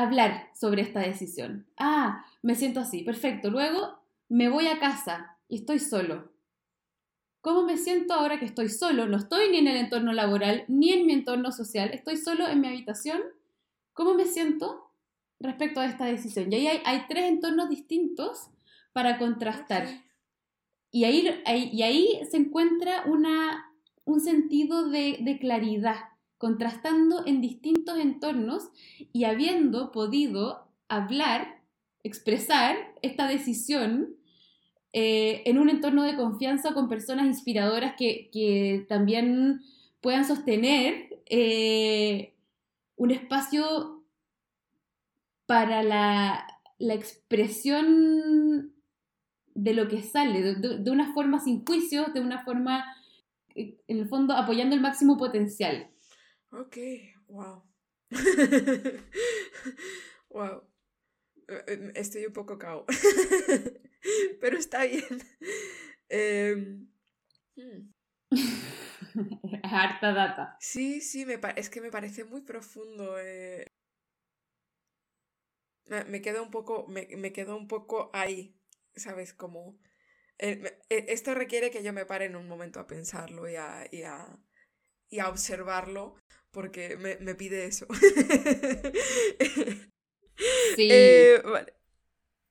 hablar 0.03 0.49
sobre 0.53 0.81
esta 0.81 0.99
decisión. 0.99 1.67
Ah, 1.77 2.25
me 2.41 2.55
siento 2.55 2.79
así, 2.79 3.03
perfecto. 3.03 3.49
Luego 3.49 3.99
me 4.27 4.49
voy 4.49 4.67
a 4.67 4.79
casa 4.79 5.37
y 5.47 5.57
estoy 5.57 5.79
solo. 5.79 6.31
¿Cómo 7.41 7.63
me 7.63 7.77
siento 7.77 8.13
ahora 8.13 8.39
que 8.39 8.45
estoy 8.45 8.69
solo? 8.69 9.07
No 9.07 9.17
estoy 9.17 9.49
ni 9.49 9.57
en 9.57 9.67
el 9.67 9.77
entorno 9.77 10.13
laboral 10.13 10.65
ni 10.67 10.91
en 10.91 11.05
mi 11.05 11.13
entorno 11.13 11.51
social, 11.51 11.91
estoy 11.93 12.17
solo 12.17 12.47
en 12.47 12.59
mi 12.61 12.67
habitación. 12.67 13.21
¿Cómo 13.93 14.13
me 14.13 14.25
siento? 14.25 14.89
respecto 15.39 15.79
a 15.79 15.85
esta 15.85 16.05
decisión. 16.05 16.51
Y 16.51 16.55
ahí 16.55 16.81
hay, 16.83 17.05
tres 17.07 17.25
entornos 17.25 17.69
distintos 17.69 18.49
para 18.93 19.17
contrastar. 19.17 19.87
Y, 20.91 21.03
ahí, 21.05 21.41
y 21.71 21.81
ahí 21.83 22.19
se 22.29 22.37
encuentra 22.37 23.03
una, 23.05 23.71
un 24.05 24.19
sentido 24.19 24.89
de, 24.89 25.37
claridad, 25.39 25.95
contrastando 26.39 27.27
en 27.27 27.41
distintos 27.41 27.99
entornos 27.99 28.69
y 29.13 29.25
habiendo 29.25 29.91
podido 29.91 30.67
hablar, 30.87 31.61
expresar 32.01 32.75
esta 33.01 33.27
decisión 33.27 34.15
eh, 34.93 35.43
en 35.45 35.59
un 35.59 35.69
entorno 35.69 36.01
de 36.03 36.15
confianza 36.15 36.73
con 36.73 36.87
personas 36.87 37.27
inspiradoras 37.27 37.93
que, 37.95 38.85
también 38.87 39.61
puedan 40.01 40.25
sostener 40.25 41.21
eh, 41.25 42.33
un 42.95 43.11
espacio 43.11 44.01
para 45.45 45.83
la, 45.83 46.47
expresión 46.79 48.73
de 49.55 49.73
lo 49.73 49.89
que 49.89 50.01
sale, 50.01 50.55
de, 50.55 50.89
una 50.89 51.13
forma 51.13 51.41
sin 51.41 51.65
juicio, 51.65 52.05
de 52.13 52.21
una 52.21 52.45
forma, 52.45 52.85
eh, 53.55 53.75
en 53.89 53.99
el 53.99 54.07
fondo, 54.07 54.35
apoyando 54.35 54.73
el 54.73 54.81
máximo 54.81 55.17
potencial. 55.17 55.89
Ok, 56.51 56.77
wow. 57.27 57.63
wow. 60.29 60.63
Eh, 61.47 61.63
em, 61.67 61.91
estoy 61.95 62.25
un 62.25 62.33
poco 62.33 62.57
cao. 62.57 62.85
Pero 64.41 64.57
está 64.57 64.85
bien. 64.85 65.21
Em, 66.09 66.87
hmm. 67.55 67.93
Harta 69.63 70.11
data. 70.13 70.57
Sí, 70.59 71.01
sí, 71.01 71.25
me 71.25 71.39
es 71.55 71.69
que 71.69 71.81
me 71.81 71.91
parece 71.91 72.23
muy 72.23 72.41
profundo. 72.41 73.19
Eh, 73.19 73.65
me 75.85 76.21
quedo 76.21 76.43
un 76.43 76.51
poco, 76.51 76.87
me, 76.87 77.07
me 77.17 77.31
quedo 77.33 77.55
un 77.55 77.67
poco 77.67 78.09
ahí, 78.13 78.55
¿sabes? 78.95 79.33
Como... 79.33 79.79
Eh, 80.37 80.79
eh, 80.89 81.05
esto 81.09 81.33
requiere 81.35 81.69
que 81.69 81.83
yo 81.83 81.91
me 81.93 82.05
pare 82.05 82.25
en 82.25 82.35
un 82.35 82.47
momento 82.47 82.79
a 82.79 82.87
pensarlo 82.87 83.49
y 83.49 83.55
a, 83.55 83.87
y 83.91 84.03
a, 84.03 84.39
y 85.09 85.19
a 85.19 85.29
observarlo, 85.29 86.15
porque 86.51 86.97
me, 86.97 87.17
me 87.17 87.35
pide 87.35 87.65
eso. 87.65 87.85
sí. 90.75 90.87
Eh, 90.91 91.41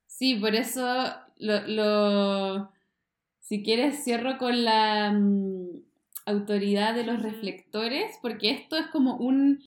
sí, 0.06 0.36
por 0.36 0.54
eso 0.54 0.84
lo, 1.36 1.66
lo, 1.66 2.72
Si 3.40 3.62
quieres, 3.62 4.04
cierro 4.04 4.38
con 4.38 4.64
la 4.64 5.12
mm, 5.12 5.82
autoridad 6.26 6.94
de 6.94 7.04
los 7.04 7.22
reflectores, 7.22 8.18
porque 8.22 8.50
esto 8.50 8.76
es 8.76 8.86
como 8.88 9.16
un 9.16 9.64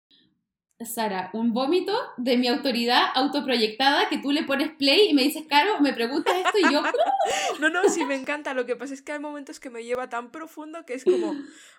Sara, 0.85 1.31
un 1.33 1.53
vómito 1.53 1.93
de 2.17 2.37
mi 2.37 2.49
autoridad 2.49 3.09
autoproyectada 3.15 4.09
que 4.09 4.19
tú 4.19 4.33
le 4.33 4.45
pones 4.45 4.71
play 4.71 5.11
y 5.11 5.15
me 5.15 5.23
dices, 5.23 5.45
Caro, 5.49 5.81
me 5.81 5.93
preguntas 5.93 6.35
esto 6.37 6.59
y 6.59 6.73
yo... 6.73 6.83
no, 7.61 7.69
no, 7.69 7.89
sí 7.89 8.05
me 8.05 8.15
encanta. 8.15 8.55
Lo 8.55 8.67
que 8.67 8.77
pasa 8.77 8.95
es 8.95 9.03
que 9.03 9.13
hay 9.13 9.19
momentos 9.19 9.61
que 9.61 9.71
me 9.71 9.85
lleva 9.85 10.09
tan 10.09 10.31
profundo 10.31 10.87
que 10.87 10.95
es 10.95 11.05
como, 11.05 11.35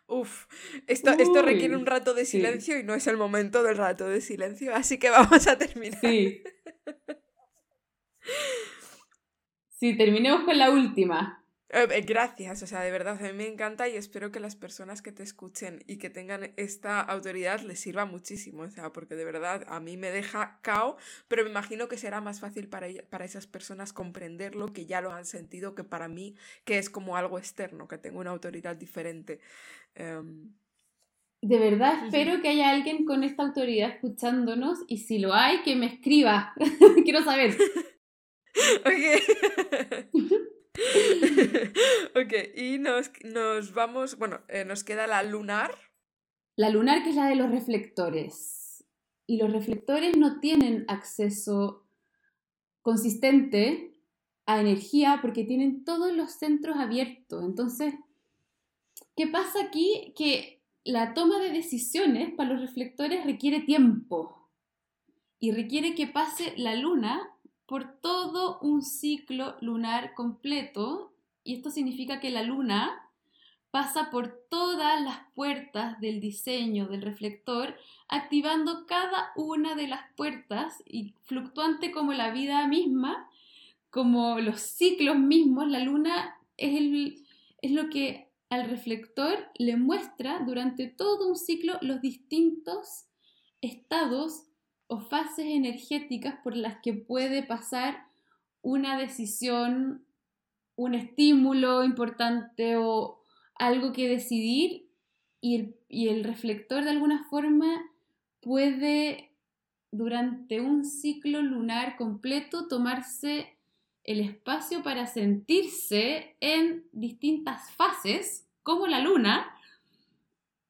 uff, 0.07 0.45
esto, 0.87 1.11
esto 1.11 1.41
requiere 1.41 1.75
un 1.75 1.85
rato 1.85 2.13
de 2.13 2.25
silencio 2.25 2.77
y 2.79 2.83
no 2.83 2.93
es 2.93 3.07
el 3.07 3.17
momento 3.17 3.63
del 3.63 3.77
rato 3.77 4.07
de 4.07 4.21
silencio, 4.21 4.75
así 4.75 4.99
que 4.99 5.09
vamos 5.09 5.47
a 5.47 5.57
terminar. 5.57 5.99
Sí. 5.99 6.43
Sí, 9.81 9.97
terminemos 9.97 10.43
con 10.43 10.59
la 10.59 10.69
última. 10.69 11.40
Eh, 11.73 11.87
eh, 11.89 12.01
gracias, 12.01 12.61
o 12.63 12.67
sea, 12.67 12.81
de 12.81 12.91
verdad, 12.91 13.17
a 13.17 13.27
mí 13.27 13.33
me 13.33 13.47
encanta 13.47 13.87
y 13.87 13.95
espero 13.95 14.29
que 14.29 14.41
las 14.41 14.57
personas 14.57 15.01
que 15.01 15.13
te 15.13 15.23
escuchen 15.23 15.81
y 15.87 15.97
que 15.99 16.09
tengan 16.09 16.51
esta 16.57 16.99
autoridad 16.99 17.61
les 17.61 17.79
sirva 17.79 18.03
muchísimo, 18.03 18.63
o 18.63 18.69
sea, 18.69 18.91
porque 18.91 19.15
de 19.15 19.23
verdad 19.23 19.63
a 19.67 19.79
mí 19.79 19.95
me 19.95 20.11
deja 20.11 20.59
cao, 20.61 20.97
pero 21.29 21.45
me 21.45 21.49
imagino 21.49 21.87
que 21.87 21.95
será 21.95 22.19
más 22.19 22.41
fácil 22.41 22.67
para, 22.67 22.87
para 23.09 23.23
esas 23.23 23.47
personas 23.47 23.93
comprenderlo, 23.93 24.73
que 24.73 24.85
ya 24.85 24.99
lo 24.99 25.13
han 25.13 25.25
sentido, 25.25 25.73
que 25.73 25.85
para 25.85 26.09
mí, 26.09 26.35
que 26.65 26.77
es 26.77 26.89
como 26.89 27.15
algo 27.15 27.37
externo, 27.37 27.87
que 27.87 27.97
tengo 27.97 28.19
una 28.19 28.31
autoridad 28.31 28.75
diferente. 28.75 29.39
Em, 29.95 30.51
de 31.41 31.57
verdad 31.57 32.05
espero 32.05 32.41
que 32.41 32.49
haya 32.49 32.69
alguien 32.69 33.05
con 33.05 33.23
esta 33.23 33.43
autoridad 33.43 33.91
escuchándonos 33.91 34.79
y 34.87 34.97
si 34.97 35.19
lo 35.19 35.33
hay, 35.33 35.61
que 35.63 35.77
me 35.77 35.85
escriba. 35.85 36.53
Quiero 37.05 37.23
saber. 37.23 37.55
ok. 38.85 40.11
ok, 42.15 42.33
y 42.55 42.79
nos, 42.79 43.11
nos 43.23 43.73
vamos, 43.73 44.17
bueno, 44.17 44.41
eh, 44.47 44.65
nos 44.65 44.83
queda 44.83 45.07
la 45.07 45.23
lunar. 45.23 45.75
La 46.55 46.69
lunar 46.69 47.03
que 47.03 47.09
es 47.09 47.15
la 47.15 47.27
de 47.27 47.35
los 47.35 47.51
reflectores. 47.51 48.85
Y 49.27 49.37
los 49.37 49.51
reflectores 49.51 50.17
no 50.17 50.39
tienen 50.39 50.85
acceso 50.87 51.87
consistente 52.81 53.93
a 54.45 54.59
energía 54.59 55.19
porque 55.21 55.43
tienen 55.43 55.83
todos 55.83 56.13
los 56.13 56.31
centros 56.31 56.77
abiertos. 56.77 57.43
Entonces, 57.43 57.93
¿qué 59.15 59.27
pasa 59.27 59.63
aquí? 59.63 60.13
Que 60.17 60.63
la 60.83 61.13
toma 61.13 61.39
de 61.39 61.51
decisiones 61.51 62.33
para 62.33 62.53
los 62.53 62.61
reflectores 62.61 63.25
requiere 63.25 63.61
tiempo 63.61 64.49
y 65.39 65.51
requiere 65.51 65.95
que 65.95 66.07
pase 66.07 66.53
la 66.57 66.75
luna 66.75 67.30
por 67.65 67.99
todo 68.01 68.59
un 68.59 68.81
ciclo 68.81 69.55
lunar 69.61 70.13
completo, 70.13 71.13
y 71.43 71.55
esto 71.55 71.69
significa 71.71 72.19
que 72.19 72.29
la 72.29 72.43
luna 72.43 73.09
pasa 73.71 74.11
por 74.11 74.45
todas 74.49 75.01
las 75.01 75.19
puertas 75.33 75.99
del 76.01 76.19
diseño 76.19 76.87
del 76.87 77.01
reflector, 77.01 77.75
activando 78.09 78.85
cada 78.85 79.31
una 79.35 79.75
de 79.75 79.87
las 79.87 80.01
puertas 80.17 80.83
y 80.85 81.13
fluctuante 81.23 81.91
como 81.91 82.11
la 82.11 82.31
vida 82.31 82.67
misma, 82.67 83.29
como 83.89 84.39
los 84.39 84.59
ciclos 84.59 85.17
mismos, 85.17 85.69
la 85.69 85.79
luna 85.79 86.35
es, 86.57 87.21
es 87.61 87.71
lo 87.71 87.89
que 87.89 88.29
al 88.49 88.69
reflector 88.69 89.49
le 89.55 89.77
muestra 89.77 90.39
durante 90.45 90.87
todo 90.87 91.29
un 91.29 91.37
ciclo 91.37 91.77
los 91.81 92.01
distintos 92.01 93.05
estados 93.61 94.43
o 94.91 94.99
fases 94.99 95.45
energéticas 95.45 96.35
por 96.43 96.57
las 96.57 96.81
que 96.81 96.91
puede 96.91 97.43
pasar 97.43 98.07
una 98.61 98.99
decisión, 98.99 100.03
un 100.75 100.95
estímulo 100.95 101.85
importante 101.85 102.75
o 102.75 103.21
algo 103.55 103.93
que 103.93 104.09
decidir 104.09 104.89
y 105.39 105.73
el, 105.87 106.25
reflector 106.25 106.83
de 106.83 106.89
alguna 106.89 107.23
forma 107.29 107.89
puede 108.41 109.31
durante 109.91 110.59
un 110.59 110.83
ciclo 110.83 111.41
lunar 111.41 111.95
completo 111.95 112.67
tomarse 112.67 113.55
el 114.03 114.19
espacio 114.19 114.83
para 114.83 115.07
sentirse 115.07 116.35
en 116.41 116.83
distintas 116.91 117.71
fases, 117.71 118.45
como 118.61 118.87
la 118.87 118.99
luna, 118.99 119.55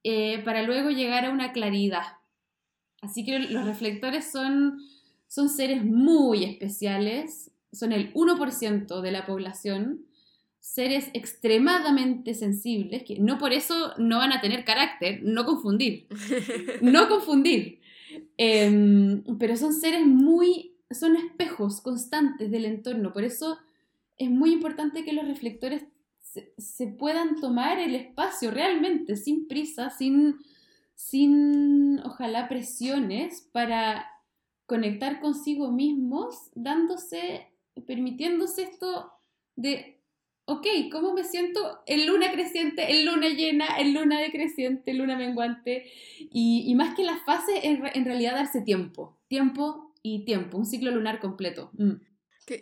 eh, 0.04 0.44
para 0.44 0.62
luego 0.62 0.92
llegar 0.92 1.26
a 1.26 1.32
una 1.32 1.54
claridad. 1.54 2.21
Así 3.02 3.26
que 3.26 3.40
los 3.40 3.66
reflectores 3.66 4.32
son, 4.32 4.80
son 5.28 5.50
seres 5.50 5.84
muy 5.84 6.44
especiales, 6.44 7.52
son 7.72 7.92
el 7.92 8.14
1% 8.14 9.02
de 9.02 9.12
la 9.12 9.26
población, 9.26 10.06
seres 10.60 11.10
extremadamente 11.14 12.36
sensibles, 12.36 13.04
que 13.04 13.20
no 13.20 13.40
por 13.40 13.52
eso 13.52 13.94
no 13.98 14.20
van 14.20 14.32
a 14.32 14.42
tener 14.42 14.64
carácter, 14.64 15.22
no 15.24 15.46
confundir, 15.46 16.08
no 16.82 17.10
confundir. 17.10 17.80
Em, 18.38 19.24
pero 19.40 19.58
son 19.58 19.74
seres 19.74 20.06
muy, 20.06 20.76
son 20.92 21.16
espejos 21.16 21.82
constantes 21.82 22.52
del 22.52 22.66
entorno, 22.66 23.12
por 23.12 23.24
eso 23.24 23.58
es 24.18 24.30
muy 24.30 24.54
importante 24.54 25.04
que 25.04 25.14
los 25.14 25.26
reflectores 25.26 25.84
se, 26.20 26.54
se 26.60 26.86
puedan 26.86 27.42
tomar 27.42 27.80
el 27.80 27.96
espacio 27.96 28.52
realmente, 28.52 29.16
sin 29.16 29.48
prisa, 29.48 29.90
sin 29.90 30.36
sin, 30.96 32.00
ojalá, 32.06 32.48
presiones 32.48 33.50
para 33.52 34.08
conectar 34.66 35.20
consigo 35.20 35.70
mismos, 35.72 36.50
dándose, 36.56 37.52
permitiéndose 37.86 38.64
esto 38.64 39.12
de, 39.56 40.02
ok, 40.46 40.66
¿cómo 40.92 41.14
me 41.14 41.24
siento 41.24 41.82
en 41.86 42.08
luna 42.08 42.32
creciente, 42.32 42.90
en 42.90 43.06
luna 43.06 43.30
llena, 43.30 43.80
en 43.80 43.94
luna 43.94 44.22
decreciente, 44.22 44.94
luna 44.94 45.18
menguante? 45.18 45.92
Y, 46.20 46.74
más 46.76 46.96
que 46.96 47.04
las 47.04 47.22
fases, 47.24 47.64
en, 47.64 47.84
en, 47.94 48.06
realidad 48.06 48.36
darse 48.36 48.62
tiempo, 48.62 49.20
tiempo 49.28 49.94
y 50.02 50.24
tiempo, 50.24 50.58
un 50.58 50.66
ciclo 50.66 50.92
lunar 50.92 51.20
completo. 51.20 51.72
Mm. 51.74 51.96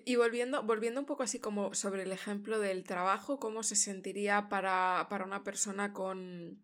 y 0.05 0.15
volviendo, 0.15 0.63
volviendo 0.63 0.99
un 0.99 1.05
poco 1.05 1.23
así 1.23 1.39
como 1.39 1.73
sobre 1.73 2.03
el 2.03 2.11
ejemplo 2.11 2.59
del 2.59 2.83
trabajo, 2.83 3.39
¿cómo 3.39 3.63
se 3.63 3.75
sentiría 3.75 4.49
para, 4.49 5.07
para 5.09 5.25
una 5.25 5.43
persona 5.43 5.93
con, 5.93 6.63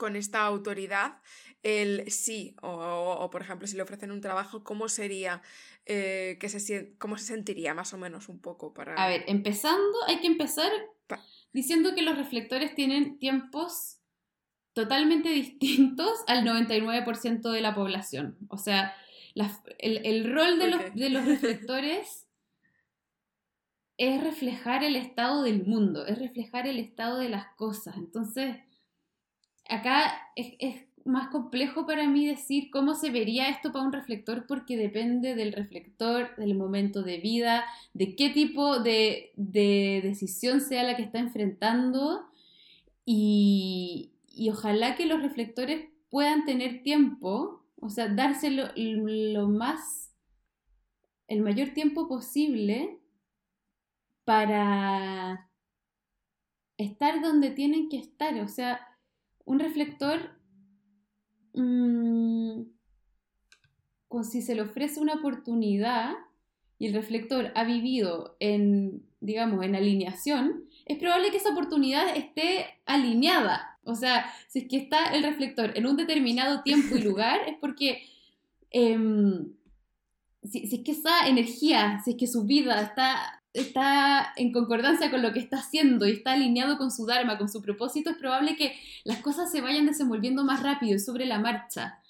con 0.00 0.16
esta 0.16 0.46
autoridad 0.46 1.18
el 1.62 2.10
sí, 2.10 2.56
o, 2.62 3.28
por 3.30 3.42
ejemplo, 3.42 3.66
si 3.66 3.76
le 3.76 3.82
ofrecen 3.82 4.10
un 4.10 4.22
trabajo, 4.22 4.64
¿cómo 4.64 4.88
sería, 4.88 5.42
eh, 5.84 6.38
que 6.40 6.48
se, 6.48 6.96
cómo 6.96 7.18
se 7.18 7.26
sentiría 7.26 7.74
más 7.74 7.92
o 7.92 7.98
menos 7.98 8.30
un 8.30 8.40
poco 8.40 8.72
para... 8.72 8.94
A 8.94 9.08
ver, 9.08 9.24
empezando, 9.26 9.98
hay 10.06 10.20
que 10.20 10.26
empezar 10.26 10.72
diciendo 11.52 11.94
que 11.94 12.00
los 12.00 12.16
reflectores 12.16 12.74
tienen 12.74 13.18
tiempos 13.18 13.98
totalmente 14.72 15.28
distintos 15.28 16.24
al 16.28 16.46
99% 16.46 17.50
de 17.50 17.60
la 17.60 17.74
población. 17.74 18.38
O 18.48 18.56
sea, 18.56 18.94
el, 19.80 20.32
rol 20.32 20.58
de, 20.58 20.68
los, 20.68 20.94
de 20.94 21.10
los 21.10 21.26
reflectores 21.26 22.26
es 23.98 24.24
reflejar 24.24 24.82
el 24.82 24.96
estado 24.96 25.42
del 25.42 25.66
mundo, 25.66 26.06
es 26.06 26.18
reflejar 26.18 26.66
el 26.66 26.78
estado 26.78 27.18
de 27.18 27.28
las 27.28 27.48
cosas. 27.56 27.98
Entonces, 27.98 28.56
acá 29.70 30.12
es, 30.36 30.84
más 31.04 31.28
complejo 31.28 31.86
para 31.86 32.06
mí 32.06 32.26
decir 32.26 32.70
cómo 32.70 32.94
se 32.94 33.10
vería 33.10 33.48
esto 33.48 33.72
para 33.72 33.84
un 33.84 33.92
reflector 33.92 34.46
porque 34.46 34.76
depende 34.76 35.34
del 35.34 35.52
reflector, 35.52 36.36
del 36.36 36.54
momento 36.54 37.02
de 37.02 37.18
vida, 37.18 37.64
de 37.94 38.14
qué 38.16 38.28
tipo 38.30 38.80
de, 38.80 39.32
decisión 39.36 40.60
sea 40.60 40.82
la 40.82 40.96
que 40.96 41.02
está 41.02 41.18
enfrentando. 41.18 42.26
Y, 43.04 44.12
ojalá 44.50 44.94
que 44.96 45.06
los 45.06 45.22
reflectores 45.22 45.88
puedan 46.10 46.44
tener 46.44 46.82
tiempo, 46.82 47.64
o 47.80 47.88
sea, 47.88 48.08
dárselo 48.08 48.68
lo 48.76 49.48
más, 49.48 50.12
el 51.28 51.40
mayor 51.40 51.70
tiempo 51.70 52.08
posible 52.08 52.98
para 54.24 55.50
estar 56.76 57.20
donde 57.20 57.50
tienen 57.50 57.88
que 57.88 57.98
estar, 57.98 58.34
o 58.40 58.48
sea, 58.48 58.89
un 59.50 59.58
reflector, 59.58 60.30
mm, 61.54 62.62
si 64.22 64.42
se 64.42 64.54
le 64.54 64.62
ofrece 64.62 65.00
una 65.00 65.14
oportunidad 65.14 66.12
y 66.78 66.86
el 66.86 66.94
reflector 66.94 67.50
ha 67.56 67.64
vivido 67.64 68.36
en, 68.38 69.02
digamos, 69.20 69.64
en 69.64 69.74
alineación, 69.74 70.66
es 70.86 70.98
probable 70.98 71.32
que 71.32 71.38
esa 71.38 71.50
oportunidad 71.50 72.16
esté 72.16 72.66
alineada. 72.86 73.80
O 73.82 73.96
sea, 73.96 74.32
si 74.48 74.60
es 74.60 74.68
que 74.68 74.76
está 74.76 75.06
el 75.06 75.24
reflector 75.24 75.76
en 75.76 75.86
un 75.86 75.96
determinado 75.96 76.62
tiempo 76.62 76.96
y 76.96 77.02
lugar, 77.10 77.40
es 77.48 77.56
porque 77.60 78.04
em, 78.70 79.52
si, 80.44 80.68
si, 80.68 80.76
es 80.76 80.84
que 80.84 80.92
esa 80.92 81.26
energía, 81.26 82.00
si 82.04 82.12
es 82.12 82.16
que 82.16 82.28
su 82.28 82.44
vida 82.44 82.80
está 82.82 83.39
está 83.52 84.32
en 84.36 84.52
concordancia 84.52 85.10
con 85.10 85.22
lo 85.22 85.32
que 85.32 85.40
está 85.40 85.58
haciendo 85.58 86.06
y 86.06 86.12
está 86.12 86.32
alineado 86.32 86.78
con 86.78 86.90
su 86.90 87.06
Dharma, 87.06 87.38
con 87.38 87.48
su 87.48 87.62
propósito, 87.62 88.10
es 88.10 88.16
probable 88.16 88.56
que 88.56 88.74
las 89.04 89.18
cosas 89.20 89.50
se 89.50 89.60
vayan 89.60 89.86
desenvolviendo 89.86 90.44
más 90.44 90.62
rápido 90.62 90.96
y 90.96 91.00
sobre 91.00 91.26
la 91.26 91.38
marcha. 91.38 92.00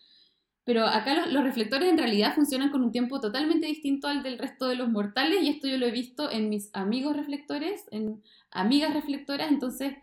Pero 0.64 0.86
acá 0.86 1.26
los, 1.26 1.42
reflectores 1.44 1.88
en 1.88 1.98
realidad 1.98 2.34
funcionan 2.34 2.70
con 2.70 2.82
un 2.82 2.92
tiempo 2.92 3.20
totalmente 3.20 3.66
distinto 3.66 4.08
al 4.08 4.22
del 4.22 4.38
resto 4.38 4.68
de 4.68 4.76
los 4.76 4.90
mortales 4.90 5.42
y 5.42 5.48
esto 5.48 5.66
yo 5.66 5.78
lo 5.78 5.86
he 5.86 5.90
visto 5.90 6.30
en 6.30 6.48
mis 6.50 6.70
amigos 6.74 7.16
reflectores, 7.16 7.84
en 7.90 8.22
amigas 8.50 8.94
reflectoras, 8.94 9.50
entonces 9.50 9.94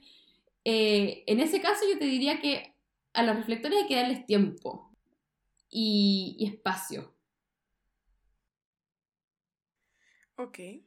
eh, 0.65 1.23
en 1.27 1.39
ese 1.39 1.61
caso 1.61 1.81
yo 1.91 1.99
te 1.99 2.05
diría 2.05 2.41
que 2.41 2.75
a 3.13 3.23
los 3.23 3.35
reflectores 3.35 3.83
hay 3.83 3.87
que 3.87 3.95
darles 3.95 4.25
tiempo. 4.25 4.91
y, 5.69 6.37
espacio. 6.53 7.13
Ok. 10.37 10.86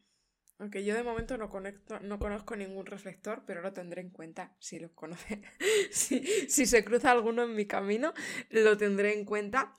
Ok, 0.61 0.77
yo 0.77 0.95
de 0.95 1.03
momento 1.03 1.39
no, 1.39 1.49
conecto, 1.49 2.01
no 2.01 2.19
conozco 2.19 2.55
ningún 2.55 2.85
reflector, 2.85 3.45
pero 3.47 3.63
lo 3.63 3.73
tendré 3.73 4.03
en 4.03 4.11
cuenta 4.11 4.55
si 4.59 4.79
los 4.79 4.93
conoce. 4.93 5.41
si, 5.91 6.21
si, 6.49 6.67
se 6.67 6.85
cruza 6.85 7.11
alguno 7.11 7.45
en 7.45 7.55
mi 7.55 7.67
camino, 7.67 8.13
lo 8.51 8.77
tendré 8.77 9.15
en 9.15 9.25
cuenta. 9.25 9.75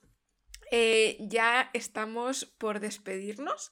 Eh, 0.72 1.18
ya 1.20 1.70
estamos 1.74 2.46
por 2.46 2.80
despedirnos. 2.80 3.72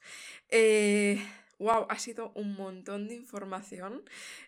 wow, 0.52 1.82
eh, 1.82 1.86
ha 1.90 1.98
sido 1.98 2.32
un 2.36 2.54
montón 2.56 3.08
de 3.08 3.16
información. 3.16 4.04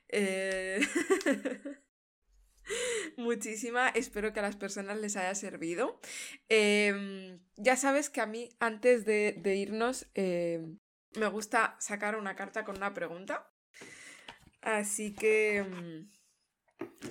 Eh, 0.10 0.82
muchísima, 3.18 3.90
espero 3.90 4.34
que 4.34 4.40
a 4.40 4.44
las 4.44 4.56
personas 4.56 5.00
les 5.00 5.16
haya 5.16 5.34
servido. 5.34 6.00
Em, 6.50 7.40
ya 7.56 7.76
sabes 7.76 8.10
que 8.10 8.22
a 8.22 8.28
mí, 8.28 8.50
antes 8.60 9.06
de, 9.06 9.56
irnos, 9.56 10.08
em, 10.14 10.78
me 11.16 11.28
gusta 11.28 11.76
sacar 11.80 12.16
una 12.16 12.36
carta 12.36 12.64
con 12.64 12.78
una 12.78 12.94
pregunta. 12.94 13.50
Así 14.62 15.14
que 15.14 15.58
em, 15.58 16.10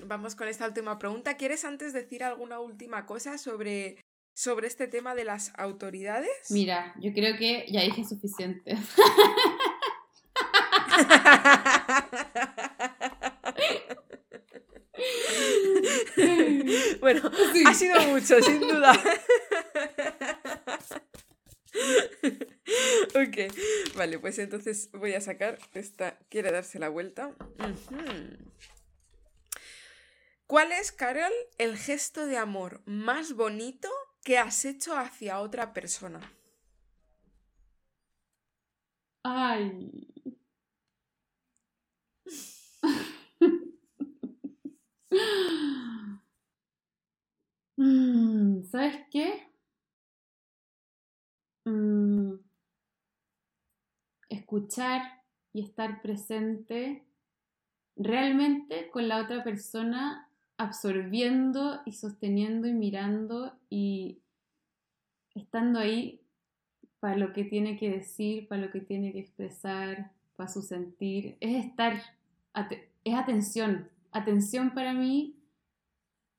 vamos 0.05 0.35
con 0.35 0.47
esta 0.47 0.65
última 0.67 0.97
pregunta. 0.97 1.35
¿Quieres 1.37 1.63
antes 1.65 1.93
decir 1.93 2.23
alguna 2.23 2.59
última 2.59 3.05
cosa 3.05 3.37
sobre, 3.37 4.03
sobre 4.33 4.65
este 4.67 4.87
tema 4.87 5.13
de 5.15 5.25
las 5.25 5.53
autoridades? 5.57 6.49
Mira, 6.49 6.95
yo 6.99 7.13
creo 7.13 7.37
que 7.37 7.65
ya 7.71 7.81
dije 7.81 8.03
suficiente. 8.05 8.75
bueno, 17.01 17.29
ha 17.65 17.73
sido 17.73 18.01
mucho, 18.07 18.41
sin 18.41 18.61
duda. 18.61 18.93
ok, 23.15 23.95
vale, 23.95 24.19
pues 24.19 24.39
entonces 24.39 24.89
voy 24.93 25.13
a 25.13 25.21
sacar 25.21 25.57
esta. 25.73 26.17
Quiere 26.29 26.51
darse 26.51 26.79
la 26.79 26.89
vuelta. 26.89 27.35
¿Cuál 30.47 30.71
es, 30.71 30.91
Carol, 30.91 31.31
el 31.57 31.77
gesto 31.77 32.25
de 32.25 32.37
amor 32.37 32.81
más 32.85 33.33
bonito 33.33 33.89
que 34.23 34.37
has 34.37 34.65
hecho 34.65 34.97
hacia 34.97 35.39
otra 35.39 35.73
persona? 35.73 36.19
Ay. 39.23 40.07
Mm, 47.77 48.63
¿Sabes 48.69 48.95
qué? 49.11 49.47
Mm, 51.65 52.35
escuchar 54.51 55.01
y 55.53 55.63
estar 55.63 56.01
presente 56.01 57.05
realmente 57.95 58.89
con 58.89 59.07
la 59.07 59.21
otra 59.21 59.45
persona, 59.45 60.27
absorbiendo 60.57 61.81
y 61.85 61.93
sosteniendo 61.93 62.67
y 62.67 62.73
mirando 62.73 63.53
y 63.69 64.19
estando 65.35 65.79
ahí 65.79 66.19
para 66.99 67.15
lo 67.15 67.31
que 67.31 67.45
tiene 67.45 67.77
que 67.77 67.89
decir, 67.89 68.49
para 68.49 68.61
lo 68.61 68.71
que 68.71 68.81
tiene 68.81 69.13
que 69.13 69.19
expresar, 69.19 70.11
para 70.35 70.49
su 70.49 70.61
sentir. 70.61 71.37
Es 71.39 71.65
estar, 71.65 72.01
es 73.05 73.15
atención, 73.15 73.89
atención 74.11 74.73
para 74.73 74.93
mí 74.93 75.37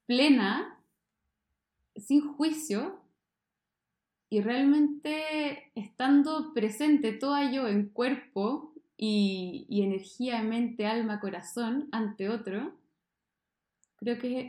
plena, 0.04 0.78
sin 1.96 2.20
juicio 2.34 3.01
y 4.32 4.40
realmente 4.40 5.70
estando 5.74 6.54
presente 6.54 7.12
toda 7.12 7.52
yo 7.52 7.68
en 7.68 7.90
cuerpo 7.90 8.72
y, 8.96 9.66
energía, 9.68 10.42
mente, 10.42 10.86
alma, 10.86 11.20
corazón 11.20 11.90
ante 11.92 12.30
otro, 12.30 12.72
creo 13.96 14.18
que 14.18 14.40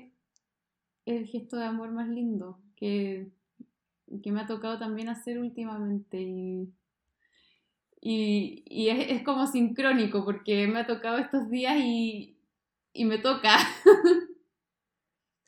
es 1.05 1.17
el 1.17 1.27
gesto 1.27 1.57
de 1.57 1.65
amor 1.65 1.91
más 1.91 2.07
lindo 2.07 2.61
que, 2.77 3.27
que 4.23 4.31
me 4.31 4.39
ha 4.39 4.47
tocado 4.47 4.79
también 4.79 5.09
hacer 5.09 5.37
últimamente 5.37 6.21
y, 6.21 6.73
y, 7.99 8.87
es, 8.87 9.11
es, 9.11 9.23
como 9.23 9.47
sincrónico 9.47 10.23
porque 10.23 10.65
me 10.65 10.79
ha 10.79 10.87
tocado 10.87 11.17
estos 11.17 11.49
días 11.49 11.75
y, 11.77 12.37
y 12.93 13.03
me 13.03 13.17
toca. 13.17 13.57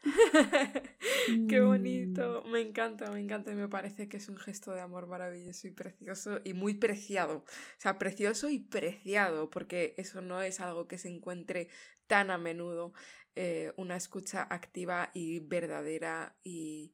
Qué 1.49 1.59
bonito, 1.61 2.43
mm. 2.45 2.51
me 2.51 2.61
encanta, 2.61 3.11
me 3.11 3.19
encanta 3.19 3.51
y 3.51 3.55
me 3.55 3.67
parece 3.67 4.07
que 4.07 4.17
es 4.17 4.29
un 4.29 4.37
gesto 4.37 4.71
de 4.71 4.81
amor 4.81 5.07
maravilloso 5.07 5.67
y 5.67 5.71
precioso 5.71 6.39
y 6.43 6.53
muy 6.53 6.75
preciado. 6.75 7.37
O 7.37 7.79
sea, 7.79 7.97
precioso 7.97 8.49
y 8.49 8.59
preciado, 8.59 9.49
porque 9.49 9.95
eso 9.97 10.21
no 10.21 10.41
es 10.41 10.59
algo 10.59 10.87
que 10.87 10.97
se 10.97 11.09
encuentre 11.09 11.69
tan 12.07 12.29
a 12.31 12.37
menudo. 12.37 12.93
Eh, 13.37 13.73
una 13.75 13.97
escucha 13.97 14.47
activa 14.49 15.11
y 15.13 15.39
verdadera 15.41 16.37
y, 16.41 16.93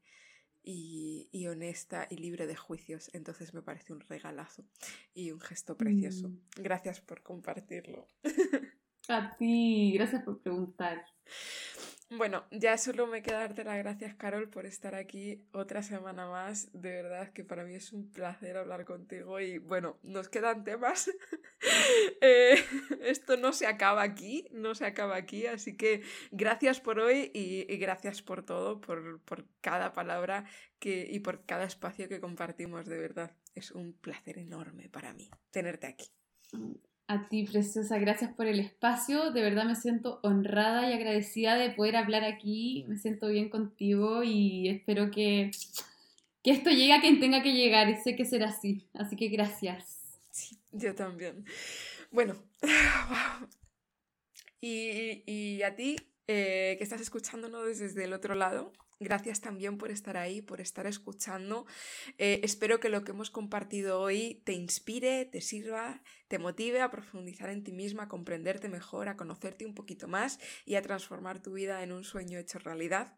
y, 0.64 1.30
y, 1.32 1.45
honesta 1.45 2.07
y 2.09 2.18
libre 2.18 2.47
de 2.47 2.55
juicios. 2.55 3.12
Entonces 3.14 3.53
me 3.53 3.62
parece 3.62 3.93
un 3.93 3.99
regalazo 3.99 4.66
y 5.14 5.32
un 5.32 5.39
gesto 5.39 5.78
precioso. 5.78 6.30
Mm. 6.30 6.39
Gracias 6.55 6.99
por 7.01 7.22
compartirlo. 7.22 8.07
A 9.07 9.36
ti, 9.36 9.91
gracias 9.93 10.24
por 10.24 10.41
preguntar. 10.41 11.05
Bueno, 12.14 12.43
ya 12.51 12.78
solo 12.78 13.07
me 13.07 13.22
queda 13.22 13.39
darte 13.39 13.64
las 13.64 13.78
gracias, 13.78 14.16
Carol, 14.16 14.49
por 14.49 14.66
estar 14.66 14.95
aquí 14.95 15.45
otra 15.53 15.82
semana 15.82 16.28
más. 16.28 16.70
De 16.74 16.91
verdad 16.91 17.32
que 17.32 17.45
para 17.45 17.64
mí 17.64 17.74
es 17.74 17.93
un 17.93 18.12
placer 18.12 18.57
hablar 18.57 18.84
contigo 18.84 19.39
y 19.39 19.59
bueno, 19.59 19.97
nos 20.03 20.28
quedan 20.28 20.64
temas. 20.64 21.09
Eh, 22.22 22.55
esto 23.03 23.38
no 23.38 23.53
se 23.53 23.68
acaba 23.68 24.01
aquí, 24.01 24.47
no 24.51 24.74
se 24.74 24.84
acaba 24.84 25.16
aquí, 25.16 25.45
así 25.45 25.78
que 25.78 26.01
gracias 26.32 26.80
por 26.80 26.99
hoy 26.99 27.30
y, 27.36 27.66
gracias 27.78 28.24
por 28.24 28.43
todo, 28.43 28.82
por, 28.82 29.22
por 29.22 29.45
cada 29.62 29.93
palabra 29.93 30.45
que, 30.80 31.07
y 31.07 31.20
por 31.20 31.45
cada 31.45 31.66
espacio 31.66 32.09
que 32.09 32.20
compartimos, 32.20 32.88
de 32.88 32.97
verdad. 32.97 33.36
Es 33.53 33.72
un 33.72 33.93
placer 33.93 34.39
enorme 34.39 34.89
para 34.89 35.14
mí 35.14 35.30
tenerte 35.51 35.86
aquí. 35.86 36.12
A 37.12 37.28
ti, 37.28 37.43
preciosa, 37.43 37.99
gracias 37.99 38.32
por 38.32 38.47
el 38.47 38.62
espacio. 38.62 39.32
De 39.32 39.41
verdad 39.41 39.66
me 39.66 39.76
siento 39.76 40.22
honrada 40.24 40.89
y 40.89 40.93
agradecida 40.93 41.55
de 41.55 41.72
poder 41.72 41.97
hablar 41.97 42.24
aquí. 42.24 42.86
Me 42.88 42.97
siento 42.97 43.28
bien 43.28 43.49
contigo 43.49 44.24
y 44.24 44.70
espero 44.70 45.12
que, 45.12 45.51
que 46.41 46.51
esto 46.51 46.70
llegue 46.70 46.93
a 46.93 47.01
quien 47.01 47.20
tenga 47.20 47.43
que 47.43 47.51
llegar 47.51 47.89
y 47.89 47.97
sé 47.97 48.16
que 48.16 48.24
será 48.24 48.47
así. 48.47 48.88
Así 48.93 49.18
que 49.18 49.28
gracias. 49.28 50.22
Sí, 50.30 50.57
yo 50.72 50.95
también. 50.95 51.43
Bueno, 52.12 52.41
y, 54.62 55.22
y, 55.26 55.64
a 55.64 55.76
ti 55.76 55.97
eh, 56.28 56.76
que 56.78 56.84
estás 56.86 57.01
escuchándonos 57.01 57.78
desde 57.78 58.05
el 58.05 58.14
otro 58.14 58.36
lado, 58.36 58.72
Gracias 59.01 59.41
también 59.41 59.80
por 59.80 59.89
estar 59.89 60.16
ahí, 60.16 60.43
por 60.43 60.62
estar 60.62 60.86
escuchando. 60.86 61.66
Eh, 62.20 62.39
espero 62.43 62.80
que 62.80 62.88
lo 62.88 63.03
que 63.03 63.14
hemos 63.14 63.32
compartido 63.32 63.99
hoy 63.99 64.43
te 64.43 64.53
inspire, 64.53 65.26
te 65.26 65.41
sirva, 65.41 66.03
te 66.32 66.39
motive 66.39 66.79
a 66.79 66.89
profundizar 66.89 67.49
en 67.49 67.61
ti 67.61 67.73
misma, 67.73 68.03
a 68.03 68.07
comprenderte 68.07 68.69
mejor, 68.69 69.09
a 69.09 69.17
conocerte 69.17 69.65
un 69.65 69.75
poquito 69.75 70.07
más 70.07 70.39
y 70.65 70.75
a 70.75 70.82
transformar 70.82 71.41
tu 71.41 71.51
vida 71.51 71.84
en 71.84 71.91
un 71.91 72.05
sueño 72.05 72.39
hecho 72.39 72.57
realidad. 72.57 73.17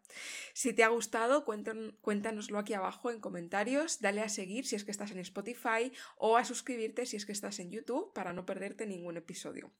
Si 0.52 0.72
te 0.72 0.82
ha 0.82 0.88
gustado, 0.88 1.44
cuéntanoslo 1.44 2.58
aquí 2.58 2.74
abajo 2.74 3.12
en 3.12 3.20
comentarios, 3.20 4.00
dale 4.00 4.20
a 4.20 4.28
seguir 4.28 4.66
si 4.66 4.74
es 4.74 4.84
que 4.84 4.90
estás 4.90 5.12
en 5.12 5.20
Spotify 5.20 5.92
o 6.16 6.36
a 6.36 6.44
suscribirte 6.44 7.06
si 7.06 7.14
es 7.14 7.24
que 7.24 7.30
estás 7.30 7.60
en 7.60 7.70
YouTube 7.70 8.12
para 8.12 8.32
no 8.32 8.44
perderte 8.46 8.84
ningún 8.84 9.16
episodio. 9.16 9.70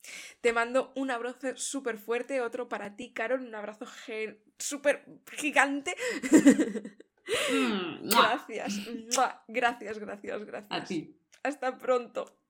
Te 0.40 0.52
mando 0.52 0.92
un 0.94 1.10
abrazo 1.10 1.56
súper 1.56 1.98
fuerte, 1.98 2.40
otro 2.40 2.68
para 2.68 2.94
ti, 2.94 3.12
Carol, 3.12 3.40
un 3.40 3.56
abrazo 3.56 3.84
súper 4.58 5.04
gigante. 5.32 5.96
Mm, 7.52 8.08
gracias, 8.10 8.74
gracias, 9.48 9.98
gracias, 9.98 10.44
gracias. 10.44 10.66
A 10.70 10.84
ti. 10.84 11.16
Hasta 11.42 11.76
pronto. 11.78 12.43